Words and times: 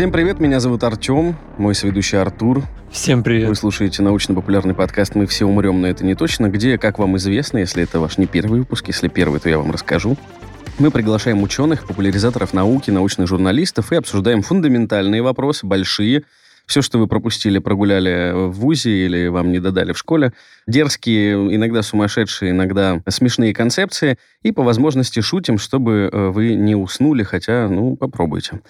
Всем 0.00 0.12
привет, 0.12 0.40
меня 0.40 0.60
зовут 0.60 0.82
Артем, 0.82 1.36
мой 1.58 1.74
соведущий 1.74 2.18
Артур. 2.18 2.62
Всем 2.90 3.22
привет. 3.22 3.50
Вы 3.50 3.54
слушаете 3.54 4.00
научно-популярный 4.00 4.72
подкаст 4.72 5.14
«Мы 5.14 5.26
все 5.26 5.44
умрем, 5.44 5.82
но 5.82 5.88
это 5.88 6.06
не 6.06 6.14
точно», 6.14 6.48
где, 6.48 6.78
как 6.78 6.98
вам 6.98 7.18
известно, 7.18 7.58
если 7.58 7.82
это 7.82 8.00
ваш 8.00 8.16
не 8.16 8.24
первый 8.24 8.60
выпуск, 8.60 8.86
если 8.86 9.08
первый, 9.08 9.40
то 9.40 9.50
я 9.50 9.58
вам 9.58 9.70
расскажу, 9.70 10.16
мы 10.78 10.90
приглашаем 10.90 11.42
ученых, 11.42 11.86
популяризаторов 11.86 12.54
науки, 12.54 12.90
научных 12.90 13.28
журналистов 13.28 13.92
и 13.92 13.96
обсуждаем 13.96 14.40
фундаментальные 14.40 15.20
вопросы, 15.20 15.66
большие, 15.66 16.22
все, 16.70 16.82
что 16.82 17.00
вы 17.00 17.08
пропустили, 17.08 17.58
прогуляли 17.58 18.30
в 18.32 18.52
ВУЗе 18.52 19.04
или 19.04 19.26
вам 19.26 19.50
не 19.50 19.58
додали 19.58 19.92
в 19.92 19.98
школе, 19.98 20.32
дерзкие, 20.68 21.34
иногда 21.56 21.82
сумасшедшие, 21.82 22.52
иногда 22.52 23.02
смешные 23.08 23.52
концепции, 23.52 24.18
и 24.44 24.52
по 24.52 24.62
возможности 24.62 25.18
шутим, 25.18 25.58
чтобы 25.58 26.08
э, 26.12 26.28
вы 26.28 26.54
не 26.54 26.76
уснули, 26.76 27.24
хотя, 27.24 27.66
ну, 27.68 27.96
попробуйте. 27.96 28.60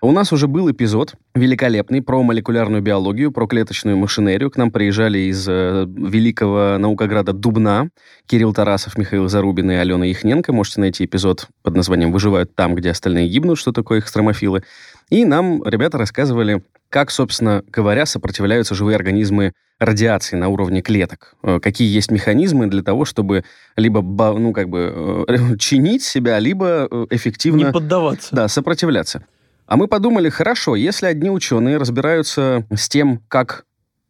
У 0.00 0.12
нас 0.12 0.32
уже 0.32 0.48
был 0.48 0.70
эпизод 0.70 1.12
великолепный 1.34 2.00
про 2.00 2.22
молекулярную 2.22 2.80
биологию, 2.80 3.30
про 3.30 3.46
клеточную 3.46 3.98
машинерию. 3.98 4.50
К 4.50 4.56
нам 4.56 4.70
приезжали 4.70 5.18
из 5.18 5.46
э, 5.46 5.84
великого 5.86 6.78
наукограда 6.78 7.34
Дубна 7.34 7.90
Кирилл 8.26 8.54
Тарасов, 8.54 8.96
Михаил 8.96 9.28
Зарубин 9.28 9.70
и 9.70 9.74
Алена 9.74 10.06
Яхненко. 10.06 10.54
Можете 10.54 10.80
найти 10.80 11.04
эпизод 11.04 11.48
под 11.62 11.76
названием 11.76 12.12
«Выживают 12.12 12.54
там, 12.54 12.74
где 12.74 12.90
остальные 12.90 13.28
гибнут», 13.28 13.58
что 13.58 13.72
такое 13.72 13.98
экстремофилы. 14.00 14.62
И 15.10 15.24
нам 15.24 15.62
ребята 15.64 15.98
рассказывали, 15.98 16.62
как, 16.88 17.10
собственно 17.10 17.62
говоря, 17.68 18.06
сопротивляются 18.06 18.74
живые 18.74 18.96
организмы 18.96 19.52
радиации 19.80 20.36
на 20.36 20.48
уровне 20.48 20.82
клеток. 20.82 21.34
Э, 21.42 21.58
какие 21.60 21.92
есть 21.92 22.10
механизмы 22.10 22.66
для 22.66 22.82
того, 22.82 23.04
чтобы 23.04 23.44
либо, 23.76 24.02
ну, 24.02 24.52
как 24.52 24.68
бы, 24.68 25.26
э, 25.26 25.56
чинить 25.58 26.02
себя, 26.02 26.38
либо 26.38 26.86
э, 26.90 27.06
эффективно... 27.10 27.66
Не 27.66 27.72
поддаваться. 27.72 28.34
Да, 28.34 28.48
сопротивляться. 28.48 29.24
А 29.66 29.76
мы 29.76 29.88
подумали, 29.88 30.28
хорошо, 30.28 30.76
если 30.76 31.06
одни 31.06 31.30
ученые 31.30 31.78
разбираются 31.78 32.66
с 32.74 32.88
тем, 32.88 33.22
как 33.28 33.64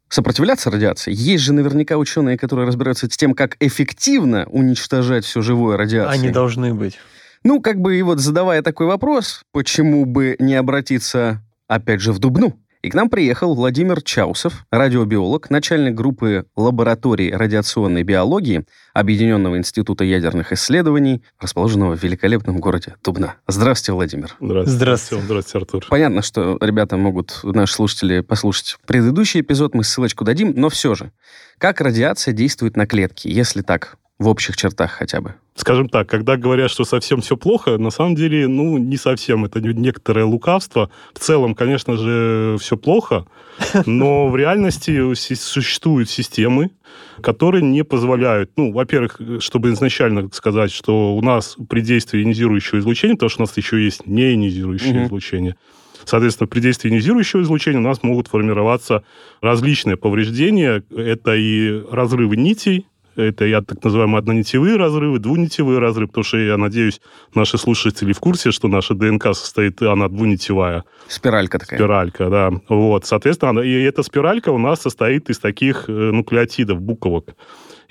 сопротивляться 0.08 0.70
радиации, 0.70 1.12
есть 1.14 1.44
же 1.44 1.52
наверняка 1.52 1.96
ученые, 1.96 2.36
которые 2.36 2.66
разбираются 2.66 3.06
с 3.06 3.16
тем, 3.16 3.34
как 3.34 3.56
эффективно 3.60 4.46
уничтожать 4.50 5.24
все 5.24 5.40
живое 5.40 5.76
радиацией. 5.76 6.24
Они 6.24 6.30
должны 6.30 6.74
быть. 6.74 6.98
Ну, 7.42 7.62
как 7.62 7.80
бы 7.80 7.98
и 7.98 8.02
вот 8.02 8.20
задавая 8.20 8.60
такой 8.60 8.86
вопрос, 8.86 9.42
почему 9.52 10.04
бы 10.04 10.36
не 10.38 10.54
обратиться, 10.54 11.42
опять 11.68 12.02
же, 12.02 12.12
в 12.12 12.18
Дубну? 12.18 12.58
И 12.82 12.90
к 12.90 12.94
нам 12.94 13.08
приехал 13.08 13.54
Владимир 13.54 14.02
Чаусов, 14.02 14.66
радиобиолог, 14.70 15.48
начальник 15.48 15.94
группы 15.94 16.46
лаборатории 16.54 17.30
радиационной 17.30 18.02
биологии 18.02 18.64
Объединенного 18.92 19.56
института 19.56 20.04
ядерных 20.04 20.52
исследований, 20.52 21.22
расположенного 21.38 21.96
в 21.96 22.02
великолепном 22.02 22.58
городе 22.58 22.96
Дубна. 23.02 23.36
Здравствуйте, 23.46 23.92
Владимир. 23.92 24.36
Здравствуйте. 24.40 24.76
Здравствуйте. 24.76 25.24
Здравствуйте, 25.24 25.58
Артур. 25.58 25.86
Понятно, 25.88 26.22
что 26.22 26.58
ребята 26.60 26.98
могут, 26.98 27.40
наши 27.42 27.74
слушатели, 27.74 28.20
послушать 28.20 28.76
предыдущий 28.86 29.40
эпизод, 29.40 29.74
мы 29.74 29.84
ссылочку 29.84 30.24
дадим, 30.24 30.52
но 30.56 30.68
все 30.68 30.94
же, 30.94 31.12
как 31.58 31.80
радиация 31.80 32.32
действует 32.32 32.76
на 32.76 32.86
клетки, 32.86 33.28
если 33.28 33.62
так 33.62 33.98
в 34.20 34.28
общих 34.28 34.56
чертах 34.56 34.92
хотя 34.92 35.20
бы? 35.22 35.34
Скажем 35.56 35.88
так, 35.88 36.08
когда 36.08 36.36
говорят, 36.36 36.70
что 36.70 36.84
совсем 36.84 37.22
все 37.22 37.36
плохо, 37.36 37.78
на 37.78 37.90
самом 37.90 38.14
деле, 38.14 38.46
ну, 38.48 38.76
не 38.76 38.96
совсем. 38.96 39.46
Это 39.46 39.60
некоторое 39.60 40.24
лукавство. 40.24 40.90
В 41.14 41.18
целом, 41.18 41.54
конечно 41.54 41.96
же, 41.96 42.56
все 42.60 42.76
плохо, 42.76 43.24
но 43.86 44.28
в 44.28 44.36
реальности 44.36 45.14
существуют 45.14 46.10
системы, 46.10 46.70
которые 47.22 47.62
не 47.62 47.82
позволяют, 47.82 48.50
ну, 48.56 48.72
во-первых, 48.72 49.20
чтобы 49.40 49.70
изначально 49.70 50.28
сказать, 50.32 50.70
что 50.70 51.16
у 51.16 51.22
нас 51.22 51.56
при 51.68 51.80
действии 51.80 52.20
ионизирующего 52.20 52.78
излучения, 52.78 53.14
потому 53.14 53.30
что 53.30 53.42
у 53.42 53.46
нас 53.46 53.56
еще 53.56 53.82
есть 53.82 54.06
неионизирующее 54.06 54.92
mm-hmm. 54.92 55.06
излучение, 55.06 55.56
Соответственно, 56.04 56.48
при 56.48 56.60
действии 56.60 56.88
ионизирующего 56.88 57.42
излучения 57.42 57.78
у 57.78 57.82
нас 57.82 58.02
могут 58.02 58.28
формироваться 58.28 59.04
различные 59.40 59.96
повреждения. 59.96 60.82
Это 60.96 61.34
и 61.36 61.82
разрывы 61.90 62.36
нитей, 62.36 62.86
это 63.22 63.44
я 63.44 63.60
так 63.62 63.82
называемые 63.82 64.18
однонитевые 64.18 64.76
разрывы, 64.76 65.18
двунитевые 65.18 65.78
разрывы, 65.78 66.08
потому 66.08 66.24
что 66.24 66.38
я 66.38 66.56
надеюсь, 66.56 67.00
наши 67.34 67.58
слушатели 67.58 68.12
в 68.12 68.20
курсе, 68.20 68.50
что 68.50 68.68
наша 68.68 68.94
ДНК 68.94 69.34
состоит, 69.34 69.80
она 69.82 70.08
двунитевая. 70.08 70.84
Спиралька 71.08 71.58
такая. 71.58 71.78
Спиралька, 71.78 72.30
да. 72.30 72.50
Вот, 72.68 73.06
соответственно, 73.06 73.60
и 73.60 73.82
эта 73.82 74.02
спиралька 74.02 74.50
у 74.50 74.58
нас 74.58 74.80
состоит 74.80 75.30
из 75.30 75.38
таких 75.38 75.88
э, 75.88 75.92
нуклеотидов, 75.92 76.80
буковок. 76.80 77.34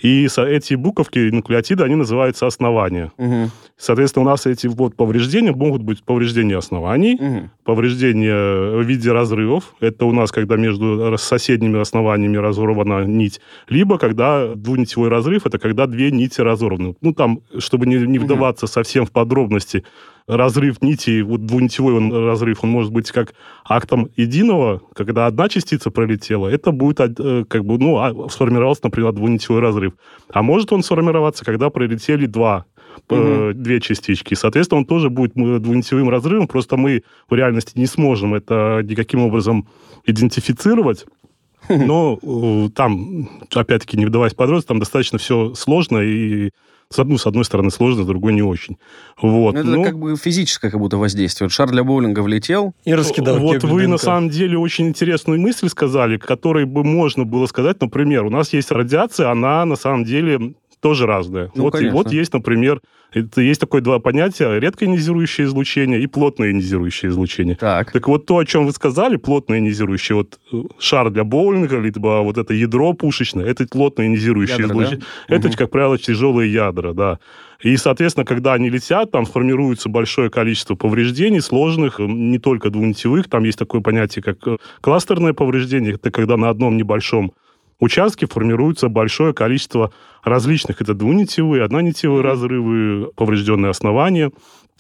И 0.02 0.28
эти 0.38 0.76
буковки 0.76 1.20
нуклеотиды, 1.30 1.84
они 1.84 1.96
называются 1.96 2.48
основания. 2.48 3.12
Угу. 3.18 3.50
Соответственно, 3.78 4.26
у 4.26 4.30
нас 4.30 4.46
эти 4.46 4.68
вот 4.68 4.96
повреждения 4.96 5.52
могут 5.52 5.84
быть 5.84 6.04
повреждения 6.04 6.58
оснований, 6.58 7.16
угу. 7.16 7.50
повреждения 7.64 8.78
в 8.78 8.84
виде 8.84 9.12
разрывов. 9.12 9.76
Это 9.80 10.06
у 10.06 10.12
нас, 10.12 10.32
когда 10.32 10.56
между 10.56 11.18
соседними 11.18 11.80
основаниями 11.80 12.38
разорвана 12.38 13.06
нить. 13.06 13.42
Либо, 13.68 13.98
когда 13.98 14.56
двунитевой 14.56 15.10
разрыв, 15.10 15.46
это 15.46 15.60
когда 15.60 15.86
две 15.86 16.12
нити 16.12 16.42
разорваны. 16.42 16.96
Ну, 17.02 17.14
там, 17.14 17.42
чтобы 17.58 17.86
не, 17.86 17.96
не 17.96 18.20
вдаваться 18.20 18.66
угу. 18.66 18.72
совсем 18.72 19.06
в 19.06 19.12
подробности, 19.12 19.84
разрыв 20.30 20.82
нити, 20.82 21.22
вот 21.22 21.46
двунитевой 21.46 21.96
он, 21.96 22.14
разрыв, 22.14 22.64
он 22.64 22.70
может 22.70 22.92
быть 22.92 23.12
как 23.12 23.34
актом 23.68 24.10
единого, 24.16 24.82
когда 24.94 25.26
одна 25.26 25.50
частица 25.50 25.90
пролетела, 25.90 26.48
это 26.48 26.72
будет 26.72 27.00
э, 27.20 27.46
как 27.48 27.66
бы, 27.66 27.80
ну, 27.80 27.98
а, 27.98 28.30
сформировался, 28.30 28.82
например, 28.84 29.12
двунитевой 29.12 29.60
разрыв. 29.60 29.94
А 30.32 30.44
может 30.44 30.72
он 30.72 30.84
сформироваться, 30.84 31.44
когда 31.44 31.72
пролетели 31.72 32.28
два 32.28 32.66
угу. 33.10 33.54
две 33.54 33.82
частички. 33.82 34.36
Соответственно, 34.36 34.80
он 34.80 34.86
тоже 34.86 35.10
будет 35.10 35.34
двунитевым 35.34 36.10
разрывом, 36.10 36.48
просто 36.48 36.78
мы 36.78 37.04
в 37.28 37.34
реальности 37.34 37.72
не 37.76 37.88
сможем 37.88 38.36
это 38.36 38.82
никаким 38.84 39.22
образом 39.22 39.68
идентифицировать. 40.06 41.06
Но 41.70 42.20
э, 42.22 42.70
там, 42.76 43.30
опять-таки, 43.54 43.98
не 43.98 44.06
вдаваясь 44.06 44.34
в 44.34 44.38
подробности, 44.38 44.68
там 44.68 44.80
достаточно 44.80 45.18
все 45.18 45.54
сложно 45.56 45.98
и 45.98 46.52
с 46.92 46.98
одной, 46.98 47.20
с 47.20 47.28
одной 47.28 47.46
стороны 47.46 47.70
сложно, 47.70 48.04
с 48.04 48.08
другой 48.08 48.34
не 48.34 48.42
очень. 48.42 48.78
Вот. 49.22 49.54
Но 49.54 49.60
это 49.60 49.70
ну, 49.70 49.84
как 49.84 50.00
бы 50.00 50.16
физическое 50.16 50.72
как 50.72 50.80
будто 50.80 50.98
воздействие. 50.98 51.48
Шар 51.50 51.70
для 51.70 51.84
боулинга 51.84 52.22
влетел 52.22 52.74
и 52.84 52.96
раскидал. 52.96 53.38
Вот 53.38 53.64
вы 53.64 53.88
на 53.88 53.98
самом 53.98 54.30
деле 54.30 54.58
очень 54.58 54.88
интересную 54.88 55.40
мысль 55.40 55.70
сказали, 55.70 56.18
которой 56.18 56.66
бы 56.66 56.84
можно 56.84 57.26
было 57.26 57.46
сказать, 57.46 57.80
например, 57.80 58.26
у 58.26 58.32
нас 58.32 58.54
есть 58.54 58.72
радиация, 58.72 59.30
она 59.30 59.66
на 59.66 59.76
самом 59.76 60.04
деле 60.04 60.56
тоже 60.82 61.06
разная. 61.06 61.52
Ну, 61.56 61.64
вот, 61.64 61.74
конечно. 61.74 61.98
вот 61.98 62.12
есть, 62.12 62.34
например, 62.34 62.82
это 63.12 63.42
есть 63.42 63.60
такое 63.60 63.82
два 63.82 64.00
понятия, 64.00 64.60
редко 64.60 64.86
ионизирующее 64.86 65.48
излучение 65.48 66.02
и 66.02 66.08
плотное 66.08 66.50
ионизирующее 66.50 67.10
излучение. 67.10 67.56
Так. 67.56 67.92
так 67.92 68.08
вот 68.08 68.26
то, 68.26 68.38
о 68.38 68.46
чем 68.46 68.66
вы 68.66 68.72
сказали, 68.72 69.18
плотное 69.18 69.58
ионизирующее, 69.58 70.16
вот 70.16 70.40
э, 70.54 70.58
шар 70.80 71.10
для 71.10 71.24
боулинга, 71.24 71.80
либо 71.80 72.22
вот 72.22 72.38
это 72.38 72.54
ядро 72.54 72.94
пушечное, 72.94 73.46
это 73.46 73.66
плотное 73.68 74.06
ионизирующее 74.06 74.60
ядра, 74.60 74.74
излучение. 74.74 75.06
Да? 75.28 75.36
Это, 75.36 75.48
угу. 75.48 75.58
как 75.58 75.72
правило, 75.72 75.98
тяжелые 75.98 76.54
ядра, 76.54 76.94
да. 76.94 77.20
И, 77.62 77.76
соответственно, 77.76 78.26
когда 78.26 78.54
они 78.54 78.70
летят, 78.70 79.12
там 79.12 79.26
формируется 79.26 79.90
большое 79.90 80.30
количество 80.30 80.76
повреждений, 80.76 81.42
сложных, 81.42 82.00
не 82.00 82.40
только 82.40 82.70
двунитевых. 82.70 83.28
Там 83.28 83.44
есть 83.44 83.60
такое 83.60 83.82
понятие, 83.82 84.24
как 84.24 84.38
э, 84.48 84.58
кластерное 84.82 85.34
повреждение. 85.34 85.96
Это 85.96 86.10
когда 86.12 86.38
на 86.38 86.50
одном 86.50 86.78
небольшом 86.78 87.34
участке 87.80 88.28
формируется 88.28 88.90
большое 88.90 89.34
количество 89.34 89.92
различных, 90.24 90.82
это 90.82 90.94
двунитевые, 90.94 91.64
однонитевые 91.64 92.22
разрывы, 92.22 93.12
поврежденные 93.16 93.70
основания. 93.70 94.32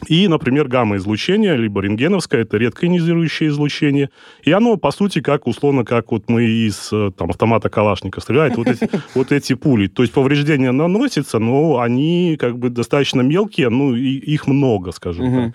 И, 0.08 0.30
например, 0.30 0.70
гамма-излучение, 0.70 1.58
либо 1.58 1.82
рентгеновское, 1.82 2.44
это 2.44 2.58
редкоионизирующее 2.58 3.50
излучение. 3.50 4.10
И 4.44 4.52
оно, 4.52 4.78
по 4.78 4.92
сути, 4.92 5.20
как, 5.20 5.46
условно, 5.46 5.84
как 5.84 6.12
вот 6.12 6.30
мы 6.30 6.46
из 6.46 6.90
э, 6.94 7.12
там, 7.18 7.32
автомата 7.32 7.70
Калашника 7.70 8.22
стреляет, 8.22 8.56
вот 8.56 8.68
эти, 8.68 8.90
вот 9.14 9.34
эти 9.34 9.56
пули. 9.56 9.88
То 9.88 10.04
есть 10.04 10.14
повреждения 10.14 10.72
наносятся, 10.72 11.40
но 11.40 11.80
они 11.80 12.38
как 12.40 12.58
бы 12.58 12.70
достаточно 12.70 13.22
мелкие, 13.22 13.68
ну, 13.70 13.94
и 13.94 14.16
их 14.16 14.48
много, 14.48 14.94
скажем 14.94 15.26
так. 15.36 15.54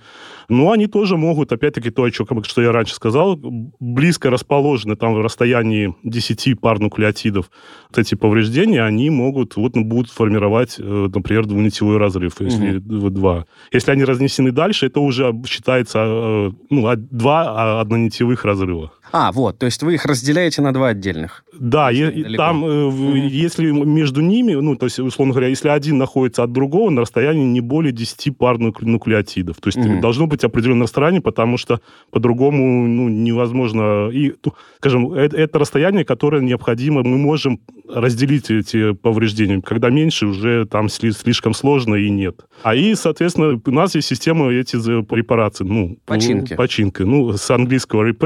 Но 0.48 0.70
они 0.70 0.86
тоже 0.86 1.16
могут, 1.16 1.52
опять-таки, 1.52 1.90
то, 1.90 2.08
что 2.10 2.62
я 2.62 2.72
раньше 2.72 2.94
сказал, 2.94 3.38
близко 3.80 4.30
расположены 4.30 4.96
там 4.96 5.14
в 5.14 5.20
расстоянии 5.20 5.94
10 6.02 6.60
пар 6.60 6.80
нуклеотидов. 6.80 7.50
Вот 7.88 7.98
эти 7.98 8.14
повреждения, 8.14 8.82
они 8.82 9.10
могут, 9.10 9.56
вот, 9.56 9.76
ну, 9.76 9.84
будут 9.84 10.10
формировать, 10.10 10.76
э, 10.78 11.08
например, 11.14 11.46
двунитевой 11.46 11.96
разрыв, 11.98 12.40
если 12.40 12.78
угу. 12.78 13.10
два. 13.10 13.46
Если 13.72 13.90
они 13.90 14.04
разнесены 14.04 14.52
дальше, 14.52 14.86
это 14.86 15.00
уже 15.00 15.34
считается 15.46 15.98
э, 16.04 16.50
ну, 16.70 16.96
два 16.96 17.80
однонитевых 17.80 18.44
разрыва. 18.44 18.92
А, 19.16 19.30
вот, 19.30 19.60
то 19.60 19.66
есть 19.66 19.80
вы 19.84 19.94
их 19.94 20.06
разделяете 20.06 20.60
на 20.60 20.74
два 20.74 20.88
отдельных. 20.88 21.44
Да, 21.56 21.92
и, 21.92 22.34
там, 22.34 22.64
mm-hmm. 22.64 23.28
если 23.28 23.70
между 23.70 24.20
ними, 24.20 24.54
ну, 24.54 24.74
то 24.74 24.86
есть, 24.86 24.98
условно 24.98 25.32
говоря, 25.32 25.46
если 25.46 25.68
один 25.68 25.98
находится 25.98 26.42
от 26.42 26.50
другого 26.50 26.90
на 26.90 27.02
расстоянии 27.02 27.44
не 27.44 27.60
более 27.60 27.92
10 27.92 28.36
пар 28.36 28.58
нуклеотидов. 28.58 29.58
То 29.58 29.68
есть 29.68 29.78
mm-hmm. 29.78 30.00
должно 30.00 30.26
быть 30.26 30.42
определенное 30.42 30.82
расстояние, 30.82 31.22
потому 31.22 31.58
что 31.58 31.80
по-другому 32.10 32.88
ну, 32.88 33.08
невозможно. 33.08 34.10
И, 34.12 34.34
скажем, 34.78 35.12
это, 35.12 35.36
это 35.36 35.60
расстояние, 35.60 36.04
которое 36.04 36.42
необходимо, 36.42 37.04
мы 37.04 37.16
можем 37.16 37.60
разделить 37.88 38.50
эти 38.50 38.94
повреждения. 38.94 39.60
Когда 39.60 39.90
меньше, 39.90 40.26
уже 40.26 40.66
там 40.66 40.88
слишком 40.88 41.54
сложно 41.54 41.94
и 41.94 42.10
нет. 42.10 42.40
А 42.64 42.74
и, 42.74 42.96
соответственно, 42.96 43.60
у 43.64 43.70
нас 43.70 43.94
есть 43.94 44.08
система 44.08 44.50
эти 44.50 44.74
репарации. 45.14 45.62
Ну, 45.62 45.98
починки. 46.04 46.56
Починка. 46.56 47.04
Ну, 47.04 47.34
с 47.34 47.48
английского 47.50 48.08
РП, 48.08 48.24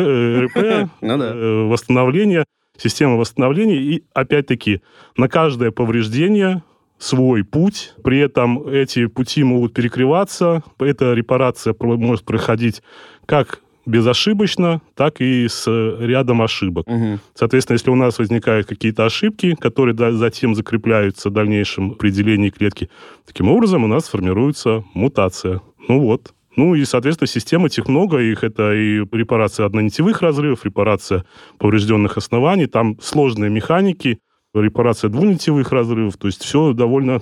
РП 0.85 0.91
ну 1.01 1.23
э, 1.23 1.69
восстановление, 1.69 2.45
система 2.77 3.17
восстановления. 3.17 3.77
И, 3.77 4.05
опять-таки, 4.13 4.83
на 5.17 5.29
каждое 5.29 5.71
повреждение 5.71 6.63
свой 6.99 7.45
путь. 7.45 7.95
При 8.03 8.19
этом 8.19 8.67
эти 8.69 9.07
пути 9.07 9.45
могут 9.45 9.73
перекрываться. 9.73 10.63
Эта 10.79 11.15
репарация 11.15 11.75
может 11.79 12.25
проходить 12.25 12.83
как 13.27 13.61
безошибочно, 13.87 14.83
так 14.95 15.21
и 15.21 15.49
с 15.49 15.67
рядом 15.67 16.43
ошибок. 16.43 16.87
Угу. 16.87 17.21
Соответственно, 17.35 17.75
если 17.77 17.91
у 17.91 17.95
нас 17.95 18.19
возникают 18.19 18.67
какие-то 18.67 19.07
ошибки, 19.07 19.55
которые 19.55 19.95
затем 20.13 20.55
закрепляются 20.55 21.31
в 21.31 21.33
дальнейшем 21.33 21.93
определении 21.93 22.51
клетки, 22.51 22.91
таким 23.27 23.49
образом 23.49 23.85
у 23.85 23.87
нас 23.87 24.09
формируется 24.09 24.85
мутация. 24.93 25.63
Ну 25.89 26.01
вот. 26.01 26.35
Ну 26.59 26.75
и, 26.75 26.85
соответственно, 26.85 27.29
систем 27.29 27.67
этих 27.67 27.87
много. 27.87 28.19
Их 28.19 28.43
это 28.43 28.75
и 28.75 28.99
репарация 29.13 29.65
однонитевых 29.65 30.21
разрывов, 30.23 30.65
репарация 30.65 31.25
поврежденных 31.57 32.17
оснований. 32.17 32.67
Там 32.67 32.99
сложные 33.01 33.49
механики, 33.49 34.19
репарация 34.53 35.09
двунитевых 35.09 35.71
разрывов. 35.71 36.17
То 36.17 36.27
есть 36.27 36.43
все 36.43 36.73
довольно 36.73 37.21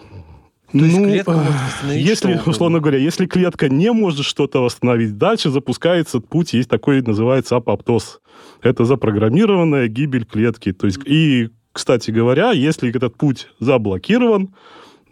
то 0.73 0.79
есть 0.79 0.99
ну, 0.99 1.07
восстановить 1.07 2.03
если, 2.03 2.41
условно 2.47 2.81
говоря, 2.81 2.99
если 2.99 3.27
клетка 3.27 3.69
не 3.69 3.93
может 3.93 4.25
что-то 4.25 4.61
восстановить, 4.61 5.19
дальше 5.19 5.51
запускается 5.51 6.21
путь, 6.21 6.55
есть 6.55 6.71
такой, 6.71 7.03
называется 7.03 7.57
апоптоз. 7.57 8.21
Это 8.63 8.85
запрограммированная 8.85 9.87
гибель 9.89 10.25
клетки. 10.25 10.73
То 10.73 10.87
есть, 10.87 10.99
и, 11.05 11.51
кстати 11.73 12.11
говоря, 12.11 12.53
если 12.53 12.91
этот 12.91 13.17
путь 13.17 13.49
заблокирован, 13.61 14.55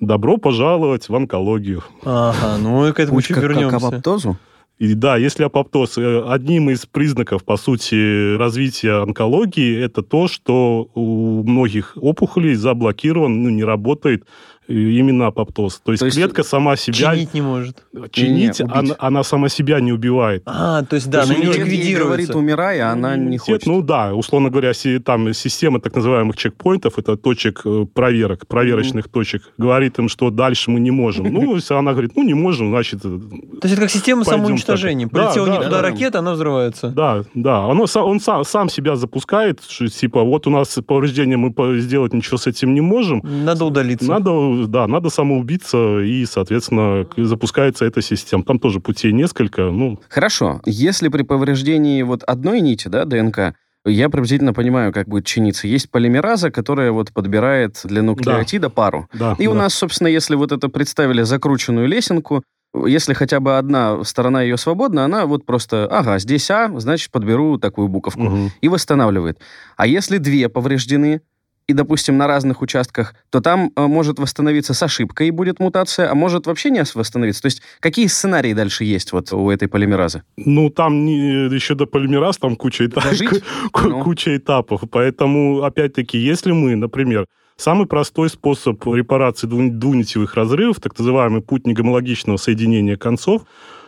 добро 0.07 0.37
пожаловать 0.37 1.09
в 1.09 1.15
онкологию. 1.15 1.83
Ага, 2.05 2.59
ну 2.59 2.87
и 2.87 2.93
к 2.93 3.01
этому 3.01 3.19
еще 3.19 3.35
вернемся. 3.35 3.79
К 3.79 3.83
апоптозу? 3.83 4.37
И 4.79 4.95
да, 4.95 5.17
если 5.17 5.45
апоптоз, 5.45 5.99
э, 5.99 6.25
одним 6.29 6.69
из 6.69 6.85
признаков, 6.85 7.45
по 7.45 7.57
сути, 7.57 8.37
развития 8.37 9.03
онкологии, 9.03 9.81
это 9.81 10.03
то, 10.03 10.27
что 10.27 10.89
у 10.95 11.45
многих 11.45 11.97
опухолей 11.97 12.55
заблокирован, 12.55 13.43
ну, 13.45 13.51
не 13.51 13.63
работает 13.63 14.25
именно 14.69 15.27
апоптоз. 15.27 15.81
То 15.85 15.93
есть, 15.93 16.01
то 16.01 16.07
есть 16.07 16.17
клетка 16.17 16.43
сама 16.43 16.77
себя... 16.77 17.13
Чинить 17.13 17.35
не 17.35 17.43
может. 17.43 17.85
Чинить, 18.13 18.61
не, 18.61 18.67
не, 18.67 18.73
она, 18.73 18.95
она 18.99 19.25
сама 19.25 19.49
себя 19.49 19.81
не 19.81 19.93
убивает. 19.93 20.43
А, 20.47 20.83
то 20.83 20.97
есть, 20.97 21.11
да, 21.11 21.25
то 21.25 21.31
она 21.31 21.37
не 21.37 21.47
ликвидируется. 21.47 22.05
говорит, 22.05 22.35
умирай, 22.35 22.81
а 22.81 22.93
она 22.93 23.17
не 23.17 23.39
хочет. 23.39 23.67
Ну 23.67 23.83
да, 23.83 24.15
условно 24.15 24.51
говоря, 24.51 24.73
там 25.05 25.35
система 25.35 25.81
так 25.81 25.95
называемых 25.95 26.37
чекпоинтов, 26.37 26.99
это 26.99 27.17
точек 27.17 27.63
э, 27.65 27.87
проверок, 27.93 28.47
проверочных 28.47 29.07
mm-hmm. 29.07 29.13
точек, 29.13 29.43
говорит 29.59 29.99
им, 29.99 30.09
что 30.09 30.31
дальше 30.31 30.71
мы 30.71 30.81
не 30.81 30.91
можем. 30.91 31.33
Ну, 31.33 31.55
если 31.57 31.75
она 31.75 31.93
говорит, 31.93 32.13
ну, 32.17 32.23
не 32.23 32.35
можем, 32.35 32.71
значит... 32.71 33.03
То 33.03 33.09
есть 33.09 33.73
это 33.73 33.83
как 33.83 33.91
система 33.91 34.25
самоуничтожения. 34.25 35.09
Полетела 35.09 35.47
не 35.47 35.59
да, 35.59 35.65
туда 35.65 35.71
да, 35.71 35.83
ракета, 35.83 36.19
она 36.21 36.33
взрывается. 36.33 36.89
Да, 36.89 37.25
да. 37.35 37.67
Он 37.67 37.87
сам, 37.87 38.45
сам 38.45 38.69
себя 38.69 38.97
запускает, 38.97 39.61
что, 39.69 39.87
типа, 39.89 40.23
вот 40.23 40.47
у 40.47 40.51
нас 40.51 40.79
повреждение, 40.87 41.37
мы 41.37 41.53
сделать 41.81 42.13
ничего 42.13 42.39
с 42.39 42.47
этим 42.47 42.75
не 42.75 42.81
можем. 42.81 43.21
Надо 43.23 43.65
удалиться. 43.65 44.09
Надо 44.09 44.54
да, 44.67 44.87
надо 44.87 45.11
самоубиться, 45.11 46.01
и, 46.01 46.25
соответственно, 46.27 47.07
запускается 47.17 47.85
эта 47.85 48.03
система. 48.03 48.45
Там 48.45 48.59
тоже 48.59 48.81
путей 48.81 49.13
несколько. 49.13 49.63
Ну. 49.63 50.01
Хорошо. 50.09 50.61
Если 50.65 51.09
при 51.09 51.23
повреждении 51.23 52.03
вот 52.03 52.23
одной 52.25 52.61
нити, 52.61 52.89
да, 52.89 53.05
ДНК, 53.05 53.55
я 53.87 54.09
приблизительно 54.09 54.55
понимаю, 54.55 54.93
как 54.93 55.09
будет 55.09 55.27
чиниться. 55.27 55.69
Есть 55.69 55.91
полимераза, 55.91 56.51
которая 56.51 56.91
вот 56.91 57.13
подбирает 57.13 57.81
для 57.85 58.03
нуклеотида 58.03 58.69
да. 58.69 58.71
пару. 58.71 59.09
Да, 59.13 59.37
и 59.39 59.45
да. 59.45 59.51
у 59.51 59.55
нас, 59.55 59.75
собственно, 59.75 60.09
если 60.09 60.35
вот 60.37 60.53
это 60.53 60.69
представили 60.69 61.23
закрученную 61.23 61.87
лесенку, 61.87 62.43
если 62.87 63.15
хотя 63.15 63.41
бы 63.41 63.57
одна 63.57 64.03
сторона 64.05 64.43
ее 64.43 64.57
свободна, 64.57 65.05
она 65.05 65.27
вот 65.27 65.47
просто, 65.47 65.87
ага, 65.87 66.19
здесь 66.19 66.51
А, 66.51 66.73
значит, 66.81 67.11
подберу 67.11 67.59
такую 67.59 67.89
буковку. 67.89 68.25
Угу. 68.25 68.51
И 68.61 68.69
восстанавливает. 68.69 69.39
А 69.77 69.87
если 69.87 70.19
две 70.19 70.49
повреждены, 70.49 71.21
и, 71.67 71.73
допустим, 71.73 72.17
на 72.17 72.27
разных 72.27 72.63
участках, 72.63 73.15
то 73.31 73.41
там 73.41 73.73
э, 73.75 73.87
может 73.87 74.19
восстановиться 74.19 74.75
с 74.75 74.83
ошибкой 74.83 75.29
и 75.29 75.31
будет 75.31 75.61
мутация, 75.61 76.11
а 76.11 76.15
может 76.15 76.47
вообще 76.47 76.71
не 76.71 76.85
восстановиться. 76.95 77.43
То 77.43 77.47
есть 77.47 77.63
какие 77.81 78.07
сценарии 78.07 78.53
дальше 78.53 78.85
есть 78.85 79.13
вот 79.13 79.33
у 79.33 79.51
этой 79.51 79.69
полимеразы? 79.69 80.23
Ну, 80.37 80.71
там 80.71 81.05
не, 81.05 81.47
еще 81.55 81.75
до 81.75 81.87
полимераз 81.87 82.37
там 82.37 82.57
куча, 82.57 82.87
этап, 82.87 83.05
ну. 83.83 84.03
куча 84.03 84.37
этапов. 84.37 84.83
Поэтому, 84.91 85.63
опять-таки, 85.63 86.19
если 86.19 86.53
мы, 86.53 86.77
например, 86.77 87.27
Самый 87.57 87.87
простой 87.87 88.29
способ 88.31 88.85
репарации 88.85 89.47
двунитевых 89.47 90.35
разрывов, 90.35 90.81
так 90.81 90.99
называемый 90.99 91.41
путь 91.41 91.69
негомологичного 91.69 92.37
соединения 92.37 92.97
концов, 92.97 93.43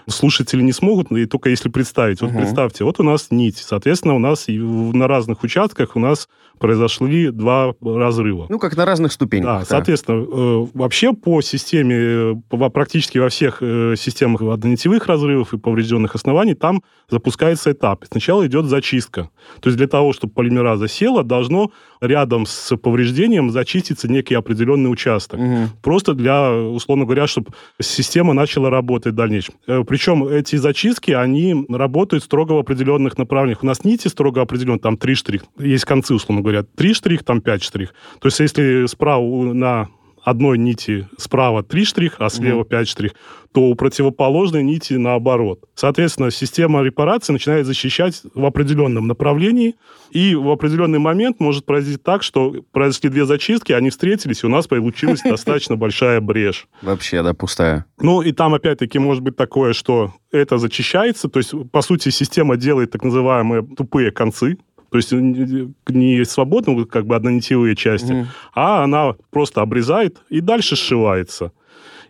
слушатели 0.08 0.62
не 0.62 0.72
смогут, 0.72 1.10
и 1.12 1.26
только 1.26 1.50
если 1.50 1.68
представить. 1.68 2.20
Вот 2.20 2.30
угу. 2.30 2.38
представьте, 2.38 2.84
вот 2.84 3.00
у 3.00 3.02
нас 3.02 3.28
нить. 3.30 3.58
Соответственно, 3.58 4.14
у 4.14 4.18
нас 4.18 4.46
на 4.48 5.08
разных 5.08 5.42
участках 5.42 5.96
у 5.96 6.00
нас 6.00 6.28
произошли 6.58 7.30
два 7.30 7.74
разрыва. 7.82 8.46
Ну, 8.48 8.58
как 8.58 8.76
на 8.76 8.84
разных 8.84 9.12
ступенях. 9.12 9.44
Да, 9.44 9.58
да. 9.60 9.64
соответственно, 9.64 10.24
э, 10.24 10.66
вообще 10.74 11.12
по 11.12 11.42
системе, 11.42 12.42
по, 12.48 12.68
практически 12.70 13.18
во 13.18 13.28
всех 13.28 13.58
э, 13.60 13.94
системах 13.96 14.42
однонитевых 14.42 15.06
разрывов 15.06 15.52
и 15.52 15.58
поврежденных 15.58 16.14
оснований, 16.14 16.54
там 16.54 16.82
запускается 17.10 17.72
этап. 17.72 18.04
Сначала 18.10 18.46
идет 18.46 18.66
зачистка. 18.66 19.30
То 19.60 19.68
есть 19.68 19.76
для 19.76 19.86
того, 19.86 20.12
чтобы 20.12 20.32
полимераза 20.32 20.88
села, 20.88 21.22
должно 21.22 21.72
рядом 22.00 22.46
с 22.46 22.76
повреждением 22.76 23.50
зачиститься 23.50 24.08
некий 24.08 24.34
определенный 24.34 24.90
участок. 24.90 25.40
Угу. 25.40 25.58
Просто 25.82 26.14
для, 26.14 26.52
условно 26.52 27.04
говоря, 27.04 27.26
чтобы 27.26 27.50
система 27.80 28.32
начала 28.32 28.70
работать 28.70 29.12
в 29.12 29.16
дальнейшем. 29.16 29.54
Э, 29.66 29.84
причем 29.96 30.28
эти 30.28 30.56
зачистки, 30.56 31.12
они 31.12 31.64
работают 31.70 32.22
строго 32.22 32.52
в 32.52 32.58
определенных 32.58 33.16
направлениях. 33.16 33.62
У 33.62 33.66
нас 33.66 33.82
нити 33.82 34.08
строго 34.08 34.42
определенные, 34.42 34.78
там 34.78 34.98
три 34.98 35.14
штрих. 35.14 35.44
Есть 35.58 35.86
концы, 35.86 36.12
условно 36.12 36.42
говоря, 36.42 36.64
три 36.64 36.92
штрих, 36.92 37.24
там 37.24 37.40
пять 37.40 37.62
штрих. 37.62 37.94
То 38.20 38.28
есть 38.28 38.38
если 38.38 38.84
справа 38.84 39.24
на 39.54 39.88
одной 40.26 40.58
нити 40.58 41.08
справа 41.18 41.62
три 41.62 41.84
штрих, 41.84 42.16
а 42.18 42.28
слева 42.28 42.60
угу. 42.60 42.68
5 42.68 42.88
штрих, 42.88 43.12
то 43.52 43.62
у 43.62 43.74
противоположной 43.76 44.64
нити 44.64 44.94
наоборот. 44.94 45.60
Соответственно, 45.76 46.32
система 46.32 46.82
репарации 46.82 47.32
начинает 47.32 47.64
защищать 47.64 48.22
в 48.34 48.44
определенном 48.44 49.06
направлении, 49.06 49.76
и 50.10 50.34
в 50.34 50.50
определенный 50.50 50.98
момент 50.98 51.38
может 51.38 51.64
произойти 51.64 51.98
так, 52.02 52.24
что 52.24 52.56
произошли 52.72 53.08
две 53.08 53.24
зачистки, 53.24 53.72
они 53.72 53.90
встретились, 53.90 54.42
и 54.42 54.46
у 54.46 54.50
нас 54.50 54.66
получилась 54.66 55.22
достаточно 55.24 55.76
большая 55.76 56.20
брешь. 56.20 56.66
Вообще, 56.82 57.22
да, 57.22 57.32
пустая. 57.32 57.86
Ну, 58.00 58.20
и 58.20 58.32
там, 58.32 58.52
опять-таки, 58.52 58.98
может 58.98 59.22
быть 59.22 59.36
такое, 59.36 59.74
что 59.74 60.12
это 60.32 60.58
зачищается, 60.58 61.28
то 61.28 61.38
есть, 61.38 61.54
по 61.70 61.82
сути, 61.82 62.08
система 62.08 62.56
делает 62.56 62.90
так 62.90 63.04
называемые 63.04 63.62
тупые 63.62 64.10
концы, 64.10 64.58
то 64.90 64.96
есть 64.98 65.12
не 65.12 66.24
свободно, 66.24 66.84
как 66.84 67.06
бы 67.06 67.16
однонитевые 67.16 67.76
части, 67.76 68.12
mm. 68.12 68.26
а 68.54 68.84
она 68.84 69.14
просто 69.30 69.62
обрезает 69.62 70.18
и 70.30 70.40
дальше 70.40 70.76
сшивается. 70.76 71.52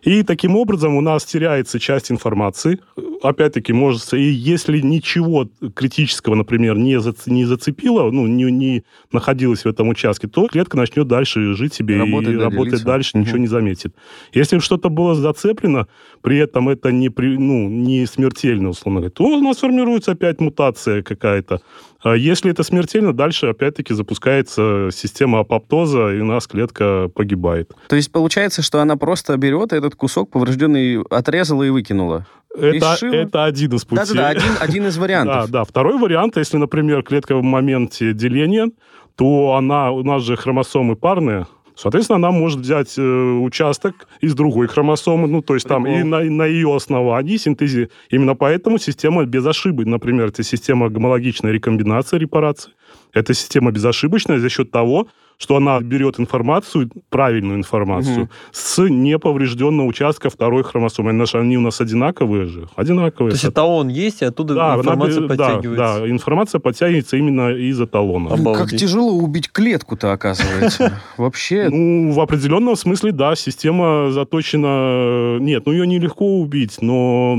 И 0.03 0.23
таким 0.23 0.55
образом 0.55 0.95
у 0.95 1.01
нас 1.01 1.25
теряется 1.25 1.79
часть 1.79 2.11
информации. 2.11 2.79
Опять-таки, 3.21 3.73
может, 3.73 4.13
и 4.13 4.21
если 4.21 4.79
ничего 4.79 5.49
критического, 5.73 6.35
например, 6.35 6.77
не, 6.77 6.99
за, 6.99 7.13
не 7.25 7.45
зацепило, 7.45 8.11
ну, 8.11 8.27
не, 8.27 8.43
не 8.51 8.83
находилось 9.11 9.65
в 9.65 9.67
этом 9.67 9.89
участке, 9.89 10.27
то 10.27 10.47
клетка 10.47 10.77
начнет 10.77 11.07
дальше 11.07 11.55
жить 11.55 11.73
себе 11.73 11.97
работать, 11.97 12.33
и 12.33 12.37
работать 12.37 12.83
дальше, 12.83 13.11
угу. 13.13 13.19
ничего 13.25 13.37
не 13.37 13.47
заметит. 13.47 13.95
Если 14.33 14.59
что-то 14.59 14.89
было 14.89 15.15
зацеплено, 15.15 15.87
при 16.21 16.37
этом 16.37 16.69
это 16.69 16.91
не, 16.91 17.09
при, 17.09 17.37
ну, 17.37 17.67
не 17.67 18.05
смертельно, 18.05 18.69
условно 18.69 19.01
говоря, 19.01 19.11
то 19.11 19.23
у 19.23 19.41
нас 19.41 19.57
формируется 19.57 20.11
опять 20.11 20.39
мутация 20.39 21.01
какая-то. 21.01 21.61
А 22.07 22.15
если 22.15 22.51
это 22.51 22.63
смертельно, 22.63 23.11
дальше 23.11 23.47
опять-таки 23.47 23.93
запускается 23.93 24.89
система 24.93 25.39
апоптоза, 25.39 26.13
и 26.13 26.21
у 26.21 26.25
нас 26.25 26.47
клетка 26.47 27.09
погибает. 27.13 27.73
То 27.89 27.97
есть 27.97 28.11
получается, 28.11 28.61
что 28.61 28.79
она 28.79 28.95
просто 28.95 29.35
берет 29.35 29.73
этот 29.73 29.95
кусок 29.95 30.31
поврежденный, 30.31 31.01
отрезала 31.09 31.63
и 31.63 31.69
выкинула? 31.69 32.25
Это, 32.55 32.97
это 33.01 33.43
один 33.43 33.75
из 33.75 33.83
путей. 33.83 34.05
Да-да-да, 34.05 34.27
один, 34.29 34.51
один 34.59 34.87
из 34.87 34.97
вариантов. 34.97 35.27
Да, 35.49 35.59
да. 35.59 35.63
Второй 35.65 35.97
вариант, 35.97 36.37
если, 36.37 36.57
например, 36.57 37.03
клетка 37.03 37.35
в 37.35 37.43
моменте 37.43 38.13
деления, 38.13 38.71
то 39.15 39.55
она, 39.55 39.91
у 39.91 40.03
нас 40.03 40.23
же 40.23 40.37
хромосомы 40.37 40.95
парные, 40.95 41.45
Соответственно, 41.77 42.17
она 42.17 42.31
может 42.31 42.59
взять 42.59 42.97
э, 42.97 43.01
участок 43.01 44.07
из 44.19 44.33
другой 44.33 44.67
хромосомы, 44.67 45.27
ну, 45.27 45.43
то 45.43 45.53
есть 45.53 45.67
Прикол. 45.67 45.83
там 45.83 45.93
и 45.93 46.03
на, 46.03 46.23
на 46.23 46.45
ее 46.45 46.75
основании 46.75 47.37
синтезе. 47.37 47.89
Именно 48.09 48.33
поэтому 48.33 48.79
система 48.79 49.25
безошибочная. 49.25 49.91
Например, 49.91 50.27
это 50.27 50.41
система 50.41 50.89
гомологичной 50.89 51.51
рекомбинации, 51.51 52.17
репарации. 52.17 52.71
Это 53.13 53.35
система 53.35 53.71
безошибочная 53.71 54.39
за 54.39 54.49
счет 54.49 54.71
того, 54.71 55.07
что 55.37 55.55
она 55.55 55.79
берет 55.79 56.19
информацию, 56.19 56.89
правильную 57.09 57.59
информацию, 57.59 58.23
угу. 58.23 58.29
с 58.51 58.81
неповрежденного 58.83 59.85
участка 59.85 60.29
второй 60.29 60.63
хромосомы. 60.63 61.11
Они 61.33 61.57
у 61.57 61.61
нас 61.61 61.79
одинаковые 61.79 62.45
же. 62.45 62.67
Одинаковые. 62.75 63.31
То 63.31 63.35
есть 63.35 63.45
эталон 63.45 63.87
есть, 63.87 64.23
и 64.23 64.25
оттуда 64.25 64.55
да, 64.55 64.75
информация 64.75 65.19
она, 65.19 65.27
подтягивается. 65.27 65.75
Да, 65.75 65.99
да, 65.99 66.09
информация 66.09 66.59
подтягивается 66.59 67.17
именно 67.17 67.51
из 67.51 67.79
эталона. 67.79 68.33
Обалдеть. 68.33 68.71
Как 68.71 68.79
тяжело 68.79 69.13
убить 69.13 69.51
клетку-то, 69.51 70.11
оказывается. 70.11 70.99
Вообще... 71.17 71.69
Ну, 71.69 72.11
в 72.11 72.19
определенном 72.19 72.75
смысле, 72.75 73.11
да, 73.11 73.35
система 73.35 74.09
заточена... 74.11 75.37
Нет, 75.39 75.63
ну 75.65 75.71
ее 75.71 75.85
нелегко 75.85 76.39
убить, 76.39 76.77
но 76.81 77.37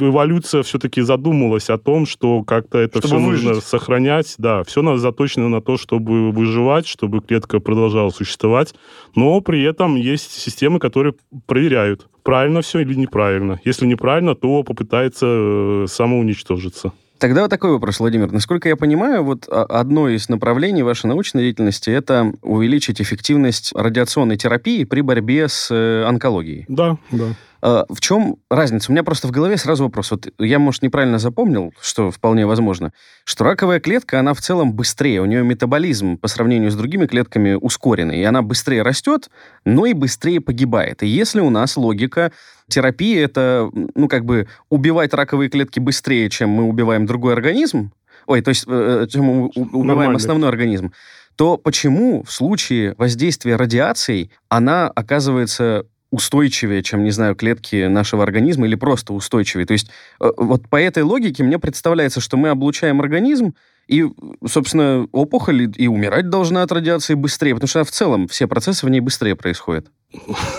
эволюция 0.00 0.62
все-таки 0.62 1.02
задумалась 1.02 1.68
о 1.68 1.78
том, 1.78 2.06
что 2.06 2.44
как-то 2.44 2.78
это 2.78 3.00
все 3.00 3.18
нужно 3.18 3.60
сохранять. 3.60 4.34
Да, 4.38 4.62
все 4.62 4.80
заточено 4.96 5.48
на 5.48 5.60
то, 5.60 5.76
чтобы 5.76 6.30
выживать, 6.30 6.86
чтобы 6.86 7.20
клетка 7.20 7.39
клетка 7.40 7.60
продолжала 7.60 8.10
существовать, 8.10 8.74
но 9.14 9.40
при 9.40 9.62
этом 9.62 9.96
есть 9.96 10.32
системы, 10.32 10.78
которые 10.78 11.14
проверяют, 11.46 12.06
правильно 12.22 12.60
все 12.60 12.80
или 12.80 12.94
неправильно. 12.94 13.60
Если 13.64 13.86
неправильно, 13.86 14.34
то 14.34 14.62
попытается 14.62 15.26
э, 15.26 15.86
самоуничтожиться. 15.88 16.92
Тогда 17.18 17.42
вот 17.42 17.50
такой 17.50 17.72
вопрос, 17.72 18.00
Владимир. 18.00 18.32
Насколько 18.32 18.70
я 18.70 18.76
понимаю, 18.76 19.22
вот 19.22 19.46
одно 19.46 20.08
из 20.08 20.30
направлений 20.30 20.82
вашей 20.82 21.06
научной 21.06 21.42
деятельности– 21.42 21.90
это 21.90 22.32
увеличить 22.40 23.00
эффективность 23.02 23.72
радиационной 23.74 24.38
терапии 24.38 24.84
при 24.84 25.02
борьбе 25.02 25.48
с 25.48 25.70
э, 25.70 26.04
онкологией. 26.04 26.64
Да, 26.68 26.96
да. 27.10 27.26
А, 27.62 27.84
в 27.88 28.00
чем 28.00 28.36
разница? 28.50 28.90
У 28.90 28.94
меня 28.94 29.02
просто 29.02 29.28
в 29.28 29.30
голове 29.30 29.56
сразу 29.56 29.84
вопрос. 29.84 30.10
Вот 30.10 30.28
я, 30.38 30.58
может, 30.58 30.82
неправильно 30.82 31.18
запомнил, 31.18 31.72
что 31.80 32.10
вполне 32.10 32.46
возможно, 32.46 32.92
что 33.24 33.44
раковая 33.44 33.80
клетка, 33.80 34.18
она 34.18 34.34
в 34.34 34.40
целом 34.40 34.72
быстрее, 34.72 35.20
у 35.20 35.26
нее 35.26 35.42
метаболизм 35.42 36.16
по 36.16 36.28
сравнению 36.28 36.70
с 36.70 36.74
другими 36.74 37.06
клетками 37.06 37.54
ускоренный, 37.54 38.18
и 38.18 38.24
она 38.24 38.42
быстрее 38.42 38.82
растет, 38.82 39.30
но 39.64 39.86
и 39.86 39.92
быстрее 39.92 40.40
погибает. 40.40 41.02
И 41.02 41.06
если 41.06 41.40
у 41.40 41.50
нас 41.50 41.76
логика 41.76 42.32
терапии 42.68 43.18
это, 43.18 43.68
ну, 43.94 44.08
как 44.08 44.24
бы 44.24 44.48
убивать 44.68 45.12
раковые 45.12 45.50
клетки 45.50 45.80
быстрее, 45.80 46.30
чем 46.30 46.50
мы 46.50 46.64
убиваем 46.64 47.04
другой 47.04 47.34
организм, 47.34 47.92
ой, 48.26 48.42
то 48.42 48.50
есть, 48.50 48.64
э, 48.66 49.02
э, 49.04 49.06
чем 49.08 49.24
мы 49.24 49.46
убиваем 49.48 49.86
Нормально. 49.86 50.16
основной 50.16 50.48
организм, 50.48 50.92
то 51.36 51.56
почему 51.56 52.22
в 52.22 52.30
случае 52.30 52.94
воздействия 52.96 53.56
радиацией 53.56 54.30
она 54.48 54.88
оказывается 54.88 55.86
устойчивее, 56.10 56.82
чем, 56.82 57.04
не 57.04 57.10
знаю, 57.10 57.34
клетки 57.34 57.86
нашего 57.86 58.22
организма 58.22 58.66
или 58.66 58.74
просто 58.74 59.12
устойчивее. 59.12 59.66
То 59.66 59.72
есть 59.72 59.90
э, 60.20 60.30
вот 60.36 60.68
по 60.68 60.80
этой 60.80 61.02
логике 61.02 61.44
мне 61.44 61.58
представляется, 61.58 62.20
что 62.20 62.36
мы 62.36 62.48
облучаем 62.48 63.00
организм, 63.00 63.54
и, 63.86 64.06
собственно, 64.46 65.08
опухоль 65.10 65.72
и 65.76 65.88
умирать 65.88 66.30
должна 66.30 66.62
от 66.62 66.70
радиации 66.70 67.14
быстрее, 67.14 67.54
потому 67.54 67.68
что 67.68 67.84
в 67.84 67.90
целом 67.90 68.28
все 68.28 68.46
процессы 68.46 68.86
в 68.86 68.88
ней 68.88 69.00
быстрее 69.00 69.34
происходят. 69.34 69.88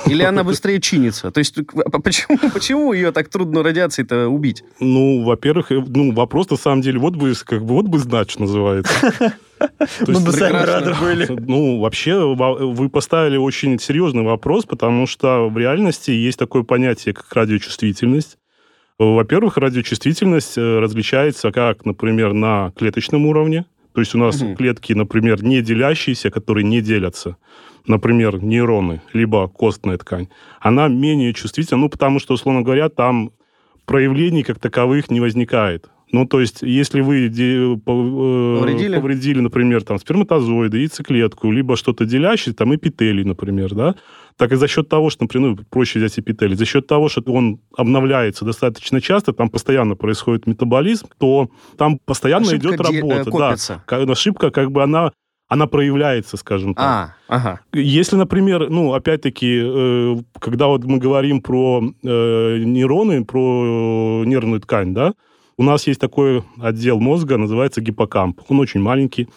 Или 0.07 0.23
она 0.23 0.43
быстрее 0.43 0.79
чинится? 0.79 1.31
То 1.31 1.39
есть 1.39 1.57
почему, 2.03 2.37
почему 2.53 2.93
ее 2.93 3.11
так 3.11 3.29
трудно 3.29 3.63
радиацией-то 3.63 4.27
убить? 4.27 4.63
Ну, 4.79 5.23
во-первых, 5.23 5.71
э, 5.71 5.83
ну, 5.85 6.13
вопрос 6.13 6.49
на 6.49 6.57
самом 6.57 6.81
деле, 6.81 6.99
вот 6.99 7.15
бы, 7.15 7.33
как 7.45 7.63
бы, 7.63 7.73
вот 7.75 7.87
бы 7.87 7.99
знать, 7.99 8.31
что 8.31 8.41
называется. 8.41 8.93
Мы 10.07 10.19
бы 10.19 10.31
сами 10.31 10.65
рады 10.65 10.95
были. 10.99 11.27
Ну, 11.27 11.79
вообще, 11.79 12.17
вы 12.35 12.89
поставили 12.89 13.37
очень 13.37 13.77
серьезный 13.77 14.23
вопрос, 14.23 14.65
потому 14.65 15.05
что 15.05 15.49
в 15.49 15.57
реальности 15.57 16.09
есть 16.09 16.39
такое 16.39 16.63
понятие, 16.63 17.13
как 17.13 17.31
радиочувствительность. 17.31 18.39
Во-первых, 18.97 19.57
радиочувствительность 19.57 20.57
э, 20.57 20.79
различается 20.79 21.51
как, 21.51 21.85
например, 21.85 22.33
на 22.33 22.71
клеточном 22.75 23.25
уровне. 23.25 23.65
То 23.93 24.01
есть 24.01 24.15
у 24.15 24.17
нас 24.17 24.41
угу. 24.41 24.55
клетки, 24.55 24.93
например, 24.93 25.43
не 25.43 25.61
делящиеся, 25.61 26.29
которые 26.29 26.63
не 26.63 26.81
делятся. 26.81 27.37
Например, 27.87 28.41
нейроны, 28.41 29.01
либо 29.13 29.47
костная 29.47 29.97
ткань. 29.97 30.27
Она 30.59 30.87
менее 30.87 31.33
чувствительна, 31.33 31.81
ну, 31.81 31.89
потому 31.89 32.19
что, 32.19 32.33
условно 32.33 32.61
говоря, 32.61 32.89
там 32.89 33.31
проявлений 33.85 34.43
как 34.43 34.59
таковых 34.59 35.09
не 35.09 35.19
возникает. 35.19 35.89
Ну, 36.11 36.25
то 36.25 36.41
есть, 36.41 36.61
если 36.61 37.01
вы 37.01 37.29
де, 37.29 37.77
повредили? 37.85 38.95
повредили, 38.97 39.39
например, 39.39 39.83
там, 39.83 39.97
сперматозоиды, 39.97 40.79
яйцеклетку, 40.79 41.49
либо 41.51 41.77
что-то 41.77 42.05
делящее, 42.05 42.53
там, 42.53 42.75
эпителий, 42.75 43.23
например, 43.23 43.73
да, 43.73 43.95
так 44.35 44.51
и 44.51 44.55
за 44.55 44.67
счет 44.67 44.89
того, 44.89 45.09
что, 45.09 45.23
например, 45.23 45.51
ну, 45.51 45.57
проще 45.69 45.99
взять 45.99 46.19
эпителий, 46.19 46.55
за 46.55 46.65
счет 46.65 46.85
того, 46.85 47.07
что 47.07 47.21
он 47.31 47.59
обновляется 47.77 48.43
достаточно 48.43 48.99
часто, 48.99 49.31
там 49.31 49.49
постоянно 49.49 49.95
происходит 49.95 50.47
метаболизм, 50.47 51.07
то 51.17 51.49
там 51.77 51.97
постоянно 52.05 52.47
ошибка 52.47 52.67
идет 52.67 52.81
работа. 52.81 53.23
Де, 53.23 53.31
копится. 53.31 53.83
да, 53.87 54.11
ошибка, 54.11 54.51
как 54.51 54.71
бы 54.71 54.83
она 54.83 55.11
она 55.51 55.67
проявляется, 55.67 56.37
скажем 56.37 56.73
так. 56.73 56.85
А, 56.85 57.15
ага. 57.27 57.59
Если, 57.73 58.15
например, 58.15 58.69
ну, 58.69 58.93
опять-таки, 58.93 59.61
э, 59.61 60.15
когда 60.39 60.67
вот 60.67 60.85
мы 60.85 60.97
говорим 60.97 61.41
про 61.41 61.81
э, 61.81 62.57
нейроны, 62.63 63.25
про 63.25 64.23
нервную 64.25 64.61
ткань, 64.61 64.93
да, 64.93 65.13
у 65.57 65.63
нас 65.63 65.87
есть 65.87 65.99
такой 65.99 66.45
отдел 66.57 67.01
мозга, 67.01 67.35
называется 67.35 67.81
гиппокамп. 67.81 68.39
Он 68.47 68.61
очень 68.61 68.79
маленький. 68.79 69.27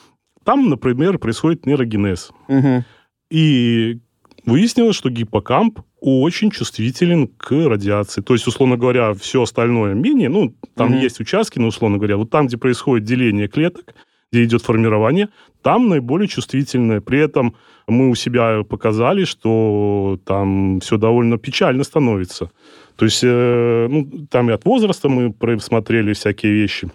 Там, 0.45 0.71
например, 0.71 1.19
происходит 1.19 1.67
нейрогенез. 1.67 2.31
Угу. 2.47 2.85
И 3.31 3.99
выяснилось, 4.47 4.95
что 4.95 5.11
гиппокамп 5.11 5.81
очень 6.01 6.53
чувствителен 6.53 7.27
к 7.27 7.51
радиации. 7.51 8.21
То 8.21 8.35
есть, 8.35 8.47
условно 8.47 8.77
говоря, 8.77 9.15
все 9.15 9.43
остальное 9.43 9.95
менее, 9.95 10.29
ну, 10.29 10.55
там 10.77 10.93
угу. 10.93 11.03
есть 11.03 11.19
участки, 11.19 11.59
но, 11.59 11.67
условно 11.67 11.97
говоря, 11.99 12.19
вот 12.19 12.31
там, 12.31 12.47
где 12.47 12.57
происходит 12.57 13.05
деление 13.05 13.49
клеток, 13.49 13.97
где 14.35 14.45
идет 14.45 14.63
формирование, 14.63 15.29
там 15.63 15.89
наиболее 15.89 16.27
чувствительное. 16.27 17.01
При 17.01 17.21
этом 17.21 17.55
мы 17.87 18.11
у 18.11 18.17
себя 18.17 18.65
показали, 18.69 19.25
что 19.25 20.19
там 20.25 20.81
все 20.81 20.97
довольно 20.97 21.39
печально 21.39 21.85
становится. 21.85 22.51
То 22.97 23.05
есть, 23.05 23.21
э, 23.23 23.87
ну, 23.89 24.27
там 24.31 24.51
и 24.51 24.53
от 24.53 24.65
возраста 24.65 25.09
мы 25.09 25.33
просмотрели 25.33 26.13
всякие 26.13 26.53
вещи. 26.53 26.91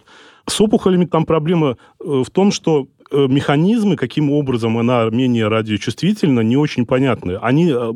С 0.48 0.60
опухолями 0.62 1.05
там 1.05 1.25
проблема 1.25 1.77
э, 2.00 2.24
в 2.25 2.29
том, 2.29 2.51
что 2.51 2.88
механизмы, 3.12 3.96
каким 3.96 4.32
образом 4.32 4.78
она 4.78 5.10
менее 5.10 5.48
радиочувствительна, 5.48 6.42
не 6.42 6.58
очень 6.58 6.86
понятны. 6.86 7.38
Они, 7.42 7.72
э, 7.72 7.94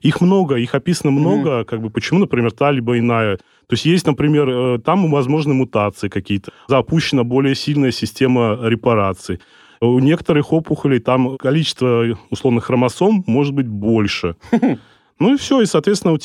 их 0.00 0.20
много, 0.20 0.56
их 0.56 0.74
описано 0.74 1.10
много, 1.10 1.50
mm-hmm. 1.50 1.64
как 1.64 1.82
бы 1.82 1.90
почему, 1.90 2.20
например, 2.20 2.52
та 2.52 2.70
либо 2.70 2.98
иная. 2.98 3.36
То 3.36 3.72
есть 3.72 3.84
есть, 3.86 4.06
например, 4.06 4.80
там 4.80 5.10
возможны 5.10 5.54
мутации 5.54 6.08
какие-то, 6.08 6.52
запущена 6.68 7.24
более 7.24 7.54
сильная 7.54 7.92
система 7.92 8.58
репараций. 8.62 9.40
У 9.80 9.98
некоторых 9.98 10.52
опухолей 10.52 10.98
там 10.98 11.36
количество 11.36 12.18
условных 12.30 12.64
хромосом 12.64 13.24
может 13.26 13.54
быть 13.54 13.68
больше. 13.68 14.36
Ну 15.20 15.34
и 15.34 15.36
все, 15.36 15.60
и, 15.60 15.66
соответственно, 15.66 16.18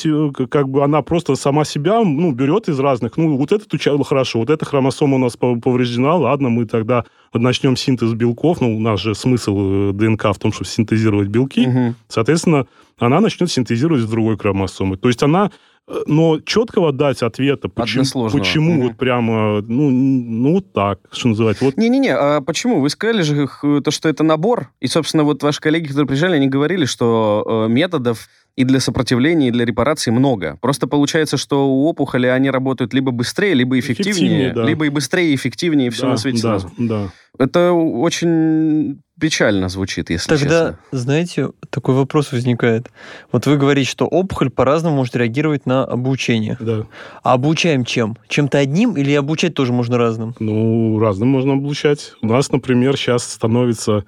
как 0.48 0.68
бы 0.68 0.82
она 0.82 1.02
просто 1.02 1.36
сама 1.36 1.64
себя 1.64 2.00
ну, 2.00 2.32
берет 2.32 2.68
из 2.68 2.78
разных. 2.80 3.16
Ну, 3.16 3.36
вот 3.36 3.52
этот 3.52 3.72
участок, 3.72 4.08
хорошо, 4.08 4.40
вот 4.40 4.50
эта 4.50 4.64
хромосома 4.64 5.14
у 5.14 5.18
нас 5.18 5.36
повреждена, 5.36 6.16
ладно, 6.16 6.48
мы 6.48 6.66
тогда 6.66 7.04
начнем 7.32 7.76
синтез 7.76 8.12
белков. 8.14 8.60
Ну, 8.60 8.76
у 8.76 8.80
нас 8.80 9.00
же 9.00 9.14
смысл 9.14 9.90
э, 9.90 9.92
ДНК 9.92 10.24
в 10.34 10.38
том, 10.38 10.52
чтобы 10.52 10.68
синтезировать 10.68 11.28
белки. 11.28 11.68
Угу. 11.68 11.94
Соответственно, 12.08 12.66
она 12.98 13.20
начнет 13.20 13.50
синтезировать 13.50 14.02
с 14.02 14.08
другой 14.08 14.36
хромосомы. 14.36 14.96
То 14.96 15.06
есть 15.06 15.22
она 15.22 15.52
э, 15.86 15.94
но 16.06 16.40
четкого 16.40 16.92
дать 16.92 17.22
ответа, 17.22 17.68
почему, 17.68 18.28
почему 18.28 18.74
угу. 18.74 18.82
вот 18.88 18.96
прямо, 18.96 19.60
ну, 19.62 19.88
ну, 19.90 20.60
так, 20.60 20.98
что 21.12 21.28
называется. 21.28 21.64
Вот. 21.64 21.76
Не-не-не, 21.76 22.12
а 22.12 22.40
почему? 22.40 22.80
Вы 22.80 22.90
сказали 22.90 23.22
же, 23.22 23.48
то, 23.84 23.90
что 23.92 24.08
это 24.08 24.24
набор, 24.24 24.72
и, 24.80 24.88
собственно, 24.88 25.22
вот 25.22 25.44
ваши 25.44 25.60
коллеги, 25.60 25.86
которые 25.86 26.08
приезжали, 26.08 26.34
они 26.34 26.48
говорили, 26.48 26.86
что 26.86 27.66
э, 27.68 27.72
методов 27.72 28.28
и 28.60 28.64
для 28.64 28.78
сопротивления, 28.78 29.48
и 29.48 29.50
для 29.50 29.64
репарации 29.64 30.10
много. 30.10 30.58
Просто 30.60 30.86
получается, 30.86 31.38
что 31.38 31.66
у 31.66 31.86
опухоли 31.86 32.26
они 32.26 32.50
работают 32.50 32.92
либо 32.92 33.10
быстрее, 33.10 33.54
либо 33.54 33.78
эффективнее, 33.78 34.12
эффективнее 34.12 34.52
да. 34.52 34.64
либо 34.64 34.84
и 34.84 34.90
быстрее, 34.90 35.32
и 35.32 35.34
эффективнее, 35.34 35.86
и 35.86 35.90
все 35.90 36.02
да, 36.02 36.08
на 36.08 36.16
свете 36.18 36.42
да, 36.42 36.48
сразу. 36.58 36.72
Да. 36.76 37.08
Это 37.38 37.72
очень 37.72 39.00
печально 39.18 39.70
звучит, 39.70 40.10
если 40.10 40.28
Тогда, 40.28 40.72
честно. 40.72 40.78
знаете, 40.92 41.48
такой 41.70 41.94
вопрос 41.94 42.32
возникает. 42.32 42.90
Вот 43.32 43.46
вы 43.46 43.56
говорите, 43.56 43.88
что 43.88 44.04
опухоль 44.06 44.50
по-разному 44.50 44.96
может 44.96 45.16
реагировать 45.16 45.64
на 45.64 45.82
обучение. 45.82 46.58
Да. 46.60 46.86
А 47.22 47.32
обучаем 47.32 47.86
чем? 47.86 48.18
Чем-то 48.28 48.58
одним 48.58 48.94
или 48.94 49.14
обучать 49.14 49.54
тоже 49.54 49.72
можно 49.72 49.96
разным? 49.96 50.34
Ну, 50.38 50.98
разным 50.98 51.30
можно 51.30 51.54
обучать. 51.54 52.12
У 52.20 52.26
нас, 52.26 52.52
например, 52.52 52.98
сейчас 52.98 53.24
становится 53.24 54.04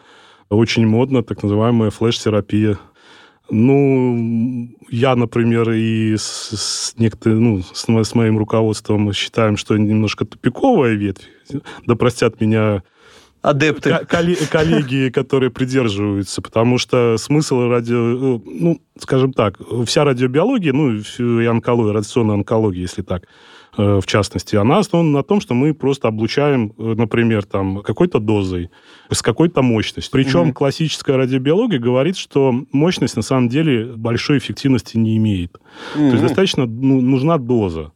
очень 0.50 0.86
модно 0.86 1.22
так 1.22 1.42
называемая 1.42 1.88
флеш-терапия. 1.88 2.78
Ну, 3.50 4.68
я, 4.88 5.14
например, 5.16 5.70
и 5.72 6.16
с, 6.16 6.22
с, 6.22 6.94
некоторым, 6.96 7.42
ну, 7.42 7.62
с, 7.62 7.86
с 7.86 8.14
моим 8.14 8.38
руководством 8.38 9.12
считаем, 9.12 9.56
что 9.56 9.76
немножко 9.76 10.24
тупиковая 10.24 10.94
ветвь. 10.94 11.28
Да 11.86 11.96
простят 11.96 12.40
меня 12.40 12.82
адепты. 13.42 13.90
коллеги, 14.50 15.10
которые 15.10 15.50
придерживаются, 15.50 16.40
потому 16.40 16.78
что 16.78 17.16
смысл 17.18 17.68
радио, 17.68 18.40
ну, 18.44 18.80
скажем 18.98 19.32
так, 19.32 19.58
вся 19.86 20.04
радиобиология, 20.04 20.72
ну, 20.72 20.92
и 20.96 21.46
онкология, 21.46 21.92
радиационная 21.92 22.36
онкология, 22.36 22.82
если 22.82 23.02
так, 23.02 23.24
э, 23.24 23.26
в 23.76 24.06
частности, 24.06 24.56
она 24.56 24.78
основана 24.78 25.10
на 25.10 25.22
том, 25.22 25.40
что 25.40 25.54
мы 25.54 25.72
просто 25.72 26.08
облучаем, 26.08 26.74
э, 26.76 26.94
например, 26.96 27.44
там, 27.44 27.82
какой-то 27.82 28.18
дозой, 28.18 28.70
с 29.10 29.22
какой-то 29.22 29.62
мощностью. 29.62 30.12
Причем 30.12 30.48
mm-hmm. 30.48 30.52
классическая 30.52 31.16
радиобиология 31.16 31.78
говорит, 31.78 32.16
что 32.16 32.54
мощность 32.72 33.16
на 33.16 33.22
самом 33.22 33.48
деле 33.48 33.86
большой 33.96 34.38
эффективности 34.38 34.98
не 34.98 35.16
имеет. 35.16 35.54
Mm-hmm. 35.94 36.08
То 36.08 36.10
есть 36.10 36.22
достаточно 36.22 36.66
ну, 36.66 37.00
нужна 37.00 37.38
доза. 37.38 37.92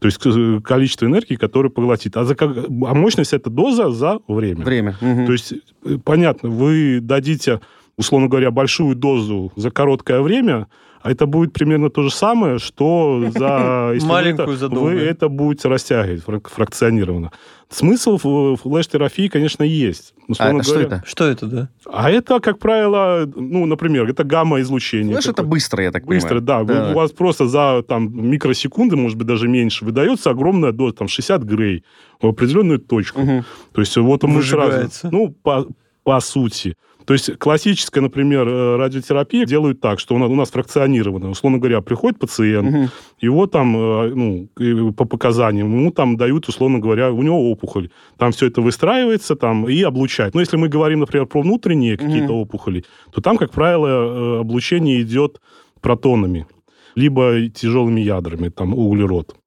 То 0.00 0.06
есть 0.06 0.18
э, 0.24 0.60
количество 0.64 1.04
энергии, 1.04 1.34
которое 1.34 1.68
поглотит. 1.68 2.16
А, 2.16 2.24
за, 2.24 2.34
а 2.40 2.94
мощность 2.94 3.34
это 3.34 3.50
доза 3.50 3.90
за 3.90 4.20
время. 4.26 4.64
Время. 4.64 4.96
Угу. 5.00 5.26
То 5.26 5.32
есть, 5.32 5.52
э, 5.84 5.98
понятно, 6.02 6.48
вы 6.48 7.00
дадите, 7.02 7.60
условно 8.00 8.28
говоря, 8.28 8.50
большую 8.50 8.96
дозу 8.96 9.52
за 9.56 9.70
короткое 9.70 10.22
время, 10.22 10.66
а 11.02 11.10
это 11.10 11.26
будет 11.26 11.52
примерно 11.52 11.90
то 11.90 12.02
же 12.02 12.10
самое, 12.10 12.58
что 12.58 13.30
за... 13.34 13.94
Маленькую 14.06 14.56
это, 14.56 14.68
Вы 14.68 14.92
это 15.00 15.28
будете 15.28 15.68
растягивать 15.68 16.24
фракционированно. 16.44 17.30
Смысл 17.68 18.18
в 18.22 18.56
флеш-терапии, 18.56 19.28
конечно, 19.28 19.62
есть. 19.62 20.14
А 20.38 20.48
говоря, 20.48 20.62
что 20.62 20.80
это? 20.80 21.02
Что 21.06 21.24
это, 21.24 21.46
да? 21.46 21.68
А 21.86 22.10
это, 22.10 22.40
как 22.40 22.58
правило, 22.58 23.30
ну, 23.34 23.66
например, 23.66 24.08
это 24.08 24.24
гамма-излучение. 24.24 25.14
Флеш 25.14 25.28
это 25.28 25.42
быстро, 25.42 25.84
я 25.84 25.92
так 25.92 26.04
быстро, 26.04 26.40
понимаю. 26.40 26.64
Быстро, 26.64 26.74
да. 26.74 26.86
да. 26.86 26.92
У 26.92 26.94
вас 26.94 27.12
просто 27.12 27.48
за 27.48 27.82
там, 27.86 28.30
микросекунды, 28.30 28.96
может 28.96 29.16
быть, 29.16 29.26
даже 29.26 29.46
меньше, 29.46 29.84
выдается 29.84 30.30
огромная 30.30 30.72
доза, 30.72 30.96
там, 30.96 31.08
60 31.08 31.42
грей 31.42 31.84
в 32.20 32.26
определенную 32.26 32.78
точку. 32.78 33.20
Угу. 33.20 33.44
То 33.72 33.80
есть 33.80 33.96
вот 33.96 34.22
мы 34.24 34.42
сразу... 34.42 34.90
Ну, 35.10 35.34
по, 35.42 35.66
по 36.02 36.20
сути. 36.20 36.76
То 37.04 37.14
есть 37.14 37.38
классическая, 37.38 38.00
например, 38.00 38.48
э, 38.48 38.76
радиотерапия 38.76 39.44
делают 39.46 39.80
так, 39.80 40.00
что 40.00 40.14
у 40.14 40.34
нас, 40.34 40.50
фракционировано. 40.50 41.30
Условно 41.30 41.58
говоря, 41.58 41.80
приходит 41.80 42.18
пациент, 42.18 42.68
угу. 42.68 42.88
его 43.20 43.46
там, 43.46 43.76
э, 43.76 44.14
ну, 44.14 44.92
по 44.92 45.04
показаниям, 45.04 45.72
ему 45.72 45.90
там 45.90 46.16
дают, 46.16 46.48
условно 46.48 46.78
говоря, 46.78 47.12
у 47.12 47.22
него 47.22 47.50
опухоль. 47.50 47.90
Там 48.16 48.32
все 48.32 48.46
это 48.46 48.60
выстраивается 48.60 49.36
там 49.36 49.68
и 49.68 49.82
облучает. 49.82 50.34
Но 50.34 50.40
если 50.40 50.56
мы 50.56 50.68
говорим, 50.68 51.00
например, 51.00 51.26
про 51.26 51.42
внутренние 51.42 51.94
угу. 51.94 52.04
какие-то 52.04 52.32
опухоли, 52.32 52.84
то 53.12 53.20
там, 53.20 53.36
как 53.36 53.50
правило, 53.50 53.86
э, 53.86 54.40
облучение 54.40 55.02
идет 55.02 55.40
протонами 55.80 56.46
либо 56.94 57.48
тяжелыми 57.48 58.00
ядрами, 58.00 58.48
там 58.48 58.74
углерод. 58.74 59.39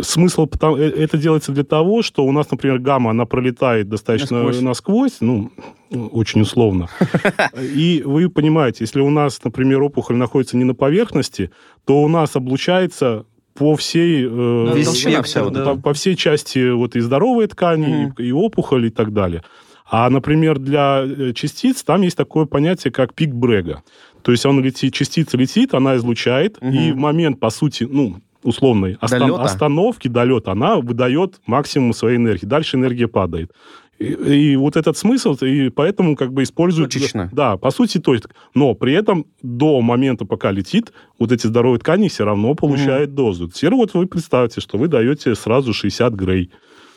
Смысл 0.00 0.46
потому, 0.46 0.76
э, 0.76 0.88
это 0.88 1.18
делается 1.18 1.52
для 1.52 1.64
того, 1.64 2.02
что 2.02 2.24
у 2.24 2.32
нас, 2.32 2.50
например, 2.50 2.78
гамма, 2.78 3.10
она 3.10 3.26
пролетает 3.26 3.88
достаточно 3.88 4.42
насквозь, 4.42 4.62
насквозь 4.62 5.16
ну, 5.20 5.50
очень 5.90 6.40
условно. 6.40 6.88
И 7.60 8.02
вы 8.04 8.28
понимаете, 8.28 8.78
если 8.84 9.00
у 9.00 9.10
нас, 9.10 9.42
например, 9.44 9.82
опухоль 9.82 10.16
находится 10.16 10.56
не 10.56 10.64
на 10.64 10.74
поверхности, 10.74 11.50
то 11.84 12.02
у 12.02 12.08
нас 12.08 12.36
облучается 12.36 13.26
по 13.54 13.76
всей, 13.76 14.26
э, 14.28 14.72
Весь 14.74 14.88
спектр, 14.88 15.50
да. 15.50 15.64
по, 15.64 15.76
по 15.76 15.92
всей 15.92 16.16
части 16.16 16.70
вот 16.70 16.96
и 16.96 17.00
здоровой 17.00 17.46
ткани, 17.46 18.06
угу. 18.06 18.14
и, 18.22 18.28
и 18.28 18.32
опухоль, 18.32 18.86
и 18.86 18.90
так 18.90 19.12
далее. 19.12 19.42
А, 19.90 20.08
например, 20.08 20.58
для 20.58 21.04
э, 21.04 21.32
частиц 21.34 21.82
там 21.82 22.02
есть 22.02 22.16
такое 22.16 22.46
понятие, 22.46 22.92
как 22.92 23.14
пик 23.14 23.34
Брега. 23.34 23.82
То 24.22 24.32
есть 24.32 24.46
он 24.46 24.62
летит, 24.62 24.94
частица 24.94 25.36
летит, 25.36 25.74
она 25.74 25.96
излучает, 25.96 26.56
угу. 26.60 26.70
и 26.70 26.92
в 26.92 26.96
момент, 26.96 27.40
по 27.40 27.50
сути, 27.50 27.84
ну, 27.84 28.16
условной 28.42 28.96
остан- 29.00 29.40
остановки, 29.40 30.08
долета, 30.08 30.52
она 30.52 30.76
выдает 30.76 31.40
максимум 31.46 31.92
своей 31.92 32.16
энергии. 32.16 32.46
Дальше 32.46 32.76
энергия 32.76 33.08
падает. 33.08 33.52
И, 33.98 34.52
и 34.52 34.56
вот 34.56 34.76
этот 34.76 34.96
смысл, 34.96 35.34
и 35.42 35.68
поэтому 35.68 36.16
как 36.16 36.32
бы 36.32 36.42
используют... 36.42 36.92
Точечно. 36.92 37.30
Да, 37.32 37.56
по 37.56 37.70
сути, 37.70 37.98
то 37.98 38.14
есть, 38.14 38.26
но 38.54 38.74
при 38.74 38.94
этом 38.94 39.26
до 39.42 39.80
момента, 39.80 40.24
пока 40.24 40.50
летит, 40.50 40.92
вот 41.18 41.30
эти 41.30 41.46
здоровые 41.46 41.78
ткани 41.78 42.08
все 42.08 42.24
равно 42.24 42.54
получают 42.54 43.10
mm. 43.10 43.14
дозу. 43.14 43.48
Теперь 43.48 43.74
вот 43.74 43.94
вы 43.94 44.06
представьте, 44.06 44.60
что 44.60 44.78
вы 44.78 44.88
даете 44.88 45.34
сразу 45.34 45.72
60 45.72 46.12
грей. 46.14 46.50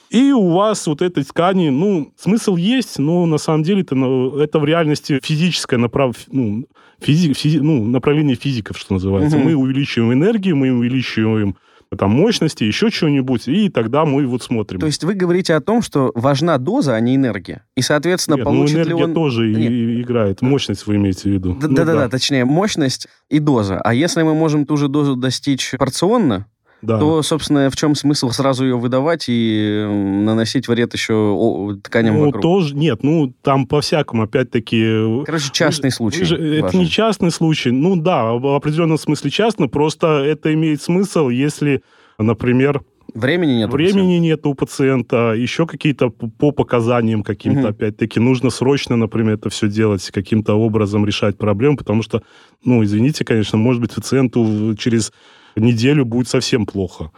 И 0.10 0.32
у 0.32 0.52
вас 0.52 0.88
вот 0.88 1.02
этой 1.02 1.24
ткани, 1.24 1.70
ну, 1.70 2.14
смысл 2.18 2.56
есть, 2.56 3.00
но 3.00 3.26
на 3.26 3.38
самом 3.38 3.64
деле 3.64 3.82
это, 3.82 3.96
это 4.40 4.60
в 4.60 4.66
реальности 4.66 5.20
физическое 5.22 5.78
направ... 5.78 6.16
ну, 6.32 6.66
физи... 7.00 7.34
Физи... 7.34 7.60
ну, 7.60 7.86
направление 7.86 8.36
физиков, 8.36 8.78
что 8.78 8.94
называется. 8.94 9.38
Угу. 9.38 9.46
Мы 9.46 9.56
увеличиваем 9.56 10.14
энергию, 10.14 10.56
мы 10.56 10.72
увеличиваем 10.72 11.58
там 11.98 12.12
мощности, 12.12 12.64
еще 12.64 12.92
чего-нибудь, 12.92 13.48
и 13.48 13.70
тогда 13.70 14.06
мы 14.06 14.26
вот 14.28 14.44
смотрим. 14.44 14.80
То 14.80 14.86
есть 14.86 15.04
вы 15.04 15.14
говорите 15.14 15.54
о 15.54 15.62
том, 15.62 15.82
что 15.82 16.12
важна 16.16 16.58
доза, 16.58 16.96
а 16.96 17.00
не 17.00 17.16
энергия. 17.16 17.64
И, 17.76 17.82
соответственно, 17.82 18.36
Нет, 18.36 18.44
получит 18.44 18.76
ну, 18.76 18.82
энергия 18.82 18.98
ли 18.98 19.04
он... 19.04 19.14
тоже 19.14 19.48
Нет. 19.48 19.72
И, 19.72 20.02
играет. 20.02 20.42
Мощность 20.42 20.88
вы 20.88 20.96
имеете 20.96 21.30
в 21.30 21.34
виду. 21.34 21.56
Да-да-да, 21.56 21.94
ну, 21.94 22.00
да. 22.00 22.10
точнее, 22.10 22.46
мощность 22.46 23.08
и 23.30 23.40
доза. 23.40 23.80
А 23.80 23.94
если 23.94 24.24
мы 24.24 24.34
можем 24.34 24.66
ту 24.66 24.78
же 24.78 24.88
дозу 24.88 25.16
достичь 25.16 25.74
порционно, 25.78 26.48
да. 26.82 27.00
то, 27.00 27.22
собственно, 27.22 27.70
в 27.70 27.76
чем 27.76 27.96
смысл 27.96 28.30
сразу 28.30 28.64
ее 28.64 28.78
выдавать 28.78 29.26
и 29.28 29.86
наносить 29.88 30.68
вред 30.68 30.94
еще 30.94 31.78
тканям 31.84 32.16
ну, 32.16 32.26
вокруг? 32.26 32.42
тоже 32.42 32.76
нет, 32.76 33.04
ну, 33.04 33.34
там 33.42 33.66
по-всякому, 33.68 34.24
опять-таки... 34.24 35.24
Короче, 35.26 35.50
частный 35.52 35.90
вы, 35.90 35.96
случай. 35.96 36.20
Вы 36.20 36.26
же, 36.26 36.58
это 36.58 36.78
не 36.78 36.88
частный 36.88 37.32
случай, 37.32 37.72
ну 37.72 37.96
да, 37.96 38.34
в 38.34 38.56
определенном 38.56 38.98
смысле 38.98 39.32
частный, 39.32 39.68
просто 39.68 40.08
это 40.08 40.54
имеет 40.54 40.82
смысл, 40.82 41.30
если, 41.30 41.82
например, 42.18 42.82
Времени 43.14 43.54
нет. 43.54 43.72
Времени 43.72 44.16
нет 44.16 44.46
у 44.46 44.56
пациента, 44.56 45.34
еще 45.34 45.66
какие-то 45.66 46.10
по 46.10 46.52
показаниям 46.52 47.24
каким-то, 47.24 47.62
угу. 47.62 47.68
опять-таки, 47.70 48.20
нужно 48.20 48.50
срочно, 48.50 48.98
например, 48.98 49.36
это 49.36 49.50
все 49.50 49.70
делать, 49.70 50.10
каким-то 50.12 50.56
образом 50.56 51.06
решать 51.06 51.38
проблему, 51.38 51.78
потому 51.78 52.04
что, 52.04 52.24
ну, 52.66 52.84
извините, 52.84 53.24
конечно, 53.24 53.58
может 53.58 53.82
быть, 53.82 53.94
пациенту 53.94 54.76
через 54.78 55.14
неделю 55.60 56.06
будет 56.06 56.28
совсем 56.28 56.66
плохо. 56.66 57.12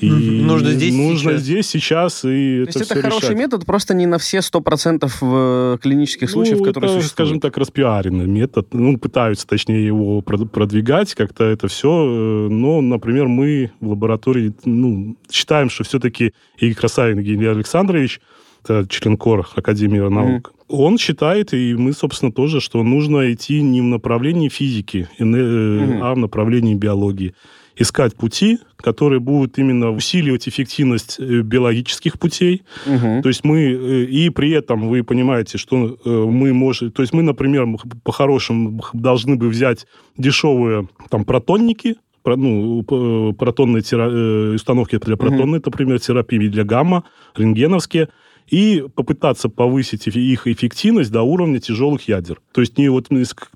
И 0.00 0.08
нужно 0.08 0.70
здесь 0.70 0.94
нужно 0.94 1.32
сейчас. 1.32 1.42
здесь 1.42 1.66
сейчас 1.66 2.24
и 2.24 2.64
То 2.64 2.70
это 2.70 2.78
есть 2.78 2.90
это 2.90 3.02
хороший 3.02 3.24
решать. 3.24 3.36
метод, 3.36 3.66
просто 3.66 3.94
не 3.94 4.06
на 4.06 4.18
все 4.18 4.38
100% 4.38 5.10
в 5.20 5.78
клинических 5.82 6.28
ну, 6.28 6.32
случаях, 6.32 6.58
которые 6.58 6.90
это, 6.90 7.00
существуют. 7.00 7.28
скажем 7.28 7.40
так, 7.40 7.56
распиаренный 7.58 8.26
метод. 8.26 8.72
Ну, 8.72 8.96
пытаются, 8.96 9.46
точнее, 9.46 9.84
его 9.84 10.22
продвигать, 10.22 11.14
как-то 11.14 11.44
это 11.44 11.68
все. 11.68 11.88
Э, 11.88 12.48
но, 12.48 12.80
например, 12.80 13.28
мы 13.28 13.70
в 13.80 13.90
лаборатории 13.90 14.54
ну, 14.64 15.16
считаем, 15.30 15.68
что 15.68 15.84
все-таки 15.84 16.32
и 16.58 16.72
Красавин 16.72 17.18
Евгений 17.18 17.46
Александрович, 17.46 18.20
это 18.64 18.86
член 18.88 19.16
КОР 19.16 19.48
Академии 19.56 19.98
наук, 19.98 20.52
mm-hmm. 20.52 20.64
он 20.68 20.98
считает, 20.98 21.52
и 21.52 21.74
мы, 21.74 21.92
собственно, 21.92 22.32
тоже, 22.32 22.60
что 22.60 22.82
нужно 22.82 23.32
идти 23.32 23.60
не 23.60 23.80
в 23.80 23.84
направлении 23.84 24.48
физики, 24.48 25.08
mm-hmm. 25.18 26.00
а 26.00 26.14
в 26.14 26.18
направлении 26.18 26.74
биологии 26.74 27.34
искать 27.76 28.16
пути, 28.16 28.58
которые 28.76 29.20
будут 29.20 29.58
именно 29.58 29.90
усиливать 29.90 30.48
эффективность 30.48 31.18
э, 31.18 31.40
биологических 31.40 32.18
путей. 32.18 32.62
Угу. 32.86 33.22
То 33.22 33.28
есть 33.28 33.44
мы 33.44 33.60
э, 33.60 34.04
и 34.04 34.30
при 34.30 34.50
этом 34.50 34.88
вы 34.88 35.02
понимаете, 35.04 35.58
что 35.58 35.96
э, 36.04 36.08
мы 36.08 36.52
можем, 36.52 36.90
то 36.90 37.02
есть 37.02 37.12
мы, 37.12 37.22
например, 37.22 37.66
по-хорошему 38.04 38.82
должны 38.92 39.36
бы 39.36 39.48
взять 39.48 39.86
дешевые 40.16 40.88
там 41.08 41.24
протонники, 41.24 41.96
ну, 42.24 42.84
протонные 42.84 43.82
тера... 43.82 44.54
установки 44.54 44.96
для 44.98 45.16
протонной, 45.16 45.58
угу. 45.58 45.66
например, 45.66 45.98
терапии 45.98 46.48
для 46.48 46.64
гамма, 46.64 47.04
рентгеновские, 47.36 48.08
и 48.48 48.84
попытаться 48.94 49.48
повысить 49.48 50.06
их 50.06 50.46
эффективность 50.46 51.10
до 51.10 51.22
уровня 51.22 51.58
тяжелых 51.58 52.08
ядер. 52.08 52.40
То 52.52 52.60
есть 52.60 52.78
не, 52.78 52.88
вот, 52.88 53.08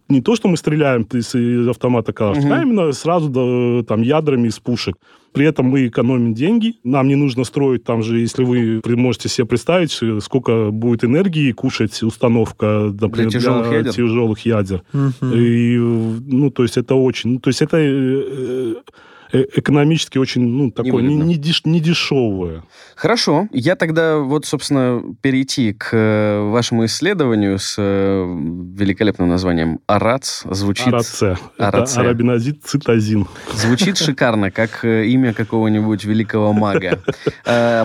не 0.08 0.20
то, 0.20 0.36
что 0.36 0.48
мы 0.48 0.56
стреляем 0.56 1.02
из, 1.12 1.68
автомата 1.68 2.12
Калаш, 2.12 2.38
угу. 2.38 2.52
а 2.52 2.62
именно 2.62 2.92
сразу 2.92 3.28
до, 3.28 3.84
там, 3.86 4.02
ядрами 4.02 4.48
из 4.48 4.58
пушек. 4.58 4.96
При 5.32 5.44
этом 5.44 5.66
мы 5.66 5.88
экономим 5.88 6.32
деньги. 6.32 6.76
Нам 6.82 7.08
не 7.08 7.14
нужно 7.14 7.44
строить 7.44 7.84
там 7.84 8.02
же, 8.02 8.20
если 8.20 8.42
вы 8.42 8.80
можете 8.96 9.28
себе 9.28 9.46
представить, 9.46 9.92
сколько 10.22 10.70
будет 10.70 11.04
энергии 11.04 11.52
кушать 11.52 12.02
установка, 12.02 12.90
например, 12.98 13.30
для 13.30 13.40
тяжелых 13.40 13.68
для 13.68 13.78
ядер. 13.78 13.92
Тяжелых 13.92 14.46
ядер. 14.46 14.82
Угу. 14.94 15.34
И, 15.34 15.76
ну, 15.76 16.50
то 16.50 16.62
есть 16.62 16.78
это 16.78 16.94
очень... 16.94 17.34
Ну, 17.34 17.40
то 17.40 17.48
есть 17.48 17.60
это 17.60 17.76
э, 17.76 18.56
Э, 18.66 18.74
экономически 19.32 20.18
очень, 20.18 20.42
ну, 20.42 20.70
такое, 20.70 21.02
не, 21.02 21.14
не, 21.14 21.36
деш, 21.36 21.64
не 21.64 21.80
дешевое. 21.80 22.62
Хорошо. 22.94 23.48
Я 23.52 23.76
тогда 23.76 24.18
вот, 24.18 24.46
собственно, 24.46 25.02
перейти 25.20 25.72
к 25.72 25.88
э, 25.92 26.50
вашему 26.50 26.84
исследованию 26.86 27.58
с 27.58 27.76
э, 27.78 27.82
великолепным 27.82 29.28
названием 29.28 29.80
АРАЦ. 29.86 30.44
Звучит... 30.50 30.88
АРАЦЕ. 30.88 31.36
Это 31.58 32.00
арабинозид 32.00 32.64
цитозин. 32.64 33.26
Звучит 33.54 33.98
шикарно, 33.98 34.50
как 34.50 34.84
имя 34.84 35.34
какого-нибудь 35.34 36.04
великого 36.04 36.52
мага. 36.52 37.00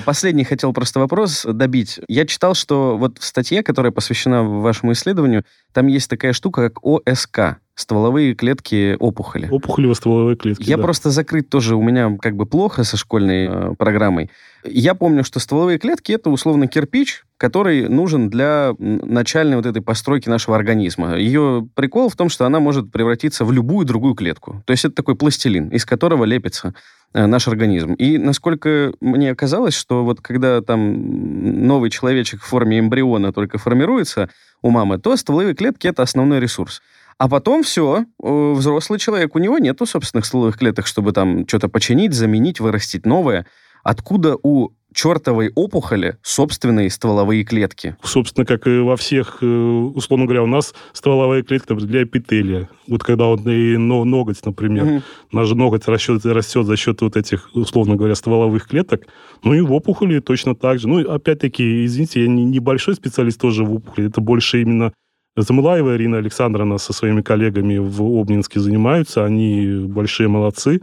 Последний 0.06 0.43
хотел 0.43 0.73
просто 0.73 0.99
вопрос 0.99 1.45
добить. 1.45 1.99
Я 2.08 2.25
читал, 2.25 2.56
что 2.56 2.97
вот 2.97 3.17
в 3.17 3.23
статье, 3.23 3.63
которая 3.63 3.91
посвящена 3.91 4.43
вашему 4.43 4.93
исследованию, 4.93 5.43
там 5.73 5.88
есть 5.88 6.10
такая 6.10 6.34
штука, 6.34 6.69
как 6.69 6.84
ОСК 6.84 7.58
стволовые 7.75 8.36
клетки 8.36 8.95
опухоли. 8.99 9.47
Опухолево-стволовые 9.49 10.36
клетки, 10.36 10.63
Я 10.63 10.77
да. 10.77 10.84
просто 10.84 11.10
закрыт 11.10 11.49
тоже, 11.49 11.75
у 11.75 11.81
меня 11.81 12.17
как 12.21 12.36
бы 12.36 12.45
плохо 12.45 12.84
со 12.84 12.97
школьной 12.97 13.47
э, 13.47 13.75
программой. 13.77 14.29
Я 14.63 14.93
помню, 14.93 15.23
что 15.23 15.39
стволовые 15.39 15.79
клетки 15.79 16.12
это 16.12 16.29
условно 16.29 16.67
кирпич, 16.67 17.23
который 17.38 17.89
нужен 17.89 18.29
для 18.29 18.73
начальной 18.77 19.55
вот 19.55 19.65
этой 19.65 19.81
постройки 19.81 20.29
нашего 20.29 20.55
организма. 20.55 21.17
Ее 21.17 21.67
прикол 21.73 22.10
в 22.10 22.15
том, 22.15 22.29
что 22.29 22.45
она 22.45 22.60
может 22.60 22.91
превратиться 22.91 23.45
в 23.45 23.51
любую 23.51 23.86
другую 23.86 24.13
клетку. 24.13 24.62
То 24.65 24.71
есть 24.71 24.86
это 24.86 24.95
такой 24.95 25.15
пластилин, 25.15 25.69
из 25.69 25.86
которого 25.86 26.25
лепится 26.25 26.75
э, 27.13 27.25
наш 27.25 27.47
организм. 27.47 27.93
И 27.93 28.17
насколько 28.17 28.93
мне 28.99 29.34
казалось, 29.34 29.73
что 29.73 30.03
вот 30.03 30.21
когда 30.21 30.62
там 30.62 31.65
новый 31.65 31.89
человечек 31.89 32.41
в 32.41 32.45
форме 32.45 32.79
эмбриона 32.79 33.34
только 33.34 33.57
формируется 33.57 34.29
у 34.62 34.69
мамы, 34.69 34.99
то 34.99 35.15
стволовые 35.15 35.55
клетки 35.55 35.88
это 35.88 36.03
основной 36.03 36.39
ресурс. 36.39 36.81
А 37.17 37.30
потом 37.30 37.63
все, 37.63 38.06
взрослый 38.19 39.00
человек, 39.00 39.36
у 39.36 39.39
него 39.39 39.58
нету 39.58 39.86
собственных 39.86 40.26
стволовых 40.26 40.58
клеток, 40.58 40.88
чтобы 40.88 41.12
там 41.12 41.47
что-то 41.47 41.69
починить, 41.69 42.13
заменить, 42.13 42.60
вырастить 42.60 43.06
новое. 43.06 43.45
Откуда 43.84 44.38
у 44.41 44.71
чертовой 44.93 45.52
опухоли 45.56 46.17
собственные 46.21 46.89
стволовые 46.89 47.43
клетки. 47.43 47.95
Собственно, 48.04 48.45
как 48.45 48.67
и 48.67 48.80
во 48.80 48.97
всех, 48.97 49.38
э, 49.41 49.45
условно 49.45 50.26
говоря, 50.26 50.43
у 50.43 50.47
нас 50.47 50.74
стволовая 50.93 51.43
клетка 51.43 51.76
для 51.76 52.04
эпителия. 52.04 52.69
Вот 52.88 53.04
когда 53.04 53.26
вот 53.26 53.45
и 53.47 53.78
ноготь, 53.78 54.43
например, 54.45 54.84
угу. 54.84 55.02
наш 55.32 55.50
ноготь 55.52 55.88
растет, 55.88 56.26
растет 56.26 56.65
за 56.65 56.76
счет 56.76 57.02
вот 57.02 57.15
этих, 57.15 57.50
условно 57.54 57.95
говоря, 57.95 58.15
стволовых 58.15 58.67
клеток. 58.67 59.08
Ну 59.43 59.54
и 59.54 59.62
в 59.62 59.71
опухоли 59.71 60.19
точно 60.19 60.56
так 60.56 60.80
же. 60.80 60.88
Ну, 60.88 61.10
опять-таки, 61.10 61.86
извините, 61.86 62.24
я 62.24 62.28
не 62.28 62.43
небольшой 62.43 62.95
специалист 62.95 63.39
тоже 63.39 63.63
в 63.63 63.74
опухоли. 63.74 64.08
Это 64.08 64.19
больше 64.19 64.62
именно 64.62 64.91
Замылаева 65.37 65.95
Ирина 65.95 66.17
Александровна 66.17 66.77
со 66.77 66.93
своими 66.93 67.21
коллегами 67.21 67.77
в 67.77 68.01
Обнинске 68.01 68.59
занимаются. 68.59 69.23
Они 69.23 69.85
большие 69.85 70.27
молодцы. 70.27 70.81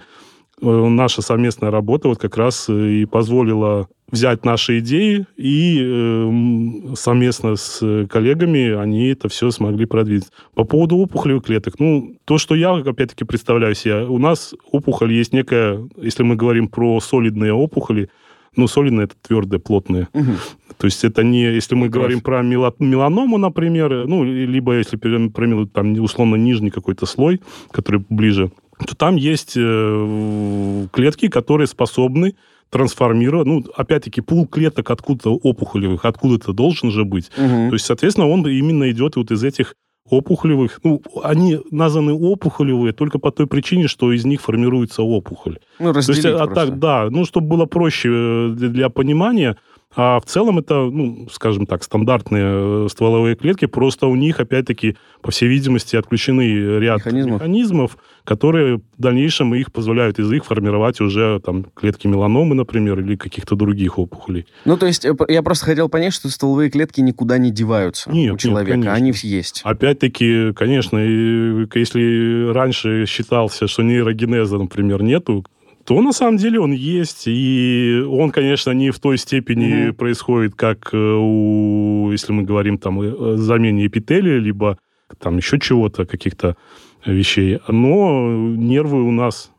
Э, 0.60 0.88
наша 0.88 1.22
совместная 1.22 1.70
работа 1.70 2.08
вот 2.08 2.18
как 2.18 2.36
раз 2.36 2.68
и 2.68 3.04
позволила 3.04 3.88
взять 4.10 4.46
наши 4.46 4.78
идеи 4.78 5.26
и 5.36 5.78
э, 5.82 6.94
совместно 6.96 7.56
с 7.56 8.06
коллегами 8.08 8.72
они 8.74 9.08
это 9.08 9.28
все 9.28 9.50
смогли 9.50 9.84
продвинуть. 9.84 10.28
По 10.54 10.64
поводу 10.64 10.96
опухолевых 10.96 11.44
клеток, 11.44 11.78
ну, 11.78 12.16
то, 12.24 12.38
что 12.38 12.54
я, 12.54 12.74
опять-таки, 12.74 13.24
представляю 13.24 13.74
себе, 13.74 14.04
у 14.04 14.18
нас 14.18 14.54
опухоль 14.72 15.12
есть 15.12 15.34
некая, 15.34 15.86
если 15.96 16.22
мы 16.22 16.36
говорим 16.36 16.68
про 16.68 17.00
солидные 17.00 17.52
опухоли, 17.52 18.08
ну, 18.56 18.66
солидные 18.66 19.04
это 19.04 19.14
твердые, 19.20 19.60
плотные. 19.60 20.08
Угу. 20.14 20.32
То 20.78 20.86
есть 20.86 21.04
это 21.04 21.22
не, 21.22 21.42
если 21.42 21.74
мы 21.74 21.88
говорим 21.88 22.20
про 22.20 22.42
меланому, 22.42 23.36
например, 23.36 24.06
ну, 24.06 24.24
либо 24.24 24.78
если 24.78 24.96
про, 24.96 25.66
там, 25.66 25.92
условно, 26.00 26.36
нижний 26.36 26.70
какой-то 26.70 27.06
слой, 27.06 27.40
который 27.72 28.04
ближе, 28.08 28.50
то 28.86 28.96
там 28.96 29.16
есть 29.16 29.54
э, 29.56 30.86
клетки, 30.92 31.28
которые 31.28 31.66
способны 31.66 32.36
трансформировать, 32.70 33.46
ну, 33.46 33.64
опять-таки, 33.74 34.20
пул 34.20 34.46
клеток 34.46 34.90
откуда-то 34.90 35.34
опухолевых, 35.34 36.04
откуда-то 36.04 36.52
должен 36.52 36.90
же 36.90 37.04
быть. 37.04 37.30
Угу. 37.36 37.68
То 37.68 37.72
есть, 37.72 37.86
соответственно, 37.86 38.28
он 38.28 38.46
именно 38.46 38.90
идет 38.90 39.16
вот 39.16 39.30
из 39.30 39.42
этих 39.42 39.74
опухолевых. 40.10 40.80
Ну, 40.84 41.02
они 41.22 41.58
названы 41.70 42.12
опухолевые 42.12 42.92
только 42.92 43.18
по 43.18 43.30
той 43.30 43.46
причине, 43.46 43.88
что 43.88 44.12
из 44.12 44.24
них 44.24 44.40
формируется 44.40 45.02
опухоль. 45.02 45.58
Ну, 45.78 45.92
То 45.92 45.98
есть, 45.98 46.24
а 46.24 46.46
так, 46.46 46.78
да, 46.78 47.08
ну, 47.10 47.24
чтобы 47.24 47.48
было 47.48 47.66
проще 47.66 48.08
э, 48.10 48.48
для 48.54 48.90
понимания, 48.90 49.56
а 49.94 50.20
в 50.20 50.26
целом 50.26 50.58
это, 50.58 50.84
ну, 50.84 51.28
скажем 51.30 51.66
так, 51.66 51.82
стандартные 51.82 52.84
э, 52.84 52.88
стволовые 52.90 53.36
клетки, 53.36 53.66
просто 53.66 54.06
у 54.06 54.14
них, 54.16 54.38
опять-таки, 54.38 54.96
по 55.22 55.30
всей 55.30 55.48
видимости, 55.48 55.96
отключены 55.96 56.78
ряд 56.78 56.98
механизмов, 56.98 57.34
механизмов 57.34 57.98
которые 58.28 58.76
в 58.76 58.82
дальнейшем 58.98 59.54
их 59.54 59.72
позволяют 59.72 60.18
из 60.18 60.30
их 60.30 60.44
формировать 60.44 61.00
уже 61.00 61.40
там 61.40 61.64
клетки 61.74 62.06
меланомы, 62.06 62.54
например, 62.54 63.00
или 63.00 63.16
каких-то 63.16 63.56
других 63.56 63.98
опухолей. 63.98 64.46
Ну, 64.66 64.76
то 64.76 64.84
есть, 64.84 65.06
э, 65.06 65.14
я 65.28 65.42
просто 65.42 65.64
хотел 65.64 65.88
понять, 65.88 66.12
что 66.12 66.28
стволовые 66.28 66.68
клетки 66.68 67.00
никуда 67.00 67.38
не 67.38 67.50
деваются 67.50 68.10
нет, 68.10 68.34
у 68.34 68.36
человека, 68.36 68.76
нет, 68.76 68.88
они 68.88 69.14
есть. 69.14 69.62
Опять-таки, 69.64 70.52
конечно, 70.52 70.98
если 70.98 72.52
раньше 72.52 73.06
считался, 73.06 73.66
что 73.66 73.82
нейрогенеза, 73.82 74.58
например, 74.58 75.02
нету, 75.02 75.46
то 75.88 76.02
на 76.02 76.12
самом 76.12 76.36
деле 76.36 76.60
он 76.60 76.72
есть, 76.72 77.22
и 77.26 78.04
он, 78.06 78.30
конечно, 78.30 78.72
не 78.72 78.90
в 78.90 78.98
той 78.98 79.16
степени 79.16 79.88
mm-hmm. 79.88 79.92
происходит, 79.94 80.54
как 80.54 80.90
э, 80.92 80.96
у, 80.98 82.10
если 82.12 82.30
мы 82.30 82.42
говорим 82.42 82.76
там 82.76 82.98
о 82.98 83.36
замене 83.38 83.86
эпителия, 83.86 84.36
либо 84.38 84.76
там 85.18 85.38
еще 85.38 85.58
чего-то, 85.58 86.04
каких-то 86.04 86.58
вещей, 87.06 87.60
но 87.68 88.30
нервы 88.30 89.02
у 89.02 89.12
нас 89.12 89.50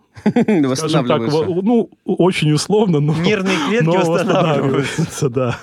скажем 0.75 1.07
так, 1.07 1.21
ну, 1.21 1.89
очень 2.05 2.51
условно, 2.51 2.99
но... 2.99 3.15
Нервные 3.15 3.57
клетки 3.67 3.85
но 3.85 3.93
восстанавливаются. 3.93 5.29
да. 5.29 5.57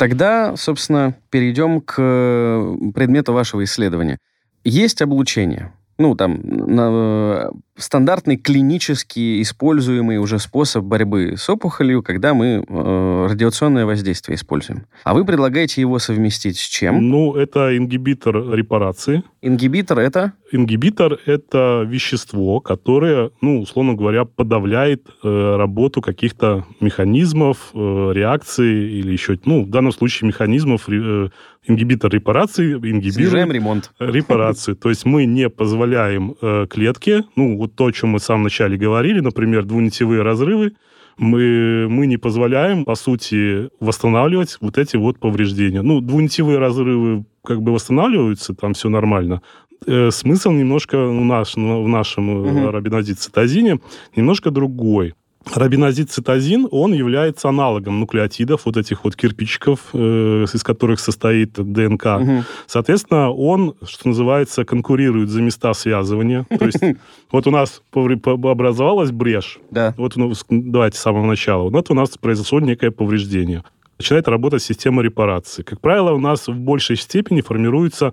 Тогда, 0.00 0.56
собственно, 0.56 1.14
перейдем 1.28 1.82
к 1.82 1.96
э, 1.98 2.74
предмету 2.94 3.34
вашего 3.34 3.62
исследования. 3.64 4.16
Есть 4.64 5.02
облучение. 5.02 5.74
Ну, 6.00 6.14
там, 6.14 6.40
на, 6.42 7.50
стандартный 7.76 8.38
клинически 8.38 9.42
используемый 9.42 10.16
уже 10.16 10.38
способ 10.38 10.82
борьбы 10.82 11.34
с 11.36 11.50
опухолью, 11.50 12.02
когда 12.02 12.32
мы 12.32 12.64
э, 12.66 13.26
радиационное 13.28 13.84
воздействие 13.84 14.36
используем. 14.36 14.86
А 15.04 15.12
вы 15.12 15.26
предлагаете 15.26 15.82
его 15.82 15.98
совместить 15.98 16.56
с 16.56 16.66
чем? 16.66 17.06
Ну, 17.10 17.34
это 17.34 17.76
ингибитор 17.76 18.54
репарации. 18.54 19.24
Ингибитор 19.42 19.98
это? 19.98 20.32
Ингибитор 20.52 21.18
это 21.26 21.84
вещество, 21.86 22.60
которое, 22.60 23.30
ну, 23.42 23.60
условно 23.60 23.92
говоря, 23.92 24.24
подавляет 24.24 25.06
э, 25.22 25.56
работу 25.56 26.00
каких-то 26.00 26.64
механизмов, 26.80 27.72
э, 27.74 28.12
реакций 28.14 28.90
или 28.90 29.12
еще, 29.12 29.38
ну, 29.44 29.64
в 29.64 29.68
данном 29.68 29.92
случае 29.92 30.28
механизмов 30.28 30.88
э, 30.88 31.28
ингибитор 31.70 32.10
репарации, 32.12 32.74
ингибирует 32.74 33.14
Снижаем 33.14 33.52
ремонт. 33.52 33.92
репарацию. 33.98 34.76
То 34.76 34.88
есть 34.88 35.04
мы 35.04 35.24
не 35.24 35.48
позволяем 35.48 36.34
э, 36.40 36.66
клетке, 36.68 37.24
ну, 37.36 37.56
вот 37.56 37.74
то, 37.74 37.86
о 37.86 37.92
чем 37.92 38.10
мы 38.10 38.18
в 38.18 38.22
самом 38.22 38.44
начале 38.44 38.76
говорили, 38.76 39.20
например, 39.20 39.64
двунитевые 39.64 40.22
разрывы, 40.22 40.72
мы, 41.18 41.86
мы 41.88 42.06
не 42.06 42.16
позволяем, 42.16 42.84
по 42.84 42.94
сути, 42.94 43.68
восстанавливать 43.78 44.56
вот 44.60 44.78
эти 44.78 44.96
вот 44.96 45.18
повреждения. 45.18 45.82
Ну, 45.82 46.00
двунитевые 46.00 46.58
разрывы 46.58 47.24
как 47.44 47.62
бы 47.62 47.72
восстанавливаются, 47.72 48.54
там 48.54 48.72
все 48.72 48.88
нормально. 48.88 49.42
Э, 49.86 50.10
смысл 50.10 50.50
немножко 50.50 50.96
у 50.96 51.24
нас, 51.24 51.54
в 51.54 51.88
нашем 51.88 52.28
угу. 52.28 52.70
рабинозид-цитозине 52.70 53.80
немножко 54.16 54.50
другой. 54.50 55.14
Рабинозид-цитозин, 55.54 56.68
он 56.70 56.92
является 56.92 57.48
аналогом 57.48 57.98
нуклеотидов, 57.98 58.66
вот 58.66 58.76
этих 58.76 59.04
вот 59.04 59.16
кирпичиков, 59.16 59.80
э, 59.94 60.44
из 60.52 60.62
которых 60.62 61.00
состоит 61.00 61.52
ДНК. 61.54 62.06
Угу. 62.20 62.44
Соответственно, 62.66 63.30
он, 63.30 63.74
что 63.84 64.08
называется, 64.08 64.64
конкурирует 64.64 65.30
за 65.30 65.40
места 65.42 65.72
связывания. 65.72 66.46
То 66.50 66.66
есть 66.66 66.78
вот 67.32 67.46
у 67.46 67.50
нас 67.50 67.82
образовалась 67.92 69.10
брешь. 69.10 69.58
Да. 69.70 69.94
Вот 69.96 70.14
давайте 70.50 70.98
с 70.98 71.00
самого 71.00 71.26
начала. 71.26 71.68
Вот 71.68 71.90
у 71.90 71.94
нас 71.94 72.10
произошло 72.18 72.60
некое 72.60 72.90
повреждение. 72.90 73.64
Начинает 73.98 74.28
работать 74.28 74.62
система 74.62 75.02
репарации. 75.02 75.62
Как 75.62 75.80
правило, 75.80 76.12
у 76.12 76.20
нас 76.20 76.48
в 76.48 76.54
большей 76.54 76.96
степени 76.96 77.40
формируется, 77.40 78.12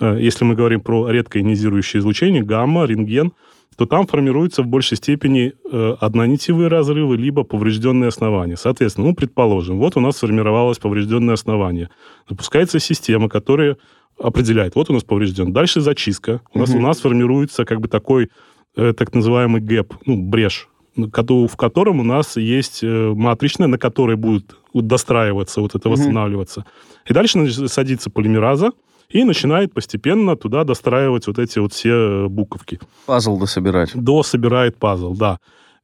э, 0.00 0.18
если 0.20 0.44
мы 0.44 0.54
говорим 0.54 0.80
про 0.80 1.08
редкоионизирующее 1.08 2.00
излучение, 2.00 2.42
гамма, 2.42 2.84
рентген– 2.84 3.32
то 3.76 3.86
там 3.86 4.06
формируются 4.06 4.62
в 4.62 4.66
большей 4.66 4.96
степени 4.96 5.52
э, 5.70 5.96
однонитевые 6.00 6.68
разрывы, 6.68 7.16
либо 7.16 7.44
поврежденные 7.44 8.08
основания. 8.08 8.56
Соответственно, 8.56 9.08
ну, 9.08 9.14
предположим, 9.14 9.78
вот 9.78 9.96
у 9.96 10.00
нас 10.00 10.16
сформировалось 10.16 10.78
поврежденное 10.78 11.34
основание. 11.34 11.90
Запускается 12.28 12.78
система, 12.78 13.28
которая 13.28 13.76
определяет, 14.18 14.74
вот 14.74 14.90
у 14.90 14.92
нас 14.92 15.02
поврежден. 15.02 15.52
Дальше 15.52 15.80
зачистка. 15.80 16.40
У 16.52 16.58
нас, 16.58 16.70
у 16.70 16.80
нас 16.80 17.00
формируется 17.00 17.64
как 17.64 17.80
бы 17.80 17.88
такой 17.88 18.30
э, 18.76 18.92
так 18.92 19.14
называемый 19.14 19.60
гэп, 19.60 19.94
ну, 20.06 20.16
брешь, 20.16 20.68
в 20.96 21.56
котором 21.56 22.00
у 22.00 22.04
нас 22.04 22.36
есть 22.36 22.84
э, 22.84 23.12
матричная, 23.14 23.66
на 23.66 23.78
которой 23.78 24.16
будет 24.16 24.56
достраиваться, 24.72 25.60
вот 25.60 25.74
это 25.74 25.88
восстанавливаться. 25.88 26.64
И 27.06 27.12
дальше 27.12 27.68
садится 27.68 28.10
полимераза, 28.10 28.70
и 29.08 29.24
начинает 29.24 29.72
постепенно 29.72 30.36
туда 30.36 30.64
достраивать 30.64 31.26
вот 31.26 31.38
эти 31.38 31.58
вот 31.58 31.72
все 31.72 32.26
буковки. 32.28 32.80
Пазл 33.06 33.38
дособирать. 33.38 33.90
Дособирает 33.94 34.76
пазл, 34.76 35.14
да. 35.14 35.38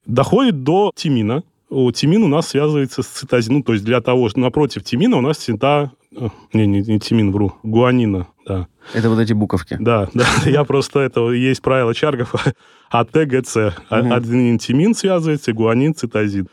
Доходит 0.07 0.63
до 0.63 0.93
тимина. 0.95 1.43
У 1.69 1.91
тимин 1.93 2.25
у 2.25 2.29
нас 2.29 2.49
связывается 2.49 3.03
с 3.03 3.07
цитозином. 3.07 3.59
Ну, 3.59 3.63
то 3.65 3.73
есть 3.75 3.85
для 3.85 4.01
того, 4.01 4.29
что 4.29 4.41
напротив 4.41 4.83
тимина 4.83 5.17
у 5.17 5.21
нас 5.21 5.39
цвета... 5.39 5.93
Э, 6.17 6.29
не, 6.53 6.67
не, 6.67 6.81
не 6.81 6.99
тимин, 6.99 7.31
вру. 7.31 7.55
Гуанина, 7.63 8.27
да. 8.47 8.67
Это 8.93 9.09
вот 9.09 9.21
эти 9.21 9.33
буковки. 9.33 9.77
Да, 9.79 10.09
да. 10.15 10.27
Я 10.47 10.65
просто... 10.65 11.01
Это 11.01 11.31
есть 11.31 11.63
правило 11.63 11.95
Чаргов. 11.95 12.35
АТГЦ. 12.91 13.57
Один 13.89 14.59
тимин 14.59 14.95
связывается, 14.95 15.53
гуанин, 15.53 15.95
цитозин. 15.95 16.49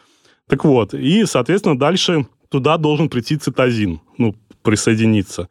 Так 0.48 0.64
вот, 0.64 0.94
и, 0.94 1.26
соответственно, 1.26 1.78
дальше 1.78 2.28
туда 2.50 2.78
должен 2.78 3.10
прийти 3.10 3.38
цитозин, 3.38 4.00
ну, 4.18 4.36
присоединиться. 4.62 5.50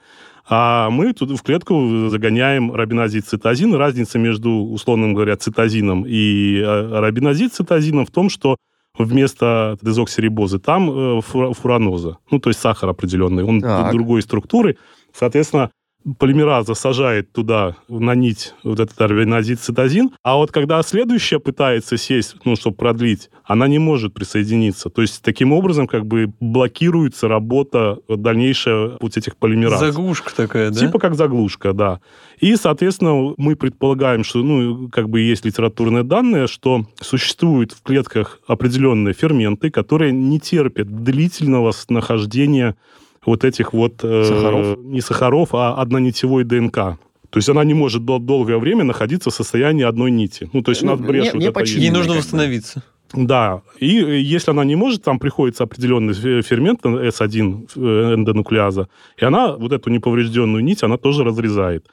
А 0.48 0.90
мы 0.90 1.12
тут 1.12 1.30
в 1.30 1.42
клетку 1.42 2.08
загоняем 2.08 2.72
рабинозид-цитозин. 2.72 3.74
Разница 3.74 4.18
между, 4.18 4.50
условно 4.50 5.12
говоря, 5.12 5.36
цитозином 5.36 6.04
и 6.06 6.58
э, 6.60 7.00
рабинозид-цитозином 7.00 8.06
в 8.06 8.10
том, 8.10 8.30
что 8.30 8.56
вместо 8.96 9.76
дезоксирибозы 9.82 10.60
там 10.60 11.18
э, 11.18 11.20
фураноза, 11.20 12.18
ну, 12.30 12.38
то 12.38 12.50
есть 12.50 12.60
сахар 12.60 12.88
определенный, 12.88 13.42
он 13.42 13.60
так. 13.60 13.92
другой 13.92 14.22
структуры. 14.22 14.76
Соответственно, 15.12 15.70
полимераза 16.18 16.74
сажает 16.74 17.32
туда 17.32 17.76
на 17.88 18.14
нить 18.14 18.54
вот 18.62 18.80
этот 18.80 19.00
арвинозид-цитозин, 19.00 20.10
а 20.22 20.36
вот 20.36 20.52
когда 20.52 20.82
следующая 20.82 21.38
пытается 21.38 21.96
сесть, 21.96 22.36
ну, 22.44 22.56
чтобы 22.56 22.76
продлить, 22.76 23.30
она 23.44 23.68
не 23.68 23.78
может 23.78 24.14
присоединиться. 24.14 24.88
То 24.90 25.02
есть 25.02 25.22
таким 25.22 25.52
образом 25.52 25.86
как 25.86 26.06
бы 26.06 26.32
блокируется 26.40 27.28
работа 27.28 27.98
дальнейшая 28.08 28.96
вот 29.00 29.16
этих 29.16 29.36
полимераз. 29.36 29.80
Заглушка 29.80 30.34
такая, 30.34 30.70
да? 30.70 30.80
Типа 30.80 30.98
как 30.98 31.14
заглушка, 31.14 31.72
да. 31.72 32.00
И, 32.40 32.54
соответственно, 32.56 33.34
мы 33.36 33.56
предполагаем, 33.56 34.22
что, 34.24 34.42
ну, 34.42 34.88
как 34.90 35.08
бы 35.08 35.20
есть 35.20 35.44
литературные 35.44 36.02
данные, 36.02 36.46
что 36.46 36.84
существуют 37.00 37.72
в 37.72 37.82
клетках 37.82 38.40
определенные 38.46 39.14
ферменты, 39.14 39.70
которые 39.70 40.12
не 40.12 40.38
терпят 40.38 41.02
длительного 41.02 41.72
нахождения 41.88 42.76
вот 43.26 43.44
этих 43.44 43.72
вот... 43.72 44.02
Э, 44.02 44.24
сахаров? 44.24 44.78
Не 44.78 45.00
сахаров, 45.00 45.54
а 45.54 45.74
однонитевой 45.74 46.44
ДНК. 46.44 46.74
То 46.74 47.38
есть 47.38 47.48
она 47.48 47.64
не 47.64 47.74
может 47.74 48.04
дол- 48.04 48.20
долгое 48.20 48.58
время 48.58 48.84
находиться 48.84 49.30
в 49.30 49.34
состоянии 49.34 49.84
одной 49.84 50.10
нити. 50.10 50.48
Ну, 50.52 50.62
то 50.62 50.70
есть 50.70 50.82
ну, 50.82 50.92
у 50.92 50.96
нас 50.96 51.06
брешь 51.06 51.34
не, 51.34 51.50
вот 51.50 51.60
не 51.60 51.72
Ей 51.72 51.90
нужно 51.90 52.14
восстановиться. 52.14 52.82
Да, 53.12 53.62
и 53.78 54.00
э, 54.00 54.20
если 54.20 54.50
она 54.50 54.64
не 54.64 54.76
может, 54.76 55.02
там 55.02 55.18
приходится 55.18 55.64
определенный 55.64 56.14
фермент 56.42 56.84
S1 56.84 57.70
э, 57.76 58.14
эндонуклеаза, 58.14 58.88
и 59.16 59.24
она 59.24 59.52
вот 59.52 59.72
эту 59.72 59.90
неповрежденную 59.90 60.62
нить, 60.62 60.82
она 60.82 60.96
тоже 60.96 61.24
разрезает. 61.24 61.86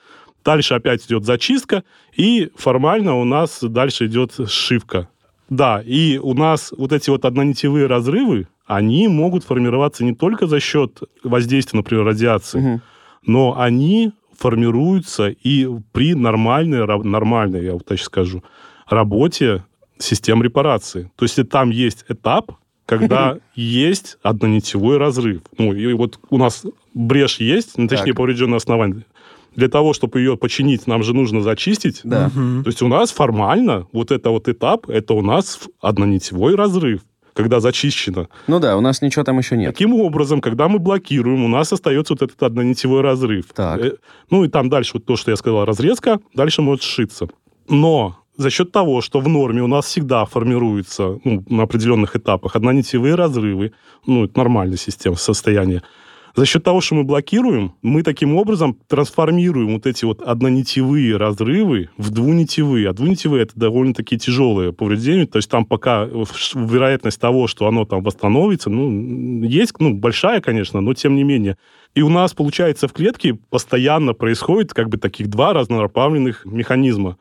Дальше 0.43 0.73
опять 0.73 1.05
идет 1.05 1.23
зачистка, 1.23 1.83
и 2.15 2.49
формально 2.55 3.15
у 3.15 3.23
нас 3.23 3.59
дальше 3.61 4.07
идет 4.07 4.33
сшивка. 4.47 5.07
Да, 5.49 5.81
и 5.85 6.17
у 6.17 6.33
нас 6.33 6.73
вот 6.75 6.91
эти 6.91 7.09
вот 7.09 7.25
однонитевые 7.25 7.85
разрывы, 7.85 8.47
они 8.65 9.07
могут 9.07 9.43
формироваться 9.43 10.03
не 10.03 10.13
только 10.13 10.47
за 10.47 10.59
счет 10.59 11.01
воздействия, 11.23 11.77
например, 11.77 12.05
радиации, 12.05 12.59
угу. 12.59 12.81
но 13.25 13.59
они 13.59 14.11
формируются 14.37 15.29
и 15.29 15.67
при 15.91 16.15
нормальной, 16.15 16.85
нормальной, 17.03 17.65
я 17.65 17.73
вот 17.73 17.85
так 17.85 17.99
скажу, 17.99 18.43
работе 18.87 19.63
систем 19.97 20.43
репарации. 20.43 21.11
То 21.15 21.25
есть 21.25 21.49
там 21.49 21.69
есть 21.69 22.05
этап, 22.09 22.51
когда 22.85 23.37
есть 23.55 24.17
однонитевой 24.23 24.97
разрыв. 24.97 25.41
Ну, 25.57 25.73
и 25.73 25.93
вот 25.93 26.19
у 26.29 26.37
нас 26.37 26.65
брешь 26.93 27.37
есть, 27.37 27.77
ну, 27.77 27.87
точнее, 27.87 28.07
так. 28.11 28.17
поврежденное 28.17 28.57
основание. 28.57 29.05
Для 29.55 29.69
того, 29.69 29.93
чтобы 29.93 30.19
ее 30.19 30.35
починить, 30.35 30.87
нам 30.87 31.03
же 31.03 31.13
нужно 31.13 31.41
зачистить. 31.41 32.01
Да. 32.03 32.31
То 32.31 32.63
есть 32.65 32.81
у 32.81 32.87
нас 32.87 33.11
формально 33.11 33.87
вот 33.93 34.11
это 34.11 34.31
вот 34.31 34.49
этап, 34.49 34.89
это 34.89 35.13
у 35.13 35.21
нас 35.21 35.59
однонитевой 35.79 36.55
разрыв 36.55 37.01
когда 37.33 37.59
зачищено. 37.59 38.27
Ну 38.47 38.59
да, 38.59 38.77
у 38.77 38.81
нас 38.81 39.01
ничего 39.01 39.23
там 39.23 39.37
еще 39.39 39.57
нет. 39.57 39.73
Таким 39.73 39.93
образом, 39.93 40.41
когда 40.41 40.67
мы 40.67 40.79
блокируем, 40.79 41.43
у 41.43 41.47
нас 41.47 41.73
остается 41.73 42.13
вот 42.13 42.21
этот 42.21 42.41
однонитевой 42.41 43.01
разрыв. 43.01 43.45
Так. 43.53 43.81
Э, 43.81 43.93
ну 44.29 44.43
и 44.43 44.49
там 44.49 44.69
дальше 44.69 44.91
вот 44.95 45.05
то, 45.05 45.15
что 45.15 45.31
я 45.31 45.37
сказал, 45.37 45.65
разрезка, 45.65 46.19
дальше 46.33 46.61
может 46.61 46.83
сшиться. 46.83 47.27
Но 47.67 48.17
за 48.37 48.49
счет 48.49 48.71
того, 48.71 49.01
что 49.01 49.19
в 49.19 49.27
норме 49.27 49.61
у 49.61 49.67
нас 49.67 49.85
всегда 49.85 50.25
формируются 50.25 51.19
ну, 51.23 51.43
на 51.49 51.63
определенных 51.63 52.15
этапах 52.15 52.55
однонитевые 52.55 53.15
разрывы, 53.15 53.73
ну, 54.05 54.25
это 54.25 54.37
нормальная 54.37 54.77
система 54.77 55.15
состояния, 55.15 55.83
за 56.35 56.45
счет 56.45 56.63
того, 56.63 56.81
что 56.81 56.95
мы 56.95 57.03
блокируем, 57.03 57.75
мы 57.81 58.01
таким 58.01 58.35
образом 58.35 58.77
трансформируем 58.87 59.73
вот 59.73 59.85
эти 59.85 60.05
вот 60.05 60.21
однонитевые 60.21 61.17
разрывы 61.17 61.89
в 61.97 62.09
двунитевые. 62.09 62.89
А 62.89 62.93
двунитевые 62.93 63.43
это 63.43 63.53
довольно-таки 63.55 64.17
тяжелые 64.17 64.73
повреждения. 64.73 65.27
То 65.27 65.37
есть 65.37 65.49
там 65.49 65.65
пока 65.65 66.05
вероятность 66.05 67.19
того, 67.19 67.47
что 67.47 67.67
оно 67.67 67.85
там 67.85 68.01
восстановится, 68.01 68.69
ну, 68.69 69.43
есть, 69.43 69.73
ну, 69.79 69.93
большая, 69.93 70.41
конечно, 70.41 70.81
но 70.81 70.93
тем 70.93 71.15
не 71.15 71.23
менее. 71.23 71.57
И 71.93 72.01
у 72.01 72.09
нас, 72.09 72.33
получается, 72.33 72.87
в 72.87 72.93
клетке 72.93 73.35
постоянно 73.49 74.13
происходит 74.13 74.73
как 74.73 74.89
бы 74.89 74.97
таких 74.97 75.29
два 75.29 75.53
разнонаправленных 75.53 76.45
механизма. 76.45 77.17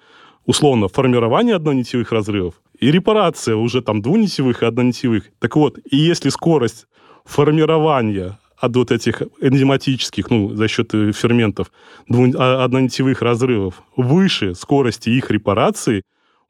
Условно, 0.47 0.89
формирование 0.89 1.55
однонитевых 1.55 2.11
разрывов 2.11 2.55
и 2.83 2.91
репарация 2.91 3.55
уже 3.55 3.81
там 3.81 4.03
двунитевых 4.03 4.63
и 4.63 4.67
однонитевых. 4.67 5.31
Так 5.39 5.55
вот, 5.55 5.79
и 5.89 5.97
если 5.97 6.31
скорость 6.31 6.89
формирования 7.25 8.41
от 8.63 8.77
вот 8.77 8.93
этих 8.93 9.23
энзиматических, 9.41 10.31
ну, 10.31 10.55
за 10.55 10.69
счет 10.69 10.95
э, 10.95 11.11
ферментов, 11.13 11.73
а, 12.09 12.65
однонитевых 12.65 13.21
разрывов 13.21 13.83
выше 13.97 14.55
скорости 14.55 15.11
их 15.11 15.33
репарации, 15.33 16.03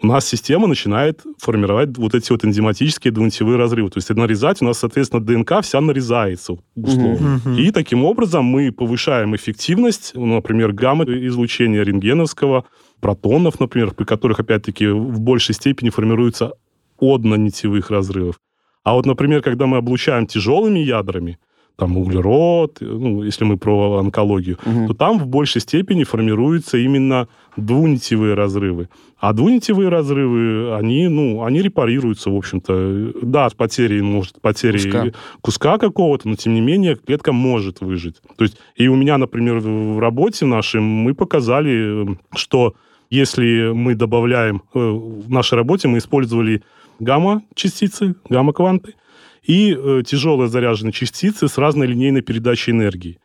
у 0.02 0.06
нас 0.06 0.26
система 0.26 0.66
начинает 0.66 1.22
формировать 1.38 1.96
вот 1.96 2.14
эти 2.14 2.30
вот 2.30 2.44
энзиматические 2.44 3.12
двунитевые 3.12 3.56
разрывы. 3.56 3.88
То 3.88 3.98
есть 3.98 4.10
нарезать 4.10 4.60
у 4.60 4.66
нас, 4.66 4.80
соответственно, 4.80 5.24
ДНК 5.24 5.62
вся 5.62 5.80
нарезается 5.80 6.58
условно. 6.74 7.40
Mm-hmm. 7.46 7.60
И 7.60 7.70
таким 7.70 8.04
образом 8.04 8.44
мы 8.44 8.72
повышаем 8.72 9.34
эффективность, 9.34 10.12
ну, 10.14 10.26
например, 10.26 10.72
гамма-излучения 10.72 11.82
рентгеновского, 11.82 12.64
протонов, 13.00 13.58
например, 13.58 13.92
при 13.92 14.04
которых, 14.04 14.40
опять-таки, 14.40 14.88
в 14.88 15.18
большей 15.20 15.54
степени 15.54 15.88
формируются 15.88 16.52
однонитевых 17.00 17.90
разрывов. 17.90 18.38
А 18.84 18.94
вот, 18.94 19.06
например, 19.06 19.40
когда 19.40 19.66
мы 19.66 19.78
облучаем 19.78 20.26
тяжелыми 20.26 20.80
ядрами, 20.80 21.38
там 21.76 21.96
углерод, 21.96 22.78
ну, 22.80 23.22
если 23.22 23.44
мы 23.44 23.56
про 23.56 23.98
онкологию, 23.98 24.58
угу. 24.64 24.88
то 24.88 24.94
там 24.94 25.18
в 25.18 25.26
большей 25.26 25.60
степени 25.60 26.04
формируются 26.04 26.78
именно 26.78 27.28
двунитевые 27.56 28.34
разрывы. 28.34 28.88
А 29.18 29.32
двунитевые 29.32 29.88
разрывы, 29.88 30.74
они, 30.74 31.08
ну, 31.08 31.44
они 31.44 31.62
репарируются, 31.62 32.30
в 32.30 32.36
общем-то. 32.36 33.12
Да, 33.22 33.48
с 33.48 33.54
потерей, 33.54 34.02
может, 34.02 34.40
потерей 34.40 34.82
куска, 34.82 35.12
куска 35.40 35.78
какого-то, 35.78 36.28
но 36.28 36.34
тем 36.36 36.54
не 36.54 36.60
менее 36.60 36.96
клетка 36.96 37.32
может 37.32 37.80
выжить. 37.80 38.16
То 38.36 38.44
есть, 38.44 38.58
и 38.76 38.88
у 38.88 38.96
меня, 38.96 39.18
например, 39.18 39.60
в 39.60 39.98
работе 39.98 40.44
нашей 40.44 40.80
мы 40.80 41.14
показали, 41.14 42.18
что 42.34 42.74
если 43.10 43.72
мы 43.72 43.94
добавляем, 43.94 44.62
э, 44.74 44.78
в 44.78 45.30
нашей 45.30 45.54
работе 45.54 45.86
мы 45.86 45.98
использовали 45.98 46.62
гамма-частицы, 46.98 48.14
гамма-кванты, 48.28 48.94
и 49.42 49.76
э, 49.76 50.02
тяжелые 50.06 50.48
заряженные 50.48 50.92
частицы 50.92 51.48
с 51.48 51.58
разной 51.58 51.86
линейной 51.86 52.22
передачей 52.22 52.70
энергии. 52.70 53.18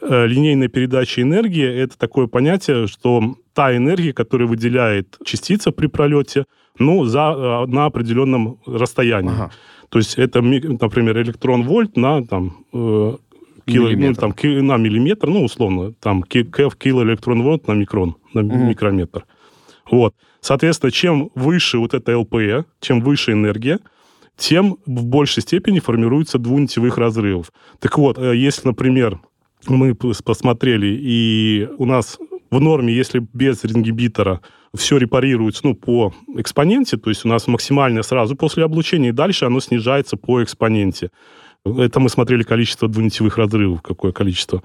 Э, 0.00 0.26
линейная 0.26 0.68
передача 0.68 1.22
энергии– 1.22 1.66
это 1.82 1.98
такое 1.98 2.26
понятие, 2.26 2.86
что 2.86 3.36
та 3.52 3.76
энергия, 3.76 4.12
которую 4.12 4.48
выделяет 4.48 5.16
частица 5.24 5.72
при 5.72 5.86
пролете, 5.86 6.44
ну, 6.78 7.04
за, 7.04 7.34
э, 7.36 7.70
на 7.70 7.86
определенном 7.86 8.58
расстоянии. 8.66 9.32
Ага. 9.32 9.50
То 9.88 9.98
есть 9.98 10.14
это, 10.18 10.42
например, 10.42 11.20
электрон-вольт 11.22 11.96
на 11.96 12.24
там, 12.24 12.64
э, 12.72 13.16
кило, 13.66 13.90
ну, 13.90 14.14
там, 14.14 14.32
ки, 14.32 14.46
на 14.60 14.76
миллиметр, 14.76 15.28
ну, 15.28 15.44
условно, 15.44 15.92
там, 15.92 16.22
кев 16.22 16.76
килоэлектрон-вольт 16.76 17.68
на 17.68 17.72
микрон, 17.72 18.16
на 18.32 18.42
угу. 18.42 18.56
микрометр. 18.56 19.24
Вот. 19.90 20.14
Соответственно, 20.40 20.90
чем 20.90 21.30
выше 21.34 21.78
вот 21.78 21.94
эта 21.94 22.18
ЛПЭ, 22.18 22.64
чем 22.80 23.00
выше 23.00 23.32
энергия, 23.32 23.78
тем 24.36 24.78
в 24.86 25.04
большей 25.04 25.42
степени 25.42 25.78
формируется 25.78 26.38
двунитевых 26.38 26.98
разрывов. 26.98 27.52
Так 27.78 27.98
вот, 27.98 28.18
э, 28.18 28.36
если, 28.36 28.68
например, 28.68 29.20
мы 29.66 29.94
посмотрели, 29.94 30.98
и 31.00 31.68
у 31.78 31.86
нас 31.86 32.18
в 32.50 32.60
норме, 32.60 32.94
если 32.94 33.26
без 33.32 33.64
ингибитора 33.64 34.40
все 34.74 34.96
репарируется 34.96 35.62
ну, 35.64 35.74
по 35.74 36.12
экспоненте, 36.36 36.96
то 36.96 37.10
есть 37.10 37.24
у 37.24 37.28
нас 37.28 37.46
максимальное 37.46 38.02
сразу 38.02 38.36
после 38.36 38.64
облучения, 38.64 39.10
и 39.10 39.12
дальше 39.12 39.44
оно 39.44 39.60
снижается 39.60 40.16
по 40.16 40.42
экспоненте. 40.42 41.10
Это 41.64 42.00
мы 42.00 42.08
смотрели 42.08 42.42
количество 42.42 42.88
двунитевых 42.88 43.38
разрывов, 43.38 43.82
какое 43.82 44.12
количество. 44.12 44.62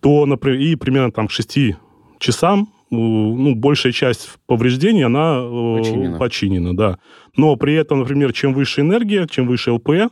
То, 0.00 0.26
например, 0.26 0.60
и 0.60 0.76
примерно 0.76 1.10
там 1.10 1.26
к 1.26 1.32
6 1.32 1.74
часам 2.18 2.68
ну, 2.90 3.54
большая 3.54 3.92
часть 3.92 4.30
повреждений, 4.46 5.04
она 5.04 5.40
э, 5.40 5.78
починена. 5.78 6.18
починена, 6.18 6.76
да. 6.76 6.98
Но 7.36 7.56
при 7.56 7.74
этом, 7.74 8.00
например, 8.00 8.32
чем 8.32 8.54
выше 8.54 8.80
энергия, 8.80 9.26
чем 9.28 9.46
выше 9.46 9.72
ЛП, 9.72 10.10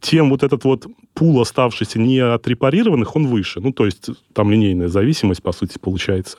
тем 0.00 0.30
вот 0.30 0.42
этот 0.42 0.64
вот 0.64 0.86
пул 1.14 1.40
оставшийся 1.40 1.98
не 1.98 2.18
отрепарированных, 2.18 3.16
он 3.16 3.26
выше. 3.26 3.60
Ну, 3.60 3.72
то 3.72 3.86
есть 3.86 4.10
там 4.32 4.50
линейная 4.50 4.88
зависимость, 4.88 5.42
по 5.42 5.52
сути, 5.52 5.78
получается. 5.78 6.38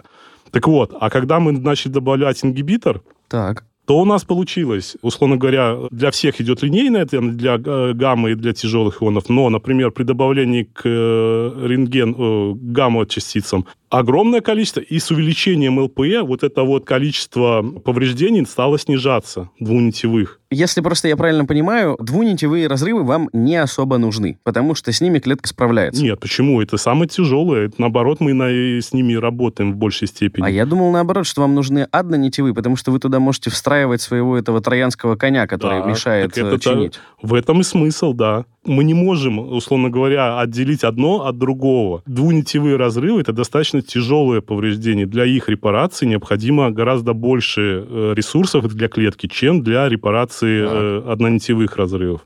Так 0.51 0.67
вот, 0.67 0.93
а 0.99 1.09
когда 1.09 1.39
мы 1.39 1.51
начали 1.51 1.91
добавлять 1.91 2.43
ингибитор, 2.43 3.01
так 3.27 3.65
то 3.85 3.99
у 3.99 4.05
нас 4.05 4.23
получилось, 4.23 4.97
условно 5.01 5.37
говоря, 5.37 5.77
для 5.91 6.09
всех 6.09 6.41
идет 6.41 6.63
линейная, 6.63 7.05
для 7.05 7.55
э, 7.55 7.93
гаммы 7.93 8.31
и 8.31 8.35
для 8.35 8.51
тяжелых 8.53 9.01
ионов, 9.01 9.29
но, 9.29 9.49
например, 9.49 9.91
при 9.91 10.03
добавлении 10.03 10.63
к 10.63 10.81
э, 10.85 11.67
рентген 11.67 12.73
гамма-частицам 12.73 13.67
огромное 13.99 14.41
количество, 14.41 14.79
и 14.79 14.99
с 14.99 15.11
увеличением 15.11 15.79
ЛПЕ 15.79 16.21
вот 16.21 16.43
это 16.43 16.63
вот 16.63 16.85
количество 16.85 17.61
повреждений 17.61 18.45
стало 18.45 18.77
снижаться 18.77 19.49
двунитевых. 19.59 20.39
Если 20.51 20.81
просто 20.81 21.07
я 21.07 21.17
правильно 21.17 21.45
понимаю, 21.45 21.97
двунитевые 21.99 22.67
разрывы 22.67 23.03
вам 23.03 23.29
не 23.33 23.55
особо 23.57 23.97
нужны, 23.97 24.39
потому 24.43 24.75
что 24.75 24.91
с 24.91 25.01
ними 25.01 25.19
клетка 25.19 25.47
справляется. 25.47 26.03
Нет, 26.03 26.19
почему? 26.19 26.61
Это 26.61 26.77
самое 26.77 27.09
тяжелое. 27.09 27.67
Это, 27.67 27.75
наоборот, 27.79 28.19
мы 28.19 28.33
на, 28.33 28.47
с 28.49 28.93
ними 28.93 29.15
работаем 29.15 29.73
в 29.73 29.75
большей 29.75 30.07
степени. 30.07 30.45
А 30.45 30.49
я 30.49 30.65
думал, 30.65 30.91
наоборот, 30.91 31.25
что 31.25 31.41
вам 31.41 31.55
нужны 31.55 31.87
однонитевые, 31.91 32.53
потому 32.53 32.75
что 32.75 32.91
вы 32.91 32.99
туда 32.99 33.19
можете 33.19 33.49
встраивать 33.49 34.01
своего 34.01 34.37
этого 34.37 34.61
троянского 34.61 35.15
коня, 35.15 35.47
который 35.47 35.81
да, 35.81 35.89
мешает 35.89 36.37
это, 36.37 36.59
чинить. 36.59 36.99
В 37.21 37.33
этом 37.33 37.61
и 37.61 37.63
смысл, 37.63 38.13
да 38.13 38.45
мы 38.65 38.83
не 38.83 38.93
можем, 38.93 39.39
условно 39.39 39.89
говоря, 39.89 40.39
отделить 40.39 40.83
одно 40.83 41.25
от 41.25 41.37
другого. 41.37 42.01
Двунитевые 42.05 42.77
разрывы– 42.77 43.21
это 43.21 43.33
достаточно 43.33 43.81
тяжелое 43.81 44.41
повреждение. 44.41 45.05
Для 45.05 45.25
их 45.25 45.49
репарации 45.49 46.05
необходимо 46.05 46.71
гораздо 46.71 47.13
больше 47.13 47.85
э, 47.87 48.13
ресурсов 48.15 48.67
для 48.67 48.87
клетки, 48.87 49.27
чем 49.27 49.63
для 49.63 49.89
репарации 49.89 50.65
э, 50.67 51.11
однонитевых 51.11 51.75
разрывов. 51.77 52.21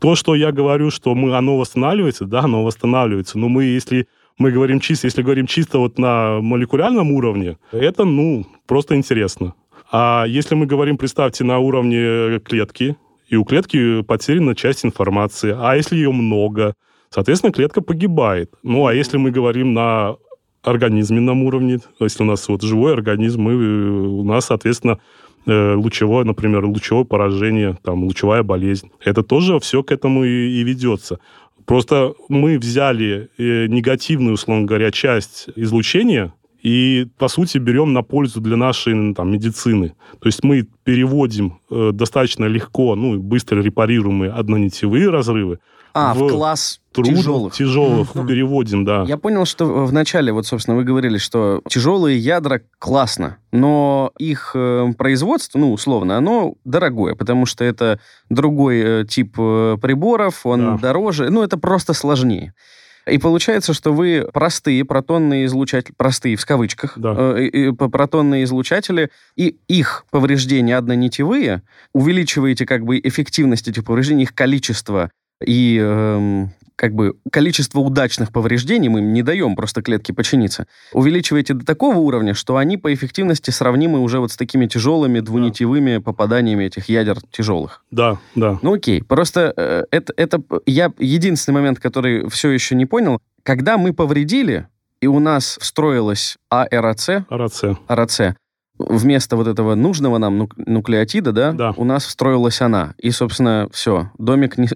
То, 0.00 0.14
что 0.16 0.34
я 0.34 0.52
говорю, 0.52 0.90
что 0.90 1.14
мы, 1.14 1.36
оно 1.36 1.56
восстанавливается, 1.56 2.24
да, 2.24 2.40
оно 2.40 2.64
восстанавливается, 2.64 3.38
но 3.38 3.48
мы, 3.48 3.64
если 3.64 4.06
мы 4.38 4.50
говорим 4.50 4.80
чисто, 4.80 5.06
если 5.06 5.22
говорим 5.22 5.46
чисто 5.46 5.78
вот 5.78 5.98
на 5.98 6.40
молекулярном 6.40 7.12
уровне, 7.12 7.56
это, 7.72 8.04
ну, 8.04 8.44
просто 8.66 8.96
интересно. 8.96 9.54
А 9.92 10.24
если 10.26 10.56
мы 10.56 10.66
говорим, 10.66 10.96
представьте, 10.96 11.44
на 11.44 11.58
уровне 11.58 12.40
клетки, 12.40 12.96
и 13.34 13.36
у 13.36 13.44
клетки 13.44 14.02
потеряна 14.02 14.54
часть 14.54 14.84
информации. 14.84 15.54
А 15.58 15.74
если 15.74 15.96
ее 15.96 16.12
много, 16.12 16.74
соответственно, 17.10 17.52
клетка 17.52 17.80
погибает. 17.80 18.50
Ну, 18.62 18.86
а 18.86 18.94
если 18.94 19.16
мы 19.16 19.30
говорим 19.30 19.74
на 19.74 20.16
организменном 20.62 21.42
уровне, 21.42 21.80
если 22.00 22.22
у 22.22 22.26
нас 22.26 22.48
вот 22.48 22.62
живой 22.62 22.92
организм, 22.92 23.42
мы, 23.42 23.54
у 24.20 24.24
нас, 24.24 24.46
соответственно, 24.46 24.98
э, 25.46 25.74
лучевое, 25.74 26.24
например, 26.24 26.64
лучевое 26.64 27.04
поражение, 27.04 27.76
там, 27.82 28.04
лучевая 28.04 28.42
болезнь. 28.42 28.90
Это 29.04 29.22
тоже 29.22 29.58
все 29.58 29.82
к 29.82 29.90
этому 29.90 30.24
и, 30.24 30.60
и 30.60 30.62
ведется. 30.62 31.18
Просто 31.66 32.14
мы 32.28 32.58
взяли 32.58 33.30
э, 33.36 33.66
негативную, 33.66 34.34
условно 34.34 34.64
говоря, 34.64 34.90
часть 34.92 35.48
излучения, 35.56 36.32
и, 36.64 37.06
по 37.18 37.28
сути, 37.28 37.58
берем 37.58 37.92
на 37.92 38.02
пользу 38.02 38.40
для 38.40 38.56
нашей 38.56 39.14
там, 39.14 39.30
медицины. 39.30 39.94
То 40.18 40.26
есть 40.26 40.42
мы 40.42 40.66
переводим 40.82 41.60
э, 41.70 41.90
достаточно 41.92 42.46
легко, 42.46 42.96
ну, 42.96 43.18
быстро 43.20 43.60
репарируемые 43.60 44.32
однонитевые 44.32 45.10
разрывы 45.10 45.58
а, 45.92 46.14
в, 46.14 46.22
в 46.22 46.30
класс 46.30 46.80
труд, 46.92 47.06
тяжелых. 47.06 47.54
Тяжелых 47.54 48.14
mm-hmm. 48.14 48.26
переводим, 48.26 48.84
да. 48.86 49.04
Я 49.06 49.18
понял, 49.18 49.44
что 49.44 49.66
в 49.84 49.92
начале, 49.92 50.32
вот, 50.32 50.46
собственно, 50.46 50.76
вы 50.76 50.84
говорили, 50.84 51.18
что 51.18 51.60
тяжелые 51.68 52.18
ядра 52.18 52.62
классно, 52.78 53.36
но 53.52 54.10
их 54.18 54.52
э, 54.54 54.86
производство, 54.96 55.58
ну, 55.58 55.70
условно, 55.70 56.16
оно 56.16 56.54
дорогое, 56.64 57.14
потому 57.14 57.44
что 57.44 57.62
это 57.62 58.00
другой 58.30 58.80
э, 58.80 59.04
тип 59.06 59.36
э, 59.38 59.76
приборов, 59.82 60.46
он 60.46 60.76
да. 60.76 60.78
дороже, 60.78 61.28
ну, 61.28 61.42
это 61.42 61.58
просто 61.58 61.92
сложнее. 61.92 62.54
И 63.06 63.18
получается, 63.18 63.74
что 63.74 63.92
вы 63.92 64.28
простые 64.32 64.84
протонные 64.84 65.46
излучатели, 65.46 65.94
простые 65.96 66.36
в 66.36 66.46
кавычках, 66.46 66.98
да. 66.98 67.34
э, 67.38 67.72
протонные 67.72 68.44
излучатели, 68.44 69.10
и 69.36 69.58
их 69.68 70.06
повреждения 70.10 70.76
однонитевые, 70.76 71.62
увеличиваете 71.92 72.66
как 72.66 72.84
бы 72.84 72.98
эффективность 72.98 73.68
этих 73.68 73.84
повреждений, 73.84 74.24
их 74.24 74.34
количество 74.34 75.10
и 75.44 75.78
э, 75.80 76.46
как 76.76 76.94
бы 76.94 77.14
количество 77.30 77.80
удачных 77.80 78.32
повреждений 78.32 78.88
мы 78.88 79.00
им 79.00 79.12
не 79.12 79.22
даем 79.22 79.56
просто 79.56 79.82
клетке 79.82 80.12
починиться. 80.12 80.66
Увеличиваете 80.92 81.54
до 81.54 81.64
такого 81.64 81.98
уровня, 81.98 82.34
что 82.34 82.56
они 82.56 82.76
по 82.76 82.92
эффективности 82.92 83.50
сравнимы 83.50 84.00
уже 84.00 84.18
вот 84.18 84.32
с 84.32 84.36
такими 84.36 84.66
тяжелыми 84.66 85.20
двунитевыми 85.20 85.96
да. 85.96 86.00
попаданиями 86.00 86.64
этих 86.64 86.88
ядер 86.88 87.18
тяжелых. 87.30 87.84
Да, 87.90 88.18
да. 88.34 88.58
Ну 88.62 88.74
окей, 88.74 89.02
просто 89.02 89.52
э, 89.56 89.84
это, 89.90 90.12
это 90.16 90.42
я 90.66 90.92
единственный 90.98 91.54
момент, 91.54 91.78
который 91.78 92.28
все 92.28 92.50
еще 92.50 92.74
не 92.74 92.86
понял. 92.86 93.20
Когда 93.42 93.78
мы 93.78 93.92
повредили, 93.92 94.68
и 95.00 95.06
у 95.06 95.18
нас 95.18 95.58
встроилась 95.60 96.36
АРАЦ, 96.48 97.26
АРАЦ, 97.28 97.64
АРАЦ 97.86 98.20
вместо 98.88 99.36
вот 99.36 99.46
этого 99.46 99.74
нужного 99.74 100.18
нам 100.18 100.48
нуклеотида, 100.56 101.32
да, 101.32 101.52
да. 101.52 101.74
у 101.76 101.84
нас 101.84 102.04
встроилась 102.04 102.60
она. 102.60 102.94
И, 102.98 103.10
собственно, 103.10 103.68
все, 103.72 104.10
домик 104.18 104.58
не, 104.58 104.68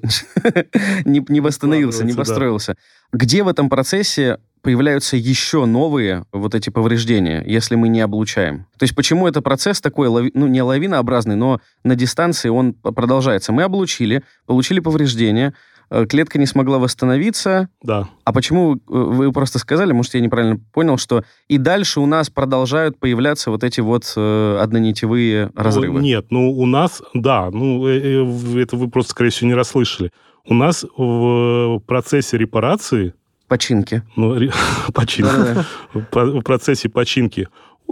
не, 1.05 1.25
не 1.29 1.41
восстановился, 1.41 2.05
не 2.05 2.13
построился. 2.13 2.77
Да. 3.13 3.19
Где 3.19 3.43
в 3.43 3.49
этом 3.49 3.69
процессе 3.69 4.39
появляются 4.63 5.17
еще 5.17 5.65
новые 5.65 6.25
вот 6.33 6.55
эти 6.55 6.71
повреждения, 6.71 7.43
если 7.47 7.75
мы 7.75 7.89
не 7.89 8.01
облучаем. 8.01 8.67
То 8.79 8.85
есть 8.85 8.95
почему 8.95 9.29
это 9.29 9.41
процесс 9.41 9.81
такой, 9.81 10.31
ну, 10.35 10.47
не 10.47 10.63
лавинообразный, 10.63 11.37
но 11.37 11.61
на 11.85 11.95
дистанции 11.95 12.49
он 12.49 12.75
продолжается. 12.75 13.53
Мы 13.53 13.63
облучили, 13.63 14.23
получили 14.47 14.81
повреждения, 14.81 15.55
клетка 16.09 16.39
не 16.39 16.47
смогла 16.47 16.79
восстановиться. 16.79 17.69
Да. 17.83 18.09
А 18.25 18.33
почему 18.33 18.77
э, 18.77 18.79
вы 18.87 19.33
просто 19.33 19.59
сказали, 19.59 19.93
может, 19.93 20.15
я 20.15 20.21
неправильно 20.21 20.61
понял, 20.73 20.99
что 20.99 21.25
и 21.49 21.59
дальше 21.59 22.01
у 22.01 22.07
нас 22.07 22.31
продолжают 22.31 22.99
появляться 22.99 23.51
вот 23.51 23.65
эти 23.65 23.81
вот 23.81 24.13
э, 24.17 24.59
однонитевые 24.61 25.51
ну, 25.55 25.63
разрывы? 25.63 26.01
Нет, 26.01 26.27
ну 26.31 26.51
у 26.51 26.67
нас, 26.67 27.03
да, 27.15 27.51
ну 27.51 27.87
это 27.87 28.77
вы 28.77 28.89
просто, 28.89 29.13
скорее 29.13 29.31
всего, 29.31 29.49
не 29.49 29.55
расслышали. 29.55 30.13
У 30.47 30.55
нас 30.55 30.85
в 30.97 31.81
процессе 31.87 32.39
репарации... 32.39 33.15
Починки. 33.49 34.03
Ну, 34.17 34.37
починки. 34.95 35.65
В 35.93 36.43
процессе 36.43 36.89
починки 36.89 37.49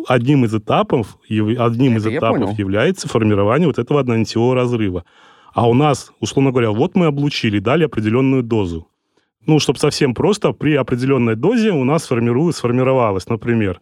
одним 0.06 0.44
из 0.44 0.54
этапов, 0.54 1.18
одним 1.28 1.96
из 1.96 2.06
этапов 2.06 2.58
является 2.58 3.08
формирование 3.08 3.66
вот 3.66 3.78
этого 3.78 4.00
однонитевого 4.00 4.54
разрыва. 4.54 5.04
А 5.56 5.66
у 5.66 5.72
нас, 5.72 6.12
условно 6.20 6.50
говоря, 6.50 6.70
вот 6.70 6.96
мы 6.96 7.06
облучили, 7.06 7.60
дали 7.60 7.84
определенную 7.84 8.42
дозу. 8.42 8.88
Ну, 9.46 9.58
чтобы 9.58 9.78
совсем 9.78 10.12
просто, 10.12 10.52
при 10.52 10.74
определенной 10.74 11.34
дозе 11.34 11.70
у 11.70 11.82
нас 11.82 12.06
формиру... 12.06 12.52
сформировалось, 12.52 13.26
например, 13.26 13.80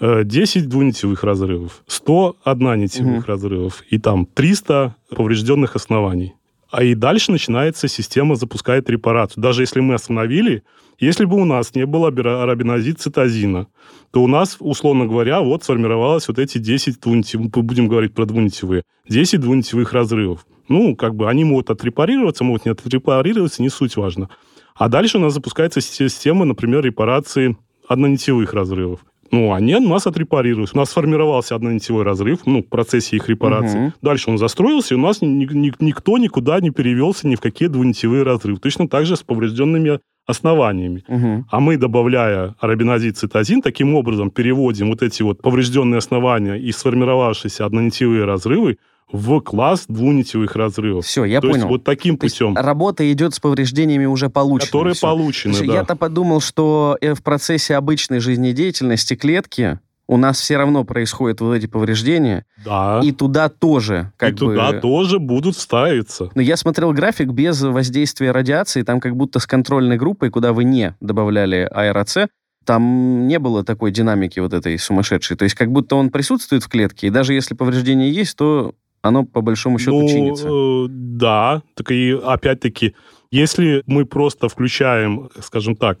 10 0.00 0.56
э, 0.64 0.66
двунитевых 0.66 1.22
разрывов, 1.22 1.84
100 1.86 2.38
однонитевых 2.42 3.18
угу. 3.20 3.28
разрывов 3.28 3.84
и 3.88 3.98
там 3.98 4.26
300 4.26 4.96
поврежденных 5.10 5.76
оснований. 5.76 6.34
А 6.72 6.82
и 6.82 6.94
дальше 6.94 7.30
начинается 7.30 7.86
система, 7.86 8.34
запускает 8.34 8.88
репарацию. 8.88 9.42
Даже 9.42 9.60
если 9.60 9.80
мы 9.80 9.92
остановили, 9.92 10.62
если 10.98 11.26
бы 11.26 11.36
у 11.36 11.44
нас 11.44 11.74
не 11.74 11.84
было 11.84 12.08
арабинозид 12.08 12.98
цитозина, 12.98 13.66
то 14.10 14.22
у 14.22 14.26
нас, 14.26 14.56
условно 14.58 15.04
говоря, 15.06 15.42
вот 15.42 15.62
сформировалось 15.62 16.28
вот 16.28 16.38
эти 16.38 16.56
10 16.56 16.98
двунитевых, 16.98 17.50
будем 17.50 17.88
говорить 17.88 18.14
про 18.14 18.24
двунитевые, 18.24 18.84
10 19.06 19.38
двунитевых 19.38 19.92
разрывов. 19.92 20.46
Ну, 20.68 20.96
как 20.96 21.14
бы 21.14 21.28
они 21.28 21.44
могут 21.44 21.68
отрепарироваться, 21.68 22.42
могут 22.42 22.64
не 22.64 22.70
отрепарироваться, 22.70 23.60
не 23.60 23.68
суть 23.68 23.96
важно. 23.96 24.30
А 24.74 24.88
дальше 24.88 25.18
у 25.18 25.20
нас 25.20 25.34
запускается 25.34 25.82
система, 25.82 26.46
например, 26.46 26.82
репарации 26.82 27.54
однонитевых 27.86 28.54
разрывов. 28.54 29.00
Ну, 29.32 29.54
они 29.54 29.74
нас 29.80 30.06
отрепарировались. 30.06 30.74
У 30.74 30.76
нас 30.76 30.90
сформировался 30.90 31.54
однонитевой 31.54 32.04
разрыв, 32.04 32.40
ну, 32.44 32.62
в 32.62 32.68
процессе 32.68 33.16
их 33.16 33.30
репарации. 33.30 33.86
Угу. 33.86 33.92
Дальше 34.02 34.30
он 34.30 34.36
застроился, 34.36 34.94
и 34.94 34.98
у 34.98 35.00
нас 35.00 35.22
ни, 35.22 35.46
ни, 35.46 35.72
никто 35.80 36.18
никуда 36.18 36.60
не 36.60 36.70
перевелся 36.70 37.26
ни 37.26 37.34
в 37.34 37.40
какие 37.40 37.68
двунитевые 37.68 38.24
разрывы. 38.24 38.60
Точно 38.60 38.88
так 38.88 39.06
же 39.06 39.16
с 39.16 39.22
поврежденными 39.22 40.00
основаниями. 40.26 41.02
Угу. 41.08 41.46
А 41.50 41.60
мы, 41.60 41.78
добавляя 41.78 42.54
арабинозид 42.60 43.16
цитозин, 43.16 43.62
таким 43.62 43.94
образом 43.94 44.30
переводим 44.30 44.88
вот 44.88 45.02
эти 45.02 45.22
вот 45.22 45.40
поврежденные 45.40 45.98
основания 45.98 46.56
и 46.56 46.70
сформировавшиеся 46.70 47.64
однонитевые 47.64 48.24
разрывы 48.24 48.76
в 49.12 49.40
класс 49.40 49.84
двунитевых 49.88 50.56
разрывов. 50.56 51.04
Все, 51.04 51.24
я 51.24 51.40
То 51.40 51.48
понял. 51.48 51.60
Есть 51.60 51.68
вот 51.68 51.84
таким 51.84 52.16
То 52.16 52.26
путем. 52.26 52.56
работа 52.56 53.10
идет 53.12 53.34
с 53.34 53.40
повреждениями 53.40 54.06
уже 54.06 54.30
полученными. 54.30 54.66
Которые 54.66 54.94
все. 54.94 55.06
получены, 55.06 55.54
Слушай, 55.54 55.68
да. 55.68 55.74
Я-то 55.74 55.96
подумал, 55.96 56.40
что 56.40 56.96
э, 57.00 57.14
в 57.14 57.22
процессе 57.22 57.76
обычной 57.76 58.20
жизнедеятельности 58.20 59.14
клетки 59.14 59.78
у 60.08 60.16
нас 60.16 60.40
все 60.40 60.56
равно 60.56 60.84
происходят 60.84 61.40
вот 61.40 61.54
эти 61.54 61.66
повреждения. 61.66 62.44
Да. 62.64 63.00
И 63.02 63.12
туда 63.12 63.48
тоже 63.48 64.12
как 64.16 64.30
и 64.30 64.32
бы... 64.32 64.38
туда 64.38 64.80
тоже 64.80 65.18
будут 65.18 65.56
ставиться. 65.56 66.30
Но 66.34 66.42
я 66.42 66.56
смотрел 66.56 66.92
график 66.92 67.28
без 67.28 67.62
воздействия 67.62 68.32
радиации, 68.32 68.82
там 68.82 69.00
как 69.00 69.16
будто 69.16 69.38
с 69.38 69.46
контрольной 69.46 69.96
группой, 69.96 70.30
куда 70.30 70.52
вы 70.52 70.64
не 70.64 70.96
добавляли 71.00 71.68
АРАЦ, 71.70 72.28
там 72.64 73.26
не 73.26 73.38
было 73.38 73.64
такой 73.64 73.90
динамики 73.90 74.38
вот 74.40 74.52
этой 74.52 74.78
сумасшедшей. 74.78 75.36
То 75.36 75.44
есть 75.44 75.54
как 75.54 75.70
будто 75.70 75.96
он 75.96 76.10
присутствует 76.10 76.62
в 76.62 76.68
клетке, 76.68 77.08
и 77.08 77.10
даже 77.10 77.34
если 77.34 77.54
повреждение 77.54 78.12
есть, 78.12 78.36
то 78.36 78.74
оно 79.02 79.24
по 79.24 79.40
большому 79.40 79.78
счету 79.78 80.00
ну, 80.00 80.08
чинится. 80.08 80.48
Э, 80.48 80.86
да, 80.88 81.62
так 81.74 81.90
и 81.90 82.12
опять-таки, 82.12 82.94
если 83.30 83.82
мы 83.86 84.06
просто 84.06 84.48
включаем, 84.48 85.28
скажем 85.40 85.76
так, 85.76 85.98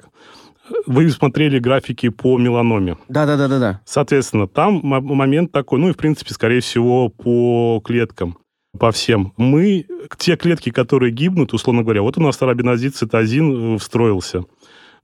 вы 0.86 1.10
смотрели 1.10 1.58
графики 1.58 2.08
по 2.08 2.38
меланоме. 2.38 2.96
Да, 3.08 3.26
да, 3.26 3.36
да, 3.36 3.48
да, 3.48 3.58
да. 3.58 3.80
Соответственно, 3.84 4.46
там 4.46 4.80
момент 4.82 5.52
такой, 5.52 5.80
ну 5.80 5.88
и 5.88 5.92
в 5.92 5.96
принципе, 5.96 6.32
скорее 6.32 6.60
всего, 6.60 7.08
по 7.08 7.80
клеткам, 7.84 8.38
по 8.78 8.92
всем. 8.92 9.32
Мы, 9.36 9.86
те 10.16 10.36
клетки, 10.36 10.70
которые 10.70 11.12
гибнут, 11.12 11.52
условно 11.52 11.82
говоря, 11.82 12.02
вот 12.02 12.16
у 12.16 12.22
нас 12.22 12.40
арабинозид 12.40 12.94
цитозин 12.94 13.74
э, 13.74 13.78
встроился. 13.78 14.44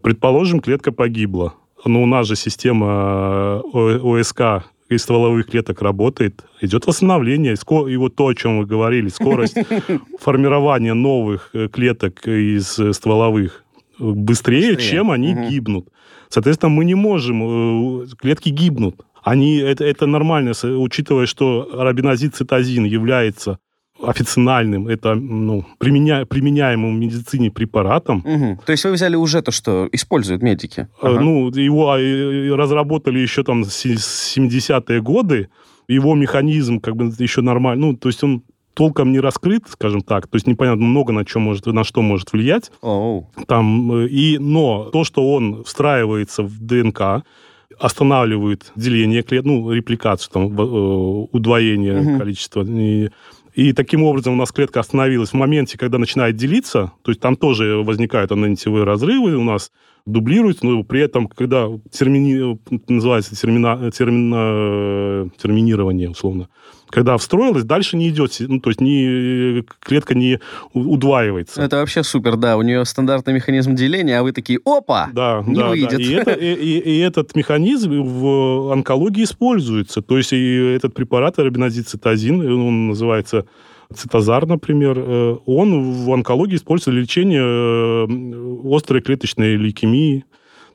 Предположим, 0.01 0.61
клетка 0.61 0.93
погибла. 0.93 1.55
но 1.85 2.03
у 2.03 2.07
нас 2.07 2.27
же 2.29 2.37
система 2.37 3.61
ОСК 3.73 4.65
из 4.89 5.03
стволовых 5.03 5.47
клеток 5.47 5.83
работает, 5.83 6.45
идет 6.61 6.87
восстановление. 6.87 7.55
И 7.55 7.97
вот 7.97 8.17
то, 8.17 8.29
о 8.29 8.35
чем 8.35 8.59
вы 8.59 8.67
говорили, 8.67 9.09
скорость 9.09 9.57
формирования 10.21 10.95
новых 10.95 11.51
э, 11.53 11.69
клеток 11.69 12.27
из 12.27 12.79
э, 12.79 12.93
стволовых 12.93 13.65
быстрее, 13.99 14.75
быстрее. 14.75 14.91
чем 14.91 15.11
они 15.11 15.35
угу. 15.35 15.49
гибнут. 15.49 15.89
Соответственно, 16.29 16.71
мы 16.71 16.85
не 16.85 16.95
можем, 16.95 18.03
э, 18.03 18.07
клетки 18.19 18.49
гибнут. 18.49 19.05
Они, 19.23 19.57
это, 19.57 19.85
это 19.85 20.07
нормально, 20.07 20.53
учитывая, 20.63 21.27
что 21.27 21.69
рабинозид 21.73 22.35
цитозин 22.35 22.85
является 22.85 23.59
официальным, 24.03 24.89
это 24.89 25.15
ну, 25.15 25.65
применя, 25.79 26.25
применяемым 26.25 26.97
в 26.97 26.99
медицине 26.99 27.51
препаратом. 27.51 28.19
Угу. 28.25 28.61
То 28.65 28.73
есть 28.73 28.85
вы 28.85 28.93
взяли 28.93 29.17
уже 29.17 29.43
то, 29.43 29.51
что 29.51 29.89
используют 29.93 30.43
медики? 30.43 30.89
Э, 31.03 31.09
ага. 31.09 31.21
Ну, 31.21 31.51
его 31.51 31.93
а, 31.93 31.99
разработали 32.57 33.19
еще 33.19 33.43
там 33.43 33.65
с 33.65 33.85
70-е 33.85 35.01
годы. 35.01 35.49
Его 35.89 36.15
механизм 36.15 36.81
как 36.81 36.97
бы 36.97 37.13
еще 37.19 37.41
нормально, 37.41 37.87
ну, 37.87 37.97
то 37.97 38.09
есть 38.09 38.23
он 38.23 38.43
толком 38.75 39.11
не 39.11 39.21
раскрыт, 39.21 39.65
скажем 39.69 40.03
так, 40.03 40.29
то 40.29 40.37
есть 40.37 40.47
непонятно 40.47 40.85
много 40.85 41.13
на, 41.13 41.25
чем 41.25 41.43
может, 41.43 41.67
на 41.67 41.83
что 41.83 42.01
может 42.01 42.33
влиять. 42.33 42.71
Oh. 42.81 43.25
Там, 43.47 43.93
э, 43.93 44.07
и, 44.07 44.39
но 44.39 44.91
то, 44.93 45.03
что 45.03 45.33
он 45.33 45.65
встраивается 45.65 46.45
в 46.45 46.61
ДНК, 46.61 47.25
останавливает 47.79 48.73
деление 48.77 49.23
клеток, 49.23 49.47
ну, 49.47 49.73
репликацию, 49.73 50.33
там, 50.33 50.61
э, 50.61 51.27
удвоение 51.33 52.01
угу. 52.01 52.19
количества. 52.19 52.65
И 52.67 53.11
и 53.59 53.73
таким 53.73 54.05
образом 54.05 54.35
у 54.35 54.37
нас 54.37 54.53
клетка 54.53 54.79
остановилась 54.79 55.31
в 55.31 55.35
моменте, 55.35 55.77
когда 55.77 55.99
начинает 55.99 56.37
делиться, 56.37 56.93
то 57.03 57.11
есть 57.11 57.21
там 57.21 57.35
тоже 57.35 57.79
возникают 57.79 58.31
анонитевые 58.31 58.85
разрывы 58.85 59.35
у 59.35 59.43
нас, 59.43 59.73
дублируются, 60.07 60.65
но 60.65 60.85
при 60.85 61.01
этом, 61.01 61.27
когда 61.27 61.67
термини... 61.91 62.57
называется 62.87 63.35
термина... 63.35 63.91
термина... 63.91 65.29
терминирование, 65.43 66.09
условно, 66.09 66.49
когда 66.91 67.17
встроилась, 67.17 67.65
дальше 67.65 67.97
не 67.97 68.09
идет, 68.09 68.37
ну, 68.41 68.61
то 68.61 68.71
есть 68.71 68.81
не, 68.81 69.65
клетка 69.81 70.15
не 70.15 70.41
удваивается. 70.73 71.63
Это 71.63 71.77
вообще 71.77 72.03
супер, 72.03 72.37
да, 72.37 72.57
у 72.57 72.63
нее 72.63 72.85
стандартный 72.85 73.35
механизм 73.35 73.75
деления, 73.75 74.21
а 74.21 74.23
вы 74.23 74.33
такие, 74.33 74.59
опа, 74.65 75.09
да, 75.13 75.43
не 75.47 75.57
да, 75.57 75.69
выйдет. 75.69 75.91
Да. 75.91 76.03
И, 76.03 76.13
это, 76.13 76.31
и, 76.33 76.79
и, 76.79 76.99
этот 76.99 77.35
механизм 77.35 78.03
в 78.03 78.73
онкологии 78.73 79.25
используется, 79.25 80.03
то 80.03 80.17
есть 80.17 80.33
и 80.33 80.75
этот 80.75 80.95
препарат, 80.95 81.39
арабинозицитазин, 81.39 82.41
он 82.41 82.89
называется 82.89 83.47
цитозар, 83.95 84.47
например, 84.47 84.99
э, 84.99 85.37
он 85.47 85.93
в 85.93 86.13
онкологии 86.13 86.57
используется 86.57 86.91
для 86.91 87.01
лечения 87.01 87.43
э, 87.43 88.77
острой 88.77 89.01
клеточной 89.01 89.57
лейкемии, 89.57 90.25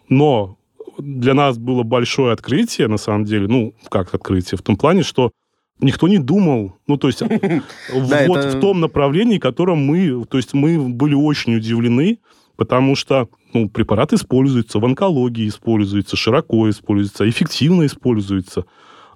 но 0.09 0.57
для 0.97 1.33
нас 1.33 1.57
было 1.57 1.83
большое 1.83 2.33
открытие, 2.33 2.87
на 2.87 2.97
самом 2.97 3.25
деле, 3.25 3.47
ну, 3.47 3.73
как 3.89 4.13
открытие, 4.13 4.57
в 4.57 4.61
том 4.61 4.77
плане, 4.77 5.03
что 5.03 5.31
никто 5.83 6.07
не 6.07 6.17
думал, 6.17 6.73
ну, 6.87 6.97
то 6.97 7.07
есть 7.07 7.21
вот 7.93 8.45
в 8.45 8.59
том 8.59 8.79
направлении, 8.79 9.37
котором 9.37 9.79
мы, 9.79 10.25
то 10.25 10.37
есть 10.37 10.53
мы 10.53 10.77
были 10.79 11.13
очень 11.13 11.55
удивлены, 11.55 12.19
потому 12.55 12.95
что 12.95 13.29
ну, 13.53 13.69
препарат 13.69 14.13
используется, 14.13 14.79
в 14.79 14.85
онкологии 14.85 15.47
используется, 15.47 16.15
широко 16.15 16.69
используется, 16.69 17.29
эффективно 17.29 17.85
используется. 17.85 18.65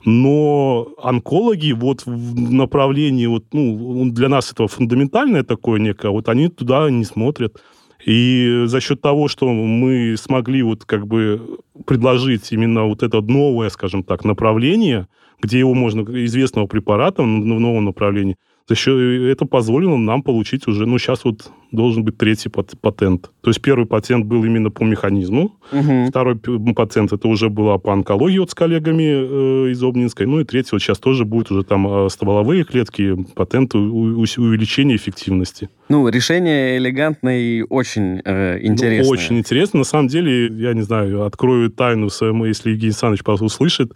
Но 0.06 0.90
онкологи 1.02 1.72
вот 1.72 2.06
в 2.06 2.52
направлении, 2.52 3.26
вот, 3.26 3.46
ну, 3.52 4.10
для 4.12 4.30
нас 4.30 4.52
это 4.52 4.68
фундаментальное 4.68 5.44
такое 5.44 5.80
некое, 5.80 6.12
вот 6.12 6.30
они 6.30 6.50
туда 6.50 6.90
не 6.90 7.04
смотрят. 7.04 7.62
И 8.06 8.64
за 8.68 8.80
счет 8.80 9.02
того, 9.02 9.28
что 9.28 9.52
мы 9.52 10.16
смогли 10.18 10.62
вот 10.62 10.86
как 10.86 11.08
бы 11.08 11.60
предложить 11.86 12.52
именно 12.52 12.86
вот 12.86 13.04
это 13.04 13.22
новое, 13.22 13.70
скажем 13.70 14.04
так, 14.04 14.24
направление, 14.24 15.08
где 15.42 15.60
его 15.60 15.74
можно, 15.74 16.02
известного 16.26 16.68
препарата 16.68 17.22
в 17.22 17.26
новом 17.26 17.86
направлении, 17.86 18.38
за 18.68 18.76
счет, 18.76 18.98
это 18.98 19.46
позволило 19.46 19.96
нам 19.96 20.22
получить 20.22 20.68
уже, 20.68 20.86
ну, 20.86 20.98
сейчас 20.98 21.24
вот 21.24 21.52
должен 21.72 22.04
быть 22.04 22.18
третий 22.18 22.50
патент. 22.50 23.30
То 23.42 23.50
есть 23.50 23.62
первый 23.62 23.86
патент 23.86 24.26
был 24.26 24.44
именно 24.44 24.72
по 24.72 24.84
механизму, 24.84 25.56
угу. 25.72 26.06
второй 26.10 26.38
патент 26.76 27.14
это 27.14 27.28
уже 27.30 27.50
было 27.50 27.78
по 27.78 27.94
онкологии 27.94 28.40
вот 28.40 28.52
с 28.52 28.54
коллегами 28.54 29.68
э, 29.68 29.72
из 29.72 29.82
Обнинской, 29.82 30.26
ну 30.26 30.42
и 30.42 30.44
третий 30.44 30.70
вот 30.74 30.82
сейчас 30.82 31.00
тоже 31.00 31.24
будет 31.24 31.50
уже 31.50 31.64
там 31.64 31.88
э, 31.88 32.10
стволовые 32.10 32.66
клетки, 32.66 33.16
патент 33.36 33.74
увеличения 33.74 34.98
эффективности. 34.98 35.70
Ну, 35.88 36.08
решение 36.10 36.78
элегантное 36.78 37.40
и 37.40 37.62
очень 37.62 38.22
э, 38.26 38.60
интересное. 38.62 39.04
Ну, 39.04 39.10
очень 39.10 39.38
интересно. 39.38 39.80
На 39.80 39.86
самом 39.86 40.08
деле, 40.08 40.48
я 40.48 40.74
не 40.74 40.82
знаю, 40.82 41.24
открою 41.24 41.70
тайну 41.70 42.10
если 42.46 42.72
Евгений 42.72 42.90
Александрович 42.90 43.24
услышит, 43.42 43.94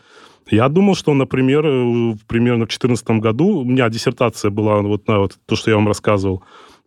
я 0.52 0.70
думал, 0.70 0.95
что, 0.95 1.14
например, 1.14 1.66
э, 1.66 2.16
примерно 2.28 2.66
в 2.66 2.70
2014 2.70 3.20
году 3.20 3.60
у 3.60 3.64
меня 3.64 3.89
диссертация 3.89 4.52
была 4.52 4.82
вот 4.82 5.08
на 5.08 5.20
вот 5.20 5.38
то, 5.45 5.56
что 5.56 5.72
я 5.72 5.78
вам 5.78 5.88
рассказывал, 5.88 6.43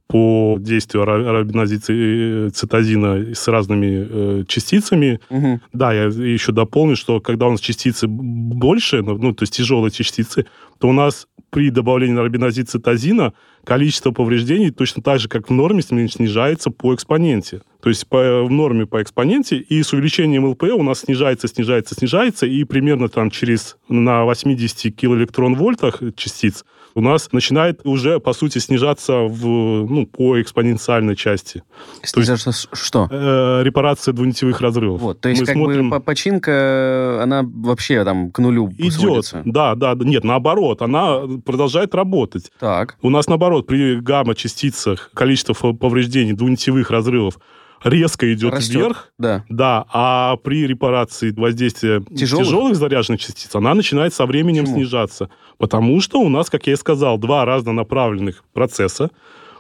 по 0.07 0.59
действию 0.61 1.05
арабинозицитозина 1.05 3.35
с 3.35 3.49
разными 3.49 4.07
э, 4.09 4.45
частицами. 4.47 5.19
Угу. 5.31 5.61
Да, 5.73 5.95
я 5.95 6.05
еще 6.05 6.53
дополню, 6.53 6.95
что 6.95 7.21
когда 7.21 7.47
у 7.47 7.53
нас 7.53 7.61
частицы 7.61 8.07
больше, 8.07 9.01
ну 9.03 9.33
то 9.33 9.45
есть 9.45 9.55
тяжелые 9.55 9.91
частицы, 9.91 10.45
то 10.79 10.89
у 10.89 10.93
нас 10.93 11.27
при 11.55 11.71
добавлении 11.71 12.19
арабинозицитозина 12.19 13.33
количество 13.63 14.11
повреждений 14.11 14.73
точно 14.73 15.05
так 15.05 15.21
же, 15.21 15.29
как 15.29 15.49
в 15.49 15.53
норме, 15.53 15.83
снижается 15.83 16.73
по 16.73 16.93
экспоненте. 16.93 17.63
То 17.81 17.91
есть 17.91 18.09
по, 18.09 18.43
в 18.43 18.51
норме 18.51 18.87
по 18.87 19.01
экспоненте, 19.01 19.59
и 19.59 19.81
с 19.81 19.93
увеличением 19.93 20.47
ЛП 20.47 20.65
у 20.65 20.83
нас 20.83 21.03
снижается, 21.03 21.47
снижается, 21.47 21.95
снижается, 21.95 22.47
и 22.47 22.65
примерно 22.65 23.09
там 23.09 23.31
через 23.31 23.77
на 23.89 24.25
80 24.25 24.97
килоэлектрон-вольтах 24.97 26.03
частиц 26.17 26.65
у 26.95 27.01
нас 27.01 27.31
начинает 27.33 27.81
уже, 27.85 28.21
по 28.21 28.33
сути, 28.33 28.59
снижаться 28.59 29.21
в, 29.23 29.45
ну, 29.47 30.07
по 30.07 30.41
экспоненциальной 30.41 31.17
части. 31.17 31.63
Снижаться 32.03 32.51
есть, 32.51 32.69
что? 32.73 33.09
Э, 33.11 33.63
репарация 33.65 34.13
двунитевых 34.15 34.61
разрывов. 34.61 35.01
Вот, 35.01 35.21
то 35.21 35.29
есть 35.29 35.41
Мы 35.41 35.47
как 35.47 35.57
смотрим... 35.57 35.91
бы 35.91 36.01
починка, 36.01 37.21
она 37.23 37.43
вообще 37.45 38.05
там 38.05 38.31
к 38.31 38.39
нулю 38.39 38.71
Идет, 38.79 38.93
сводится. 38.93 39.43
да, 39.45 39.75
да, 39.75 39.95
нет, 39.99 40.25
наоборот, 40.25 40.83
она 40.83 41.21
продолжает 41.45 41.95
работать. 41.95 42.51
Так. 42.61 42.97
У 43.03 43.11
нас, 43.11 43.27
наоборот, 43.29 43.67
при 43.67 44.01
гамма-частицах 44.01 45.11
количество 45.15 45.73
повреждений 45.73 46.33
двунитевых 46.33 46.91
разрывов 46.91 47.39
резко 47.85 48.33
идет 48.33 48.55
Растет. 48.55 48.77
вверх. 48.77 49.13
Да. 49.19 49.45
Да, 49.49 49.85
а 49.93 50.37
при 50.37 50.67
репарации 50.67 51.31
воздействия 51.33 52.01
тяжелых, 52.01 52.47
тяжелых 52.47 52.77
заряженных 52.77 53.21
частиц 53.21 53.55
она 53.55 53.75
начинает 53.75 54.15
со 54.15 54.27
временем 54.27 54.63
Почему? 54.63 54.79
снижаться. 54.79 55.29
Потому 55.59 56.01
что 56.01 56.21
у 56.21 56.29
нас, 56.29 56.51
как 56.51 56.67
я 56.67 56.73
и 56.73 56.77
сказал, 56.77 57.19
два 57.19 57.45
разнонаправленных 57.45 58.45
процесса. 58.53 59.11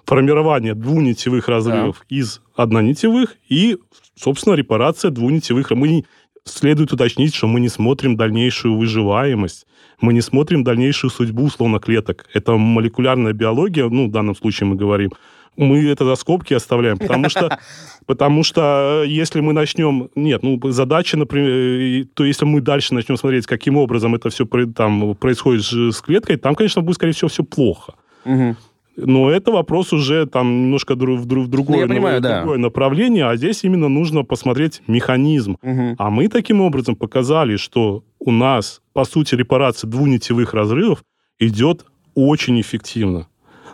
Формирование 0.04 0.74
двунитевых 0.74 1.48
разрывов 1.48 2.04
да. 2.10 2.16
из 2.16 2.42
однонитевых 2.54 3.36
и, 3.48 3.78
собственно, 4.16 4.54
репарация 4.54 5.10
двунитевых. 5.10 5.70
Мы 5.70 6.04
следует 6.44 6.92
уточнить, 6.92 7.34
что 7.34 7.46
мы 7.46 7.60
не 7.60 7.68
смотрим 7.68 8.16
дальнейшую 8.16 8.76
выживаемость, 8.76 9.66
мы 10.00 10.12
не 10.12 10.20
смотрим 10.20 10.62
дальнейшую 10.64 11.10
судьбу 11.10 11.44
условно 11.44 11.78
клеток. 11.78 12.26
Это 12.34 12.56
молекулярная 12.56 13.32
биология, 13.32 13.88
ну, 13.88 14.08
в 14.08 14.10
данном 14.10 14.36
случае 14.36 14.68
мы 14.68 14.76
говорим, 14.76 15.10
мы 15.56 15.84
это 15.88 16.04
за 16.04 16.14
скобки 16.16 16.54
оставляем, 16.54 16.98
потому 16.98 17.28
что, 17.28 17.58
потому 18.06 18.42
что 18.42 19.02
э, 19.04 19.08
если 19.08 19.40
мы 19.40 19.52
начнем... 19.52 20.10
Нет, 20.14 20.42
ну, 20.42 20.60
задача, 20.70 21.16
например, 21.16 22.06
то 22.14 22.24
если 22.24 22.44
мы 22.44 22.60
дальше 22.60 22.94
начнем 22.94 23.16
смотреть, 23.16 23.46
каким 23.46 23.76
образом 23.76 24.14
это 24.14 24.30
все 24.30 24.46
там 24.74 25.14
происходит 25.14 25.64
с 25.64 26.00
клеткой, 26.00 26.36
там, 26.36 26.54
конечно, 26.54 26.82
будет, 26.82 26.96
скорее 26.96 27.12
всего, 27.12 27.28
все 27.28 27.44
плохо. 27.44 27.94
Угу. 28.24 28.56
Но 28.96 29.30
это 29.30 29.50
вопрос 29.50 29.92
уже 29.92 30.26
там 30.26 30.62
немножко 30.62 30.94
в, 30.94 30.98
в, 30.98 31.22
в 31.22 31.48
другое, 31.48 31.86
ну, 31.86 31.94
понимаю, 31.94 32.20
да. 32.20 32.38
другое 32.38 32.58
направление, 32.58 33.26
а 33.26 33.36
здесь 33.36 33.64
именно 33.64 33.88
нужно 33.88 34.24
посмотреть 34.24 34.82
механизм. 34.86 35.56
Угу. 35.62 35.96
А 35.98 36.10
мы 36.10 36.28
таким 36.28 36.60
образом 36.60 36.94
показали, 36.94 37.56
что 37.56 38.04
у 38.20 38.30
нас, 38.30 38.80
по 38.92 39.04
сути, 39.04 39.34
репарация 39.34 39.88
двунитевых 39.90 40.54
разрывов 40.54 41.02
идет 41.38 41.84
очень 42.14 42.60
эффективно 42.60 43.26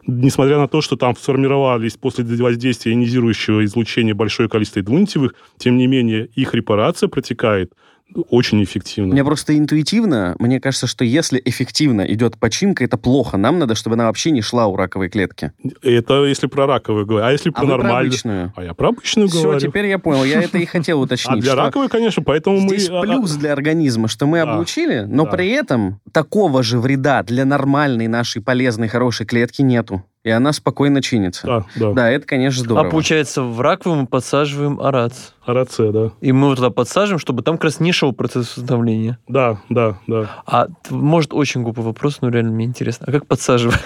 несмотря 0.07 0.59
на 0.59 0.69
то, 0.69 0.81
что 0.81 0.97
там 0.97 1.17
сформировались 1.17 1.97
после 1.97 2.25
воздействия 2.25 2.93
ионизирующего 2.93 3.65
излучения 3.65 4.15
большое 4.15 4.49
количество 4.49 4.83
двунитевых, 4.83 5.35
тем 5.59 5.77
не 5.77 5.87
менее 5.87 6.27
их 6.35 6.55
репарация 6.55 7.09
протекает 7.09 7.73
очень 8.15 8.63
эффективно. 8.63 9.13
Мне 9.13 9.25
просто 9.25 9.57
интуитивно, 9.57 10.35
мне 10.39 10.61
кажется, 10.61 10.87
что 10.87 11.05
если 11.05 11.41
эффективно 11.45 12.03
идет 12.03 12.39
починка, 12.39 12.85
это 12.85 12.97
плохо. 12.97 13.37
Нам 13.37 13.59
надо, 13.59 13.75
чтобы 13.75 13.95
она 13.95 14.07
вообще 14.07 14.31
не 14.31 14.43
шла 14.43 14.67
у 14.67 14.77
раковой 14.77 15.09
клетки. 15.09 15.53
Это 15.83 16.25
если 16.25 16.47
про 16.47 16.67
раковую 16.67 17.07
говорю. 17.07 17.25
А 17.25 17.33
если 17.33 17.51
про 17.51 17.63
а 17.63 17.67
нормальную? 17.67 17.91
про 17.91 18.01
обычную. 18.01 18.53
А 18.57 18.65
я 18.65 18.75
про 18.75 18.89
обычную 18.89 19.29
Все, 19.29 19.43
говорю. 19.43 19.59
Все, 19.59 19.69
теперь 19.69 19.87
я 19.87 19.99
понял. 19.99 20.25
Я 20.25 20.43
это 20.43 20.59
и 20.59 20.67
хотел 20.67 21.01
уточнить. 21.03 21.39
А 21.39 21.41
для 21.41 21.55
раковой, 21.55 21.89
конечно, 21.89 22.23
поэтому 22.23 22.61
мы... 22.61 22.77
Здесь 22.77 22.89
а, 22.91 23.01
плюс 23.03 23.33
для 23.33 23.53
организма, 23.53 24.09
что 24.09 24.27
мы 24.27 24.41
облучили, 24.41 25.05
но 25.09 25.27
при 25.27 25.49
этом 25.49 26.01
такого 26.13 26.63
же 26.63 26.79
вреда 26.79 27.23
для 27.23 27.45
нормальной 27.45 28.09
нашей 28.09 28.43
полезной, 28.43 28.89
хорошей 28.89 29.27
клетки 29.27 29.63
нету. 29.63 30.05
И 30.23 30.31
она 30.31 30.53
спокойно 30.53 31.01
чинится. 31.01 31.47
Да, 31.47 31.64
да. 31.77 31.93
Да, 31.93 32.11
это, 32.11 32.27
конечно, 32.27 32.62
здорово. 32.62 32.87
А 32.87 32.91
получается, 32.91 33.43
в 33.43 33.61
раковую 33.61 34.03
мы 34.03 34.07
подсаживаем 34.07 34.79
арац. 34.81 35.31
АРЦ, 35.47 35.77
да. 35.93 36.11
И 36.21 36.33
мы 36.33 36.49
его 36.49 36.57
туда 36.57 36.71
подсаживаем, 36.71 37.18
чтобы 37.18 37.43
там 37.43 37.57
как 37.57 37.64
раз 37.64 37.81
не 37.81 37.93
шел 37.93 38.12
процесс 38.12 38.57
восстановления. 38.57 39.18
Да, 39.29 39.61
да, 39.71 39.99
да. 40.07 40.43
А 40.47 40.66
может 40.91 41.33
очень 41.33 41.62
глупый 41.62 41.85
вопрос, 41.85 42.18
но 42.21 42.29
реально 42.29 42.53
мне 42.53 42.66
интересно. 42.66 43.07
А 43.09 43.12
как 43.12 43.27
подсаживаем? 43.27 43.81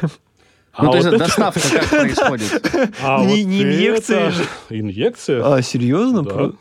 Ну, 0.77 0.89
А 0.89 0.91
то 0.91 0.97
есть 0.97 1.05
вот 1.07 1.15
это- 1.15 1.25
доставка 1.27 1.61
как 1.71 1.89
происходит? 1.91 2.67
а 3.01 3.21
Не- 3.21 3.27
вот 3.29 3.37
не 3.49 3.63
инъекции 3.63 4.17
это- 4.17 4.31
же. 4.33 4.45
Инъекция? 4.71 5.55
А, 5.55 5.63
серьезно? 5.63 6.23
Да. 6.23 6.31
Про- 6.31 6.53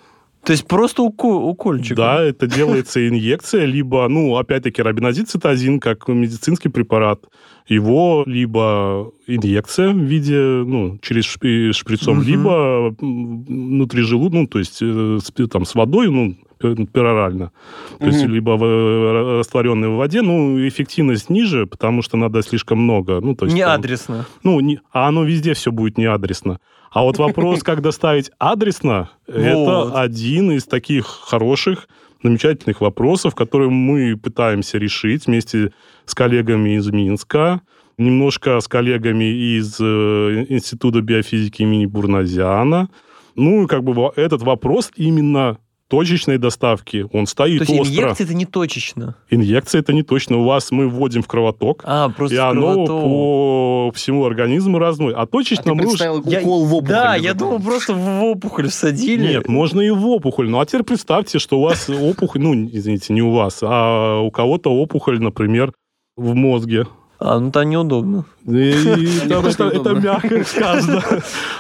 То 0.45 0.51
есть 0.51 0.67
просто 0.67 1.03
уко- 1.03 1.49
укольчик? 1.49 1.95
Да, 1.95 2.21
это 2.21 2.47
делается 2.47 2.99
инъекция, 3.07 3.65
либо, 3.65 4.07
ну, 4.09 4.35
опять-таки, 4.35 4.81
робинозид 4.81 5.29
цитозин, 5.29 5.79
как 5.79 6.07
медицинский 6.09 6.69
препарат. 6.69 7.25
Его 7.67 8.23
либо 8.27 9.11
инъекция 9.25 9.91
в 9.91 9.97
виде, 9.99 10.37
ну, 10.65 10.99
через 11.01 11.23
шприцом, 11.25 12.17
Мгм. 12.17 12.27
либо 12.27 12.95
м, 13.01 13.43
внутри 13.45 14.01
желудка, 14.01 14.37
ну, 14.39 14.47
то 14.47 14.59
есть 14.59 14.79
э, 14.81 15.19
там, 15.49 15.63
с 15.65 15.75
водой, 15.75 16.09
ну, 16.11 16.35
перорально. 16.91 17.51
То 17.99 18.07
есть 18.07 18.26
либо 18.26 18.51
в, 18.57 18.64
э, 18.64 19.38
растворенной 19.39 19.89
в 19.89 19.95
воде, 19.95 20.22
ну, 20.22 20.57
эффективность 20.68 21.30
ниже, 21.30 21.66
потому 21.68 22.01
что 22.01 22.18
надо 22.18 22.41
слишком 22.41 22.80
много. 22.80 23.20
Ну, 23.22 23.36
то 23.36 23.45
есть, 23.45 23.55
Не 23.55 23.64
там- 23.66 23.80
адресно. 23.80 24.26
ну, 24.43 24.59
не- 24.59 24.80
а 24.91 25.07
оно 25.07 25.24
везде 25.24 25.53
все 25.53 25.72
будет 25.72 25.97
не 25.97 26.05
адресно. 26.05 26.59
А 26.91 27.01
вот 27.03 27.18
вопрос, 27.18 27.64
как 27.64 27.82
доставить 27.82 28.32
адресно, 28.39 29.09
это 29.28 29.99
один 29.99 30.51
из 30.51 30.66
таких 30.66 31.05
хороших, 31.05 31.88
замечательных 32.24 32.80
вопросов, 32.82 33.36
которые 33.36 33.70
мы 33.70 34.16
пытаемся 34.16 34.78
решить 34.78 35.28
вместе 35.28 35.74
с 36.05 36.16
коллегами 36.16 36.78
из 36.78 36.88
Минска, 36.89 37.59
немножко 37.97 38.59
с 38.61 38.68
коллегами 38.70 39.26
из 39.57 39.78
э, 39.82 40.45
Института 40.49 41.01
биофизики 41.01 41.64
имени 41.64 41.86
Бурназяна. 41.86 42.89
Ну, 43.36 43.64
и 43.64 43.68
как 43.68 43.84
бы 43.84 44.11
этот 44.16 44.41
вопрос 44.43 44.91
именно 44.95 45.57
точечной 45.97 46.39
доставки, 46.39 47.05
он 47.13 47.27
стоит 47.27 47.59
То 47.65 47.71
есть 47.71 47.81
остро. 47.81 47.93
инъекция 48.03 48.25
это 48.25 48.33
не 48.33 48.45
точечно. 48.47 49.15
Инъекция 49.29 49.79
это 49.81 49.93
не 49.93 50.01
точно. 50.01 50.37
У 50.39 50.43
вас 50.45 50.71
мы 50.71 50.87
вводим 50.89 51.21
в 51.21 51.27
кровоток, 51.27 51.83
А, 51.85 52.09
просто 52.09 52.35
и 52.35 52.39
оно 52.39 52.73
кровоток. 52.73 53.01
по 53.03 53.91
всему 53.93 54.25
организму 54.25 54.79
разное. 54.79 55.13
А 55.13 55.21
А 55.21 55.25
точечно 55.27 55.63
ты 55.63 55.73
мы 55.75 55.83
уж... 55.83 55.89
представил 55.91 56.23
Я- 56.25 56.39
укол 56.41 56.65
в 56.65 56.73
опухоль. 56.73 56.89
Да, 56.89 57.15
я 57.15 57.33
думал, 57.35 57.59
просто 57.59 57.93
в 57.93 58.23
опухоль 58.23 58.69
всадили. 58.69 59.27
Нет, 59.33 59.47
можно 59.47 59.81
и 59.81 59.91
в 59.91 60.03
опухоль. 60.07 60.49
Ну, 60.49 60.59
а 60.59 60.65
теперь 60.65 60.83
представьте, 60.83 61.37
что 61.37 61.59
у 61.59 61.61
вас 61.61 61.87
опухоль, 61.89 62.41
ну, 62.41 62.53
извините, 62.55 63.13
не 63.13 63.21
у 63.21 63.31
вас, 63.31 63.59
а 63.61 64.19
у 64.21 64.31
кого-то 64.31 64.71
опухоль, 64.71 65.19
например, 65.21 65.73
в 66.17 66.33
мозге. 66.33 66.87
А, 67.26 67.39
ну 67.39 67.51
там 67.51 67.69
неудобно. 67.69 68.26
И 68.45 68.74
там 69.30 69.41
просто 69.41 69.69
это, 69.69 69.93
мягко 69.93 70.43
сказано. 70.43 71.01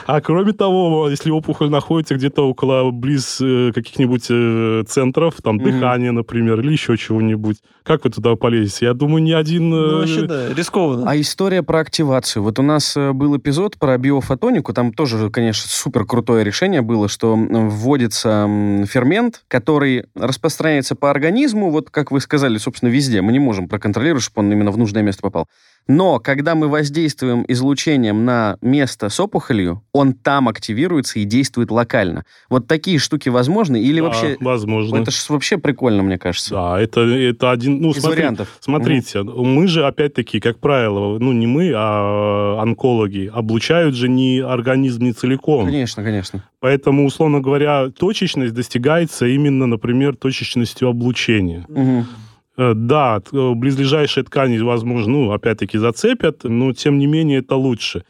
А 0.05 0.19
кроме 0.19 0.51
того, 0.51 1.07
если 1.09 1.31
опухоль 1.31 1.69
находится 1.69 2.15
где-то 2.15 2.49
около 2.49 2.91
близ 2.91 3.39
э, 3.41 3.71
каких-нибудь 3.73 4.25
э, 4.29 4.83
центров, 4.85 5.35
там 5.41 5.55
Мгм. 5.55 5.63
дыхания, 5.63 6.11
например, 6.11 6.59
или 6.59 6.73
еще 6.73 6.97
чего-нибудь, 6.97 7.59
как 7.83 8.03
вы 8.03 8.09
туда 8.09 8.35
полезете? 8.35 8.87
Я 8.87 8.93
думаю, 8.93 9.23
ни 9.23 9.31
один... 9.31 9.69
Ну, 9.69 9.77
э, 9.77 9.95
вообще, 9.99 10.23
да, 10.23 10.53
рискованно. 10.53 11.09
А 11.09 11.17
история 11.17 11.63
про 11.63 11.79
активацию. 11.79 12.43
Вот 12.43 12.59
у 12.59 12.61
нас 12.61 12.97
был 12.97 13.37
эпизод 13.37 13.77
про 13.77 13.97
биофотонику. 13.97 14.73
Там 14.73 14.91
тоже, 14.91 15.29
конечно, 15.29 15.69
супер 15.69 16.03
крутое 16.03 16.43
решение 16.43 16.81
было, 16.81 17.07
что 17.07 17.37
вводится 17.37 18.49
фермент, 18.85 19.43
который 19.47 20.07
распространяется 20.15 20.95
по 20.95 21.09
организму, 21.09 21.71
вот 21.71 21.89
как 21.89 22.11
вы 22.11 22.19
сказали, 22.19 22.57
собственно, 22.57 22.89
везде. 22.89 23.21
Мы 23.21 23.31
не 23.31 23.39
можем 23.39 23.69
проконтролировать, 23.69 24.23
чтобы 24.23 24.45
он 24.45 24.51
именно 24.51 24.71
в 24.71 24.77
нужное 24.77 25.03
место 25.03 25.21
попал. 25.21 25.47
Но 25.87 26.19
когда 26.19 26.55
мы 26.55 26.69
воздействуем 26.69 27.43
излучением 27.47 28.23
на 28.23 28.57
место 28.61 29.09
с 29.09 29.19
опухолью, 29.19 29.83
он 29.91 30.13
там 30.13 30.47
активируется 30.47 31.19
и 31.19 31.25
действует 31.25 31.71
локально. 31.71 32.23
Вот 32.49 32.67
такие 32.67 32.99
штуки 32.99 33.27
возможны? 33.27 33.81
Или 33.81 33.99
да, 33.99 34.07
вообще... 34.07 34.37
Возможно. 34.39 34.95
Это 34.95 35.11
же 35.11 35.17
вообще 35.27 35.57
прикольно, 35.57 36.01
мне 36.01 36.17
кажется. 36.17 36.51
Да, 36.51 36.79
это, 36.79 37.01
это 37.01 37.51
один... 37.51 37.81
Ну, 37.81 37.91
Из 37.91 37.99
смотри, 37.99 38.19
вариантов. 38.19 38.57
Смотрите, 38.61 39.23
мы 39.23 39.67
же, 39.67 39.85
опять-таки, 39.85 40.39
как 40.39 40.59
правило, 40.59 41.19
ну, 41.19 41.33
не 41.33 41.47
мы, 41.47 41.73
а 41.75 42.61
онкологи, 42.61 43.29
облучают 43.33 43.95
же 43.95 44.07
не 44.07 44.39
организм 44.39 45.03
не 45.03 45.11
целиком. 45.11 45.65
Конечно, 45.65 46.01
конечно. 46.01 46.45
Поэтому, 46.61 47.05
условно 47.05 47.41
говоря, 47.41 47.89
точечность 47.89 48.53
достигается 48.53 49.25
именно, 49.25 49.67
например, 49.67 50.15
точечностью 50.15 50.87
облучения. 50.87 51.65
Мгм. 51.67 52.07
Э, 52.57 52.73
Да, 52.75 53.21
э, 53.31 53.51
близлежащие 53.53 54.23
ткани, 54.23 54.59
возможно, 54.59 55.11
ну, 55.11 55.31
опять-таки, 55.31 55.77
зацепят, 55.77 56.43
но, 56.43 56.73
тем 56.73 56.99
не 56.99 57.07
менее, 57.07 57.39
это 57.39 57.55
лучше. 57.55 58.03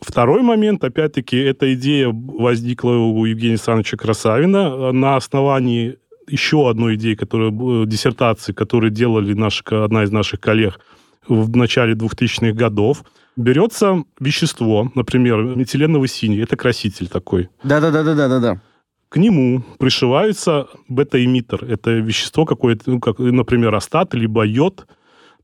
Второй 0.00 0.42
момент, 0.42 0.84
опять-таки, 0.84 1.36
эта 1.36 1.74
идея 1.74 2.10
возникла 2.12 2.92
у 2.92 3.24
Евгения 3.24 3.54
Александровича 3.54 3.96
Красавина 3.96 4.56
э, 4.56 4.92
на 4.92 5.16
основании 5.16 5.98
еще 6.28 6.68
одной 6.68 6.96
идеи, 6.96 7.14
которая, 7.14 7.50
диссертации, 7.86 8.52
которую 8.52 8.90
делали 8.90 9.32
наши, 9.32 9.62
одна 9.70 10.04
из 10.04 10.12
наших 10.12 10.40
коллег 10.40 10.78
в 11.26 11.56
начале 11.56 11.94
2000-х 11.94 12.52
годов. 12.52 13.04
Берется 13.36 14.02
вещество, 14.20 14.90
например, 14.94 15.42
метиленовый 15.56 16.08
синий, 16.08 16.38
это 16.38 16.56
краситель 16.56 17.08
такой. 17.08 17.48
Да-да-да-да-да-да. 17.62 18.60
К 19.08 19.16
нему 19.16 19.62
пришивается 19.78 20.68
бета-эмиттер. 20.88 21.64
Это 21.64 21.92
вещество 21.92 22.44
какое-то, 22.44 22.90
ну, 22.90 23.00
как, 23.00 23.18
например, 23.18 23.74
астат, 23.74 24.12
либо 24.14 24.44
йод, 24.44 24.86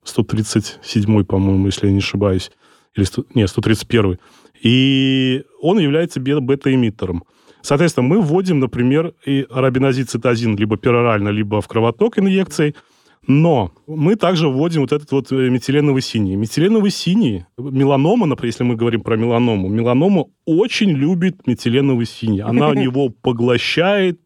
137, 0.04 1.24
по-моему, 1.24 1.66
если 1.66 1.86
я 1.86 1.92
не 1.92 1.98
ошибаюсь. 1.98 2.50
Или 2.94 3.04
100, 3.04 3.24
нет, 3.34 3.48
131. 3.48 4.18
И 4.62 5.44
он 5.60 5.78
является 5.78 6.20
бе- 6.20 6.40
бета-эмиттером. 6.40 7.24
Соответственно, 7.62 8.06
мы 8.06 8.20
вводим, 8.20 8.60
например, 8.60 9.14
и 9.24 9.46
арабинозид 9.48 10.10
цитозин 10.10 10.56
либо 10.56 10.76
перорально, 10.76 11.30
либо 11.30 11.62
в 11.62 11.68
кровоток 11.68 12.18
инъекцией, 12.18 12.74
но 13.26 13.72
мы 13.86 14.16
также 14.16 14.48
вводим 14.48 14.82
вот 14.82 14.92
этот 14.92 15.10
вот 15.12 15.32
э, 15.32 15.48
метиленовый 15.48 16.02
синий. 16.02 16.36
Метиленовый 16.36 16.90
синий, 16.90 17.44
меланома, 17.56 18.26
например, 18.26 18.48
если 18.48 18.64
мы 18.64 18.76
говорим 18.76 19.02
про 19.02 19.16
меланому, 19.16 19.68
меланома 19.68 20.26
очень 20.44 20.90
любит 20.90 21.46
метиленовый 21.46 22.06
синий. 22.06 22.40
Она 22.40 22.68
его 22.80 23.08
поглощает 23.08 24.20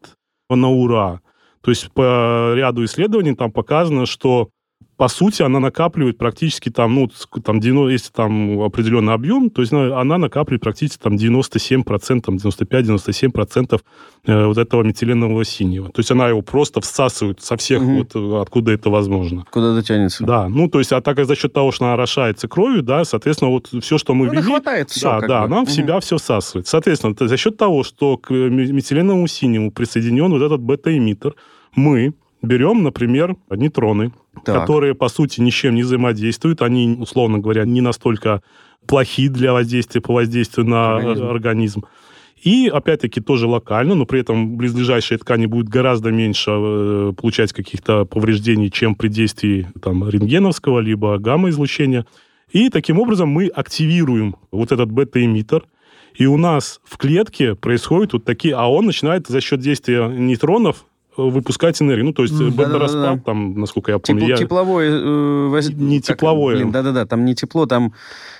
на 0.50 0.70
ура. 0.70 1.20
То 1.60 1.70
есть 1.70 1.92
по 1.92 2.54
ряду 2.54 2.84
исследований 2.84 3.34
там 3.34 3.52
показано, 3.52 4.06
что 4.06 4.50
по 4.98 5.06
сути 5.08 5.42
она 5.42 5.60
накапливает 5.60 6.18
практически 6.18 6.70
там, 6.70 6.94
ну, 6.96 7.08
там, 7.44 7.60
90 7.60 7.92
если 7.92 8.10
там 8.12 8.60
определенный 8.60 9.14
объем, 9.14 9.48
то 9.48 9.62
есть 9.62 9.72
ну, 9.72 9.94
она 9.94 10.18
накапливает 10.18 10.60
практически 10.60 11.00
там 11.00 11.14
97%, 11.14 12.20
там, 12.20 12.36
95-97% 12.36 13.80
э, 14.26 14.44
вот 14.46 14.58
этого 14.58 14.82
метиленового 14.82 15.44
синего. 15.44 15.88
То 15.90 16.00
есть 16.00 16.10
она 16.10 16.28
его 16.28 16.42
просто 16.42 16.80
всасывает 16.80 17.40
со 17.40 17.56
всех 17.56 17.80
Мгм. 17.82 17.98
вот, 17.98 18.16
э, 18.16 18.42
откуда 18.42 18.72
это 18.72 18.90
возможно. 18.90 19.44
Куда 19.50 19.74
дотянется. 19.74 20.24
Да, 20.24 20.48
ну, 20.48 20.68
то 20.68 20.78
есть, 20.80 20.92
а 20.92 21.00
так 21.00 21.16
как 21.16 21.26
за 21.26 21.36
счет 21.36 21.52
того, 21.52 21.70
что 21.72 21.84
она 21.84 21.94
орошается 21.94 22.48
кровью, 22.48 22.82
да, 22.82 23.04
соответственно, 23.04 23.50
вот 23.52 23.68
все, 23.82 23.98
что 23.98 24.14
мы 24.14 24.26
Ну, 24.26 24.32
ввели... 24.32 24.42
хватает 24.42 24.90
все. 24.90 25.20
да, 25.20 25.26
да, 25.28 25.42
она 25.44 25.64
в 25.64 25.70
себя 25.70 26.00
все 26.00 26.16
всасывает. 26.18 26.66
Соответственно, 26.66 27.14
то 27.14 27.28
за 27.28 27.36
счет 27.36 27.56
того, 27.56 27.84
что 27.84 28.16
к 28.16 28.32
э, 28.32 28.48
ме- 28.48 28.72
метиленовому 28.72 29.28
синему 29.28 29.70
присоединен 29.70 30.30
вот 30.30 30.42
этот 30.42 30.60
бета-эмиттер, 30.60 31.34
мы 31.76 32.14
берем, 32.42 32.82
например, 32.82 33.36
нейтроны, 33.50 34.12
Так. 34.44 34.60
которые, 34.60 34.94
по 34.94 35.08
сути, 35.08 35.40
ничем 35.40 35.74
не 35.74 35.82
взаимодействуют. 35.82 36.62
Они, 36.62 36.96
условно 36.98 37.38
говоря, 37.38 37.64
не 37.64 37.80
настолько 37.80 38.42
плохи 38.86 39.28
для 39.28 39.52
воздействия 39.52 40.00
по 40.00 40.14
воздействию 40.14 40.66
на 40.66 40.96
Организм. 40.96 41.24
организм. 41.26 41.84
И, 42.42 42.68
опять-таки, 42.68 43.20
тоже 43.20 43.46
локально, 43.48 43.96
но 43.96 44.06
при 44.06 44.20
этом 44.20 44.56
близлежащие 44.56 45.18
ткани 45.18 45.46
будут 45.46 45.68
гораздо 45.68 46.10
меньше 46.12 46.52
э, 46.54 47.12
получать 47.20 47.52
каких-то 47.52 48.04
повреждений, 48.04 48.70
чем 48.70 48.94
при 48.94 49.08
действии 49.08 49.66
там, 49.82 50.08
рентгеновского 50.08 50.78
либо 50.78 51.18
гамма-излучения. 51.18 52.06
И 52.52 52.70
таким 52.70 53.00
образом 53.00 53.28
мы 53.28 53.48
активируем 53.48 54.36
вот 54.52 54.70
этот 54.70 54.90
бета-эмиттер, 54.92 55.64
и 56.14 56.26
у 56.26 56.36
нас 56.36 56.80
в 56.84 56.96
клетке 56.96 57.54
происходят 57.54 58.12
вот 58.12 58.24
такие... 58.24 58.54
А 58.54 58.70
он 58.70 58.86
начинает 58.86 59.26
за 59.26 59.40
счет 59.40 59.60
действия 59.60 60.06
нейтронов 60.08 60.84
выпускать 61.18 61.80
энергию. 61.82 62.06
Ну, 62.06 62.12
то 62.12 62.22
есть 62.22 62.34
Мгм. 62.34 62.50
бета-распад, 62.52 62.92
Да-да-да-да. 63.02 63.22
там, 63.24 63.60
насколько 63.60 63.92
я 63.92 63.98
помню... 63.98 64.22
Тепло- 64.22 64.28
я- 64.30 64.36
Тепловое... 64.36 64.90
э, 64.90 65.46
воз- 65.48 65.70
Не 65.70 65.98
как- 66.00 66.06
тепловое. 66.16 66.56
Блин, 66.56 66.70
да-да-да, 66.72 67.04
там 67.06 67.24
не 67.24 67.34
тепло, 67.34 67.66
там... 67.66 67.92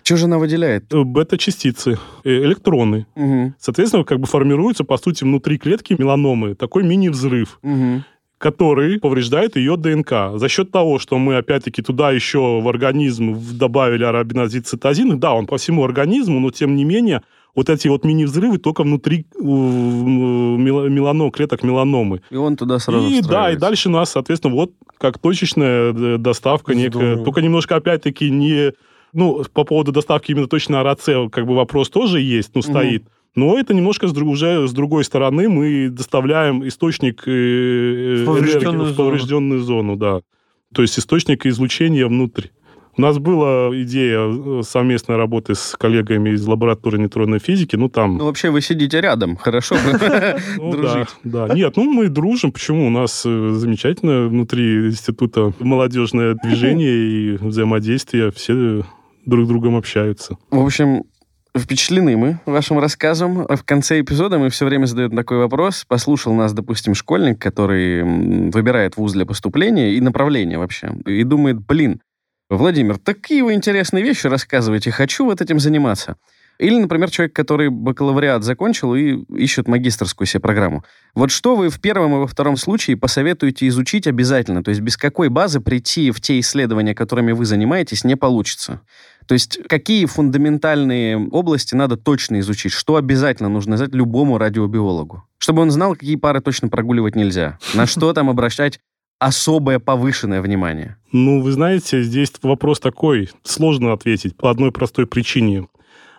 Что 0.02 0.16
же 0.16 0.24
она 0.26 0.38
выделяет? 0.38 0.92
э, 0.94 1.02
бета-частицы, 1.02 1.98
э, 2.24 2.30
электроны. 2.30 3.06
Мгм, 3.16 3.54
Соответственно, 3.58 4.04
как 4.04 4.20
бы 4.20 4.26
формируется, 4.26 4.84
по 4.84 4.96
сути, 4.96 5.24
внутри 5.24 5.58
клетки 5.58 5.96
меланомы 5.98 6.54
такой 6.54 6.82
мини-взрыв, 6.84 7.58
мгм. 7.62 8.04
который 8.38 9.00
повреждает 9.00 9.56
ее 9.56 9.76
ДНК. 9.76 10.12
За 10.36 10.48
счет 10.48 10.70
того, 10.70 10.98
что 11.00 11.18
мы, 11.18 11.36
опять-таки, 11.36 11.82
туда 11.82 12.12
еще 12.12 12.60
в 12.60 12.68
организм 12.68 13.36
добавили 13.58 14.04
арабинозид 14.04 14.66
цитозин, 14.66 15.18
да, 15.18 15.32
он 15.34 15.46
по 15.46 15.56
всему 15.56 15.82
организму, 15.84 16.38
но, 16.40 16.50
тем 16.50 16.76
не 16.76 16.84
менее, 16.84 17.22
вот 17.58 17.68
эти 17.68 17.88
вот 17.88 18.04
мини-взрывы 18.04 18.58
только 18.58 18.84
внутри 18.84 19.26
мела- 19.36 20.88
мелано- 20.88 21.30
клеток 21.32 21.64
меланомы. 21.64 22.20
И 22.30 22.36
он 22.36 22.56
туда 22.56 22.78
сразу 22.78 23.08
и 23.08 23.20
да, 23.20 23.50
и 23.50 23.56
дальше 23.56 23.88
у 23.88 23.92
нас, 23.92 24.12
соответственно, 24.12 24.54
вот 24.54 24.70
как 24.96 25.18
точечная 25.18 25.92
э, 25.92 26.18
доставка 26.18 26.76
некая. 26.76 26.90
Здорово. 27.14 27.24
Только 27.24 27.40
немножко, 27.42 27.74
опять-таки, 27.74 28.30
не 28.30 28.72
Ну, 29.12 29.42
по 29.52 29.64
поводу 29.64 29.90
доставки 29.90 30.30
именно 30.30 30.46
точно 30.46 30.84
РАЦ, 30.84 31.30
как 31.32 31.46
бы 31.46 31.56
вопрос 31.56 31.88
тоже 31.88 32.20
есть, 32.20 32.50
ну, 32.54 32.62
стоит. 32.62 33.02
Угу. 33.02 33.10
Но 33.34 33.58
это 33.58 33.74
немножко 33.74 34.06
с, 34.06 34.12
уже 34.12 34.68
с 34.68 34.72
другой 34.72 35.02
стороны 35.02 35.48
мы 35.48 35.88
доставляем 35.88 36.66
источник 36.68 37.22
э, 37.26 38.22
в 38.22 38.26
поврежденную, 38.26 38.92
в 38.92 38.96
поврежденную 38.96 39.60
зону. 39.60 39.96
зону, 39.96 39.96
да. 39.96 40.20
То 40.74 40.82
есть 40.82 40.98
источник 40.98 41.46
излучения 41.46 42.06
внутрь. 42.06 42.48
У 42.98 43.00
нас 43.00 43.18
была 43.18 43.70
идея 43.82 44.22
э, 44.28 44.62
совместной 44.64 45.14
работы 45.14 45.54
с 45.54 45.76
коллегами 45.78 46.30
из 46.30 46.44
лаборатории 46.44 46.98
нейтронной 46.98 47.38
физики, 47.38 47.76
ну 47.76 47.88
там... 47.88 48.16
Ну, 48.16 48.24
вообще 48.24 48.50
вы 48.50 48.60
сидите 48.60 49.00
рядом, 49.00 49.36
хорошо 49.36 49.76
ну 50.56 50.72
дружить. 50.72 51.08
Да, 51.22 51.46
Нет, 51.54 51.76
ну 51.76 51.84
мы 51.84 52.08
дружим, 52.08 52.50
почему? 52.50 52.88
У 52.88 52.90
нас 52.90 53.22
э, 53.24 53.50
замечательно 53.52 54.26
внутри 54.26 54.88
института 54.88 55.52
молодежное 55.60 56.34
движение 56.42 56.90
и 57.34 57.36
взаимодействие, 57.36 58.32
все 58.32 58.82
друг 59.24 59.44
с 59.44 59.48
другом 59.48 59.76
общаются. 59.76 60.36
В 60.50 60.58
общем, 60.58 61.04
Впечатлены 61.56 62.16
мы 62.16 62.38
вашим 62.46 62.78
рассказом. 62.78 63.44
В 63.44 63.64
конце 63.64 64.00
эпизода 64.00 64.38
мы 64.38 64.48
все 64.50 64.64
время 64.64 64.84
задаем 64.84 65.16
такой 65.16 65.38
вопрос. 65.38 65.84
Послушал 65.88 66.34
нас, 66.34 66.52
допустим, 66.52 66.94
школьник, 66.94 67.40
который 67.40 68.02
выбирает 68.50 68.96
вуз 68.96 69.12
для 69.12 69.26
поступления 69.26 69.94
и 69.94 70.00
направление 70.00 70.58
вообще. 70.58 70.92
И 71.06 71.24
думает, 71.24 71.58
блин, 71.66 72.00
Владимир, 72.50 72.96
такие 72.96 73.44
вы 73.44 73.52
интересные 73.52 74.02
вещи 74.02 74.26
рассказываете, 74.26 74.90
хочу 74.90 75.26
вот 75.26 75.42
этим 75.42 75.60
заниматься. 75.60 76.16
Или, 76.58 76.78
например, 76.78 77.10
человек, 77.10 77.36
который 77.36 77.68
бакалавриат 77.68 78.42
закончил 78.42 78.94
и 78.94 79.22
ищет 79.36 79.68
магистрскую 79.68 80.26
себе 80.26 80.40
программу. 80.40 80.82
Вот 81.14 81.30
что 81.30 81.54
вы 81.54 81.68
в 81.68 81.78
первом 81.80 82.14
и 82.14 82.18
во 82.18 82.26
втором 82.26 82.56
случае 82.56 82.96
посоветуете 82.96 83.68
изучить 83.68 84.06
обязательно? 84.06 84.64
То 84.64 84.70
есть 84.70 84.80
без 84.80 84.96
какой 84.96 85.28
базы 85.28 85.60
прийти 85.60 86.10
в 86.10 86.20
те 86.20 86.40
исследования, 86.40 86.94
которыми 86.94 87.32
вы 87.32 87.44
занимаетесь, 87.44 88.02
не 88.02 88.16
получится? 88.16 88.80
То 89.26 89.34
есть 89.34 89.60
какие 89.68 90.06
фундаментальные 90.06 91.28
области 91.28 91.74
надо 91.74 91.96
точно 91.96 92.40
изучить? 92.40 92.72
Что 92.72 92.96
обязательно 92.96 93.50
нужно 93.50 93.76
знать 93.76 93.94
любому 93.94 94.38
радиобиологу? 94.38 95.22
Чтобы 95.36 95.62
он 95.62 95.70
знал, 95.70 95.94
какие 95.94 96.16
пары 96.16 96.40
точно 96.40 96.68
прогуливать 96.68 97.14
нельзя. 97.14 97.58
На 97.74 97.86
что 97.86 98.12
там 98.14 98.30
обращать 98.30 98.80
особое 99.18 99.78
повышенное 99.78 100.42
внимание? 100.42 100.96
Ну, 101.12 101.40
вы 101.42 101.52
знаете, 101.52 102.02
здесь 102.02 102.32
вопрос 102.42 102.80
такой, 102.80 103.30
сложно 103.42 103.92
ответить 103.92 104.36
по 104.36 104.50
одной 104.50 104.72
простой 104.72 105.06
причине. 105.06 105.68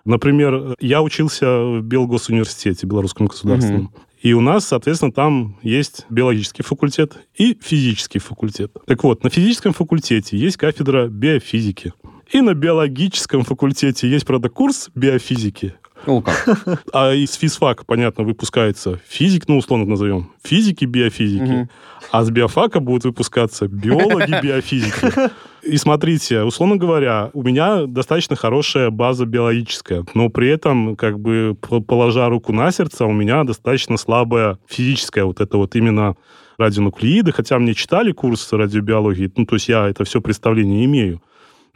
Например, 0.06 0.76
я 0.80 1.02
учился 1.02 1.46
в 1.46 1.82
Белгосуниверситете, 1.82 2.88
Белорусском 2.88 3.28
государственном. 3.28 3.86
Угу. 3.86 3.94
И 4.22 4.34
у 4.34 4.42
нас, 4.42 4.68
соответственно, 4.68 5.14
там 5.14 5.58
есть 5.62 6.06
биологический 6.10 6.64
факультет 6.64 7.18
и 7.36 7.58
физический 7.62 8.20
факультет. 8.20 8.76
Так 8.86 9.04
вот, 9.04 9.24
на 9.24 9.30
физическом 9.30 9.72
факультете 9.72 10.38
есть 10.38 10.58
кафедра 10.58 11.08
биофизики. 11.08 11.94
И 12.32 12.42
на 12.42 12.54
биологическом 12.54 13.44
факультете 13.44 14.10
есть, 14.10 14.26
правда, 14.26 14.50
курс 14.50 14.90
биофизики. 14.94 15.76
О, 16.06 16.22
как. 16.22 16.84
А 16.94 17.14
из 17.14 17.34
физфака, 17.34 17.84
понятно, 17.86 18.24
выпускается 18.24 19.00
физик, 19.08 19.48
ну, 19.48 19.58
условно 19.58 19.86
назовем, 19.86 20.32
физики, 20.44 20.86
биофизики. 20.86 21.70
А 22.12 22.24
с 22.24 22.32
биофака 22.32 22.80
будут 22.80 23.06
выпускаться 23.06 23.68
биологи, 23.68 24.36
биофизики. 24.44 25.32
И 25.62 25.78
смотрите, 25.78 26.44
условно 26.44 26.78
говоря, 26.78 27.30
у 27.34 27.44
меня 27.44 27.86
достаточно 27.86 28.36
хорошая 28.36 28.90
база 28.90 29.26
биологическая, 29.26 30.06
но 30.14 30.30
при 30.30 30.50
этом, 30.50 30.96
как 30.96 31.20
бы, 31.20 31.56
положа 31.88 32.28
руку 32.30 32.54
на 32.54 32.72
сердце, 32.72 33.06
у 33.06 33.12
меня 33.12 33.44
достаточно 33.44 33.98
слабая 33.98 34.58
физическая 34.68 35.26
вот 35.26 35.42
это 35.42 35.58
вот 35.58 35.76
именно 35.76 36.16
радионуклеиды, 36.58 37.32
хотя 37.32 37.60
мне 37.60 37.74
читали 37.74 38.12
курс 38.12 38.52
радиобиологии, 38.52 39.32
ну, 39.36 39.46
то 39.46 39.56
есть 39.56 39.70
я 39.70 39.88
это 39.88 40.04
все 40.04 40.22
представление 40.22 40.86
имею. 40.86 41.22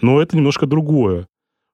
Но 0.02 0.22
это 0.22 0.36
немножко 0.36 0.66
другое 0.66 1.28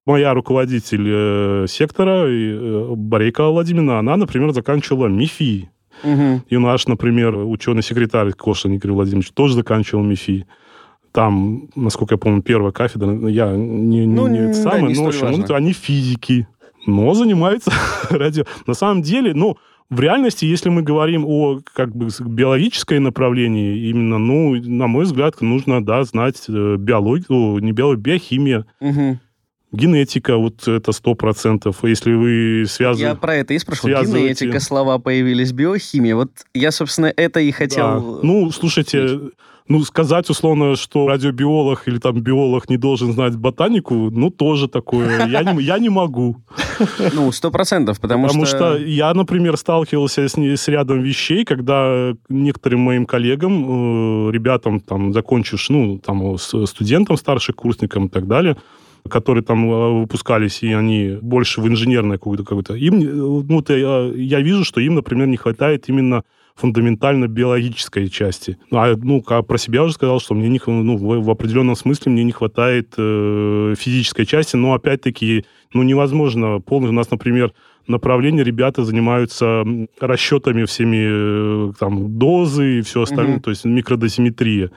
моя 0.09 0.33
руководитель 0.33 1.05
э, 1.07 1.65
сектора, 1.69 2.25
э, 2.27 2.93
Борейка 2.95 3.47
Владимировна, 3.47 3.99
она, 3.99 4.17
например, 4.17 4.51
заканчивала 4.53 5.07
МИФИ. 5.07 5.69
Угу. 6.03 6.41
И 6.49 6.57
наш, 6.57 6.87
например, 6.87 7.35
ученый-секретарь 7.37 8.31
Кошин 8.31 8.73
Игорь 8.73 8.91
Владимирович 8.91 9.31
тоже 9.31 9.53
заканчивал 9.53 10.03
МИФИ. 10.03 10.47
Там, 11.11 11.69
насколько 11.75 12.15
я 12.15 12.17
помню, 12.17 12.41
первая 12.41 12.71
кафедра, 12.71 13.29
я 13.29 13.51
не, 13.55 14.07
ну, 14.07 14.27
не, 14.27 14.39
не 14.39 14.63
да, 14.63 14.77
но, 14.79 15.03
в 15.03 15.07
общем, 15.07 15.45
ну, 15.47 15.55
они 15.55 15.73
физики, 15.73 16.47
но 16.87 17.13
занимаются 17.13 17.71
радио. 18.09 18.45
На 18.65 18.73
самом 18.73 19.03
деле, 19.03 19.33
ну, 19.35 19.57
в 19.91 19.99
реальности, 19.99 20.45
если 20.45 20.69
мы 20.69 20.81
говорим 20.81 21.23
о 21.25 21.59
как 21.73 21.95
бы 21.95 22.07
биологическое 22.19 22.99
направлении, 22.99 23.89
именно, 23.89 24.17
ну, 24.17 24.55
на 24.55 24.87
мой 24.87 25.03
взгляд, 25.03 25.41
нужно, 25.41 25.83
да, 25.83 26.03
знать 26.03 26.45
э, 26.47 26.75
биологию, 26.77 27.59
не 27.59 27.73
биологию, 27.73 28.03
биохимия. 28.03 28.65
Угу 28.79 29.19
Генетика, 29.71 30.37
вот 30.37 30.67
это 30.67 30.91
сто 30.91 31.13
процентов. 31.13 31.83
Если 31.83 32.13
вы 32.13 32.65
связаны... 32.67 33.05
Я 33.05 33.15
про 33.15 33.35
это 33.35 33.53
и 33.53 33.59
спрашивал. 33.59 34.03
Генетика, 34.03 34.59
слова 34.59 34.97
появились, 34.97 35.51
биохимия. 35.51 36.15
Вот 36.15 36.31
я, 36.53 36.71
собственно, 36.71 37.13
это 37.15 37.39
и 37.39 37.51
хотел... 37.51 37.85
Да. 38.01 38.19
Ну, 38.23 38.51
слушайте, 38.51 39.19
ну, 39.69 39.83
сказать 39.83 40.27
условно, 40.31 40.75
что 40.75 41.07
радиобиолог 41.07 41.87
или 41.87 41.99
там 41.99 42.19
биолог 42.19 42.67
не 42.69 42.77
должен 42.77 43.13
знать 43.13 43.35
ботанику, 43.37 44.09
ну, 44.09 44.31
тоже 44.31 44.67
такое. 44.67 45.27
Я 45.27 45.43
не, 45.43 45.61
я 45.61 45.77
не 45.77 45.89
могу. 45.89 46.37
Ну, 47.13 47.31
сто 47.31 47.51
процентов, 47.51 47.99
потому, 47.99 48.27
потому 48.27 48.45
что... 48.45 48.57
Потому 48.57 48.77
что 48.77 48.85
я, 48.85 49.13
например, 49.13 49.57
сталкивался 49.57 50.27
с, 50.27 50.35
с 50.37 50.67
рядом 50.69 51.01
вещей, 51.01 51.43
когда 51.43 52.13
некоторым 52.29 52.79
моим 52.79 53.05
коллегам, 53.05 54.29
э, 54.29 54.31
ребятам, 54.31 54.79
там, 54.79 55.13
закончишь, 55.13 55.69
ну, 55.69 55.99
там, 55.99 56.37
студентам, 56.37 57.17
старших 57.17 57.55
курсникам 57.55 58.05
и 58.05 58.09
так 58.09 58.27
далее, 58.27 58.55
которые 59.07 59.43
там 59.43 59.69
э, 59.69 60.01
выпускались, 60.01 60.63
и 60.63 60.73
они 60.73 61.17
больше 61.21 61.61
в 61.61 61.67
инженерной 61.67 62.17
какую-то, 62.17 62.43
какую-то 62.43 62.75
им, 62.75 62.99
э, 62.99 63.43
ну, 63.47 63.61
то 63.61 63.75
я, 63.75 64.11
я 64.15 64.41
вижу, 64.41 64.63
что 64.63 64.81
им, 64.81 64.95
например, 64.95 65.27
не 65.27 65.37
хватает 65.37 65.89
именно 65.89 66.23
фундаментально 66.55 67.27
биологической 67.27 68.09
части. 68.09 68.57
А, 68.71 68.93
ну, 68.97 69.21
про 69.21 69.57
себя 69.57 69.83
уже 69.83 69.93
сказал, 69.93 70.19
что 70.19 70.35
мне 70.35 70.49
не, 70.49 70.59
ну, 70.65 70.97
в, 70.97 71.23
в 71.23 71.29
определенном 71.29 71.75
смысле 71.75 72.11
мне 72.11 72.23
не 72.23 72.33
хватает 72.33 72.93
э, 72.97 73.75
физической 73.77 74.25
части, 74.25 74.57
но 74.57 74.73
опять-таки, 74.73 75.45
ну, 75.73 75.83
невозможно 75.83 76.59
полностью. 76.59 76.91
У 76.91 76.97
нас, 76.97 77.09
например, 77.11 77.53
направление 77.87 78.43
ребята 78.43 78.83
занимаются 78.83 79.63
расчетами 80.01 80.65
всеми 80.65 81.69
э, 81.69 81.73
там 81.79 82.17
дозы 82.17 82.79
и 82.79 82.81
все 82.81 83.03
остальное, 83.03 83.35
угу. 83.35 83.43
то 83.43 83.49
есть 83.51 83.63
микродозиметрия. 83.63 84.71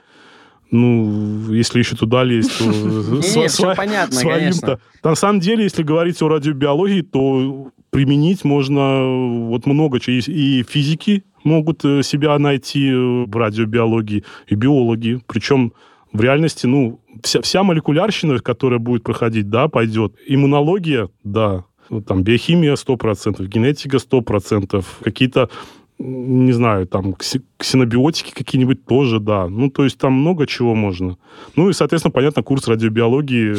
Ну, 0.72 1.52
если 1.52 1.80
еще 1.80 1.96
туда 1.96 2.24
лезть, 2.24 2.58
то... 2.58 3.20
Все 3.20 3.74
понятно, 3.76 4.20
конечно. 4.20 4.80
На 5.04 5.14
самом 5.14 5.38
деле, 5.38 5.64
если 5.64 5.82
говорить 5.82 6.20
о 6.22 6.28
радиобиологии, 6.28 7.02
то 7.02 7.70
применить 7.90 8.42
можно 8.42 9.04
вот 9.48 9.66
много 9.66 10.00
чего. 10.00 10.16
И 10.16 10.62
физики 10.62 11.24
могут 11.44 11.84
э, 11.84 12.02
себя 12.02 12.38
найти 12.38 12.88
э, 12.88 12.94
в 12.94 13.36
радиобиологии, 13.36 14.24
и 14.48 14.54
биологи. 14.54 15.20
Причем 15.26 15.74
в 16.10 16.22
реальности, 16.22 16.66
ну, 16.66 17.02
вся, 17.22 17.42
вся 17.42 17.62
молекулярщина, 17.62 18.38
которая 18.38 18.78
будет 18.78 19.02
проходить, 19.02 19.50
да, 19.50 19.68
пойдет. 19.68 20.14
Иммунология, 20.26 21.10
да, 21.22 21.66
там 22.06 22.22
биохимия 22.22 22.74
100%, 22.76 23.44
генетика 23.46 23.98
100%, 23.98 24.82
какие-то 25.02 25.50
не 25.98 26.52
знаю, 26.52 26.86
там, 26.86 27.14
ксенобиотики 27.58 28.32
какие-нибудь 28.32 28.84
тоже, 28.86 29.20
да. 29.20 29.46
Ну, 29.48 29.70
то 29.70 29.84
есть 29.84 29.98
там 29.98 30.12
много 30.12 30.46
чего 30.46 30.74
можно. 30.74 31.16
Ну, 31.54 31.70
и, 31.70 31.72
соответственно, 31.72 32.12
понятно, 32.12 32.42
курс 32.42 32.66
радиобиологии. 32.66 33.54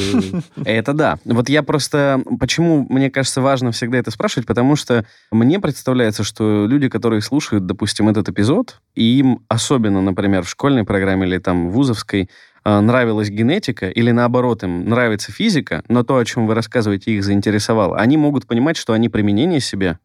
Это 0.66 0.94
да. 0.94 1.20
Вот 1.26 1.48
я 1.48 1.64
просто... 1.64 2.22
Почему, 2.40 2.86
мне 2.90 3.10
кажется, 3.10 3.42
важно 3.42 3.72
всегда 3.72 3.98
это 3.98 4.12
спрашивать? 4.12 4.46
Потому 4.46 4.76
что 4.76 5.06
мне 5.32 5.60
представляется, 5.60 6.24
что 6.24 6.66
люди, 6.68 6.90
которые 6.90 7.22
слушают, 7.22 7.66
допустим, 7.66 8.10
этот 8.10 8.28
эпизод, 8.30 8.82
и 8.96 9.20
им 9.20 9.40
особенно, 9.48 10.02
например, 10.02 10.44
в 10.44 10.50
школьной 10.50 10.84
программе 10.84 11.26
или 11.26 11.38
там 11.38 11.70
вузовской, 11.70 12.30
а, 12.66 12.82
нравилась 12.82 13.30
генетика, 13.30 13.90
или 13.90 14.12
наоборот, 14.12 14.64
им 14.64 14.90
нравится 14.90 15.32
физика, 15.32 15.84
но 15.90 16.04
то, 16.04 16.18
о 16.18 16.26
чем 16.26 16.48
вы 16.48 16.56
рассказываете, 16.56 17.12
их 17.12 17.24
заинтересовало, 17.24 17.98
они 17.98 18.16
могут 18.16 18.48
понимать, 18.48 18.78
что 18.78 18.94
они 18.94 19.10
применение 19.10 19.60
себе 19.60 20.00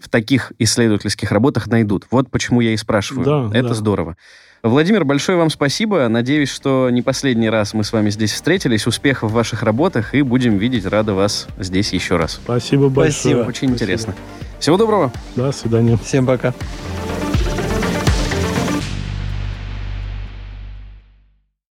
в 0.00 0.08
таких 0.08 0.52
исследовательских 0.58 1.30
работах 1.30 1.66
найдут. 1.66 2.06
Вот 2.10 2.30
почему 2.30 2.60
я 2.60 2.72
и 2.72 2.76
спрашиваю. 2.76 3.50
Да, 3.50 3.58
Это 3.58 3.68
да. 3.68 3.74
здорово. 3.74 4.16
Владимир, 4.62 5.04
большое 5.04 5.38
вам 5.38 5.48
спасибо. 5.48 6.06
Надеюсь, 6.08 6.50
что 6.50 6.90
не 6.90 7.00
последний 7.00 7.48
раз 7.48 7.72
мы 7.72 7.82
с 7.82 7.92
вами 7.92 8.10
здесь 8.10 8.32
встретились. 8.32 8.86
Успехов 8.86 9.30
в 9.30 9.34
ваших 9.34 9.62
работах 9.62 10.14
и 10.14 10.20
будем 10.22 10.58
видеть. 10.58 10.84
Рада 10.84 11.14
вас 11.14 11.46
здесь 11.58 11.92
еще 11.92 12.16
раз. 12.16 12.40
Спасибо 12.44 12.88
большое. 12.88 13.12
Спасибо. 13.12 13.38
Очень 13.40 13.52
Спасибо. 13.68 13.72
интересно. 13.72 14.14
Всего 14.58 14.76
доброго. 14.76 15.12
До 15.36 15.50
свидания. 15.52 15.96
Всем 15.96 16.26
пока. 16.26 16.52